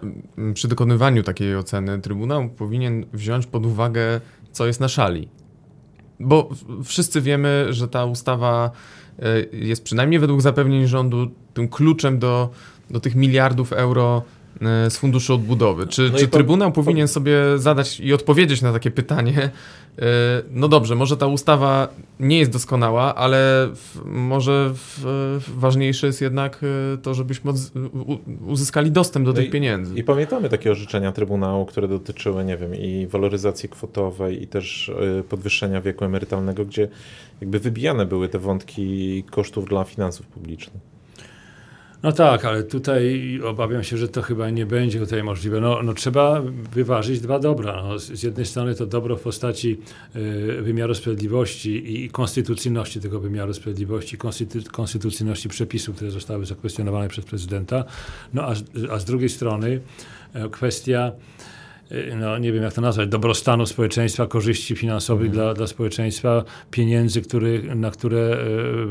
przy 0.53 0.67
dokonywaniu 0.67 1.23
takiej 1.23 1.55
oceny 1.55 2.01
Trybunał 2.01 2.49
powinien 2.49 3.05
wziąć 3.13 3.45
pod 3.45 3.65
uwagę, 3.65 4.21
co 4.51 4.67
jest 4.67 4.79
na 4.79 4.87
szali? 4.87 5.27
Bo 6.19 6.49
wszyscy 6.83 7.21
wiemy, 7.21 7.67
że 7.69 7.87
ta 7.87 8.05
ustawa 8.05 8.71
e, 9.19 9.57
jest 9.57 9.83
przynajmniej 9.83 10.19
według 10.19 10.41
zapewnień 10.41 10.87
rządu 10.87 11.31
tym 11.53 11.67
kluczem 11.67 12.19
do, 12.19 12.49
do 12.89 12.99
tych 12.99 13.15
miliardów 13.15 13.73
euro 13.73 14.23
z 14.61 14.97
Funduszu 14.97 15.33
Odbudowy. 15.33 15.87
Czy, 15.87 16.09
no 16.13 16.17
czy 16.17 16.27
Trybunał 16.27 16.71
po... 16.71 16.83
powinien 16.83 17.07
sobie 17.07 17.37
zadać 17.55 17.99
i 17.99 18.13
odpowiedzieć 18.13 18.61
na 18.61 18.73
takie 18.73 18.91
pytanie? 18.91 19.49
E, 19.99 20.05
no 20.51 20.67
dobrze, 20.67 20.95
może 20.95 21.17
ta 21.17 21.27
ustawa 21.27 21.87
nie 22.19 22.39
jest 22.39 22.51
doskonała, 22.51 23.15
ale 23.15 23.69
w, 23.75 24.05
może 24.05 24.71
w, 24.73 25.41
ważniejsze 25.57 26.07
jest 26.07 26.21
jednak 26.21 26.59
e, 26.93 26.97
to, 26.97 27.13
żebyśmy 27.13 27.51
uzyskali 28.47 28.91
dostęp 28.91 29.25
do 29.25 29.31
no 29.31 29.35
tych 29.35 29.47
i, 29.47 29.49
pieniędzy. 29.51 29.95
I 29.95 30.03
pamiętamy 30.03 30.49
takie 30.49 30.71
orzeczenia 30.71 31.11
Trybunału, 31.11 31.65
które 31.65 31.87
dotyczyły, 31.87 32.45
nie 32.45 32.57
wiem, 32.57 32.75
i 32.75 33.07
waloryzacji 33.07 33.69
kwotowej, 33.69 34.43
i 34.43 34.47
też 34.47 34.91
podwyższenia 35.29 35.81
wieku 35.81 36.05
emerytalnego, 36.05 36.65
gdzie 36.65 36.87
jakby 37.41 37.59
wybijane 37.59 38.05
były 38.05 38.29
te 38.29 38.39
wątki 38.39 39.23
kosztów 39.23 39.65
dla 39.65 39.83
finansów 39.83 40.27
publicznych. 40.27 40.90
No 42.03 42.11
tak, 42.11 42.45
ale 42.45 42.63
tutaj 42.63 43.39
obawiam 43.45 43.83
się, 43.83 43.97
że 43.97 44.07
to 44.07 44.21
chyba 44.21 44.49
nie 44.49 44.65
będzie 44.65 44.99
tutaj 44.99 45.23
możliwe. 45.23 45.61
No, 45.61 45.83
no 45.83 45.93
trzeba 45.93 46.41
wyważyć 46.73 47.19
dwa 47.19 47.39
dobra. 47.39 47.83
No, 47.83 47.99
z 47.99 48.23
jednej 48.23 48.45
strony 48.45 48.75
to 48.75 48.85
dobro 48.85 49.15
w 49.15 49.21
postaci 49.21 49.77
y, 50.15 50.61
wymiaru 50.61 50.95
sprawiedliwości 50.95 52.03
i 52.03 52.09
konstytucyjności 52.09 52.99
tego 52.99 53.19
wymiaru 53.19 53.53
sprawiedliwości, 53.53 54.17
konstytu 54.17 54.59
konstytucyjności 54.71 55.49
przepisów, 55.49 55.95
które 55.95 56.11
zostały 56.11 56.45
zakwestionowane 56.45 57.07
przez 57.07 57.25
prezydenta. 57.25 57.83
No 58.33 58.43
a, 58.43 58.53
a 58.91 58.99
z 58.99 59.05
drugiej 59.05 59.29
strony 59.29 59.81
y, 60.35 60.49
kwestia 60.49 61.11
no 62.15 62.37
nie 62.37 62.51
wiem 62.51 62.63
jak 62.63 62.73
to 62.73 62.81
nazwać, 62.81 63.09
dobrostanu 63.09 63.65
społeczeństwa, 63.65 64.27
korzyści 64.27 64.75
finansowych 64.75 65.27
Mhm. 65.27 65.45
dla, 65.45 65.53
dla 65.53 65.67
społeczeństwa, 65.67 66.43
pieniędzy, 66.71 67.21
który, 67.21 67.75
na 67.75 67.91
które 67.91 68.37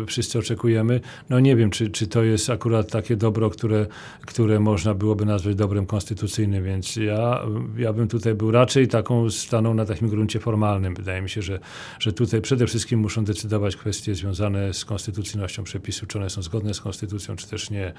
e, 0.03 0.07
wszyscy 0.07 0.38
oczekujemy. 0.38 1.01
No 1.30 1.40
nie 1.40 1.57
wiem, 1.57 1.70
czy, 1.70 1.90
czy 1.90 2.07
to 2.07 2.22
jest 2.22 2.51
akurat 2.51 2.90
takie 2.90 3.16
dobro, 3.16 3.51
które, 3.51 3.86
które 4.26 4.61
można 4.61 4.94
byłoby 4.94 5.26
nazwać 5.26 5.55
dobrem 5.55 5.86
konstytucyjnym, 5.86 6.64
więc 6.64 6.96
ja, 6.96 7.42
ja 7.76 7.92
bym 7.92 8.09
tutaj 8.09 8.34
był 8.34 8.51
raczej 8.51 8.88
taką, 8.88 9.30
stanął 9.30 9.74
na 9.74 9.84
takim 9.84 10.09
gruncie 10.09 10.40
formalnym. 10.40 10.94
Wydaje 10.94 11.22
mi 11.22 11.30
się, 11.30 11.42
że, 11.42 11.59
że 11.98 12.12
tutaj 12.12 12.40
przede 12.40 12.66
wszystkim 12.66 13.01
muszą 13.01 13.24
decydować 13.24 13.76
kwestie 13.76 14.14
związane 14.14 14.74
z 14.74 14.84
konstytucyjnością 14.84 15.64
przepisów, 15.64 16.09
czy 16.09 16.18
one 16.18 16.30
są 16.30 16.42
zgodne 16.42 16.74
z 16.74 16.80
konstytucją, 16.80 17.36
czy 17.36 17.48
też 17.48 17.70
nie. 17.70 17.92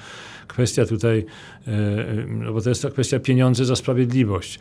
Kwestia 0.47 0.85
tutaj, 0.85 1.25
e, 1.67 1.71
no 2.27 2.53
bo 2.53 2.61
to 2.61 2.69
jest 2.69 2.81
ta 2.81 2.89
kwestia 2.89 3.19
pieniądze 3.19 3.65
za 3.65 3.75
sprawiedliwość. 3.75 4.59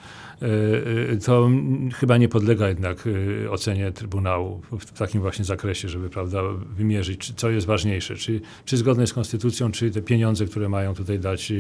To 1.27 1.47
mm, 1.47 1.91
chyba 1.91 2.17
nie 2.17 2.29
podlega 2.29 2.69
jednak 2.69 3.05
e, 3.45 3.51
ocenie 3.51 3.93
Trybunału 3.93 4.63
w 4.79 4.93
takim 4.99 5.21
właśnie 5.21 5.45
zakresie, 5.45 5.89
żeby 5.89 6.11
prawda, 6.11 6.43
wymierzyć, 6.77 7.21
czy, 7.21 7.35
co 7.35 7.51
jest 7.51 7.67
ważniejsze, 7.67 8.17
czy, 8.17 8.41
czy 8.65 8.77
zgodne 8.77 9.07
z 9.07 9.13
konstytucją, 9.13 9.73
czy 9.73 9.91
te 9.91 10.03
pieniądze, 10.03 10.47
które 10.47 10.69
mają 10.69 10.95
tutaj 10.95 11.19
dać, 11.19 11.53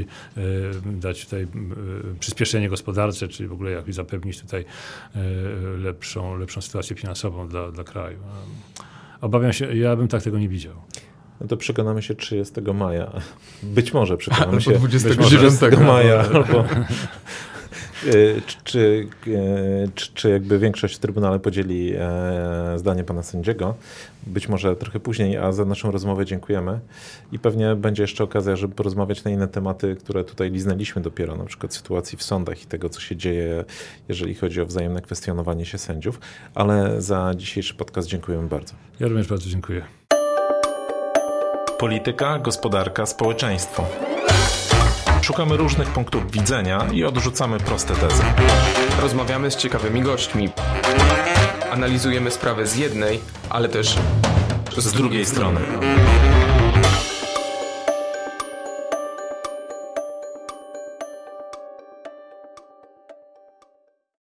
dać 0.85 1.25
tutaj 1.25 1.47
przyspieszenie 2.21 2.69
gospodarcze, 2.69 3.29
czy 3.29 3.49
w 3.49 3.53
ogóle 3.53 3.71
jak 3.71 3.93
zapewnić 3.95 4.41
tutaj 4.41 4.65
lepszą, 5.79 6.37
lepszą 6.37 6.61
sytuację 6.61 6.97
finansową 6.97 7.49
dla, 7.49 7.73
dla 7.73 7.85
kraju. 7.85 8.19
Obawiam 9.21 9.53
się, 9.53 9.77
ja 9.77 9.97
bym 9.97 10.09
tak 10.09 10.23
tego 10.23 10.39
nie 10.39 10.49
widział. 10.49 10.75
No 11.41 11.47
to 11.47 11.57
przekonamy 11.57 12.03
się 12.03 12.15
30 12.15 12.61
maja. 12.75 13.13
Być 13.63 13.93
może 13.93 14.17
przekonamy 14.17 14.61
się 14.61 14.73
29 14.73 15.27
30 15.27 15.85
maja. 15.87 16.21
Albo, 16.21 16.65
czy, 18.01 18.43
czy, 18.65 19.09
e, 19.27 19.89
czy, 19.95 20.15
czy 20.15 20.31
jakby 20.31 20.59
większość 20.59 20.97
w 20.97 20.99
Trybunale 20.99 21.39
podzieli 21.39 21.95
e, 21.99 22.73
zdanie 22.77 23.05
pana 23.05 23.23
sędziego? 23.23 23.75
Być 24.27 24.49
może 24.49 24.77
trochę 24.77 25.01
później, 25.01 25.37
a 25.37 25.53
za 25.53 25.65
naszą 25.65 25.91
rozmowę 25.91 26.27
dziękujemy. 26.27 26.81
I 27.33 27.39
pewnie 27.39 27.77
będzie 27.77 28.03
jeszcze 28.03 28.25
okazja, 28.25 28.57
żeby 28.57 28.75
porozmawiać 28.75 29.25
na 29.25 29.31
inne 29.31 29.49
tematy, 29.49 29.97
które 29.97 30.25
tutaj 30.25 30.51
liznęliśmy 30.51 31.03
dopiero, 31.03 31.37
na 31.37 31.45
przykład 31.45 31.75
sytuacji 31.75 32.19
w 32.19 32.23
sądach 32.23 32.63
i 32.63 32.67
tego, 32.67 32.89
co 32.89 33.01
się 33.01 33.17
dzieje, 33.17 33.65
jeżeli 34.09 34.35
chodzi 34.35 34.61
o 34.61 34.67
wzajemne 34.67 35.03
kwestionowanie 35.03 35.67
się 35.67 35.79
sędziów. 35.79 36.21
Ale 36.55 37.03
za 37.03 37.33
dzisiejszy 37.37 37.75
podcast 37.75 38.09
dziękujemy 38.09 38.49
bardzo. 38.49 38.75
Ja 39.01 39.09
również 39.09 39.29
bardzo 39.29 39.49
dziękuję. 39.49 39.83
Polityka, 41.79 42.39
gospodarka, 42.39 43.07
społeczeństwo. 43.07 43.87
Szukamy 45.23 45.57
różnych 45.57 45.89
punktów 45.89 46.31
widzenia 46.31 46.87
i 46.93 47.05
odrzucamy 47.05 47.59
proste 47.59 47.95
tezy. 47.95 48.23
Rozmawiamy 49.03 49.51
z 49.51 49.57
ciekawymi 49.57 50.03
gośćmi. 50.03 50.49
Analizujemy 51.73 52.31
sprawy 52.31 52.67
z 52.67 52.77
jednej, 52.77 53.21
ale 53.51 53.69
też 53.69 53.97
Z 54.77 54.93
drugiej 54.93 55.27
strony. 55.27 55.61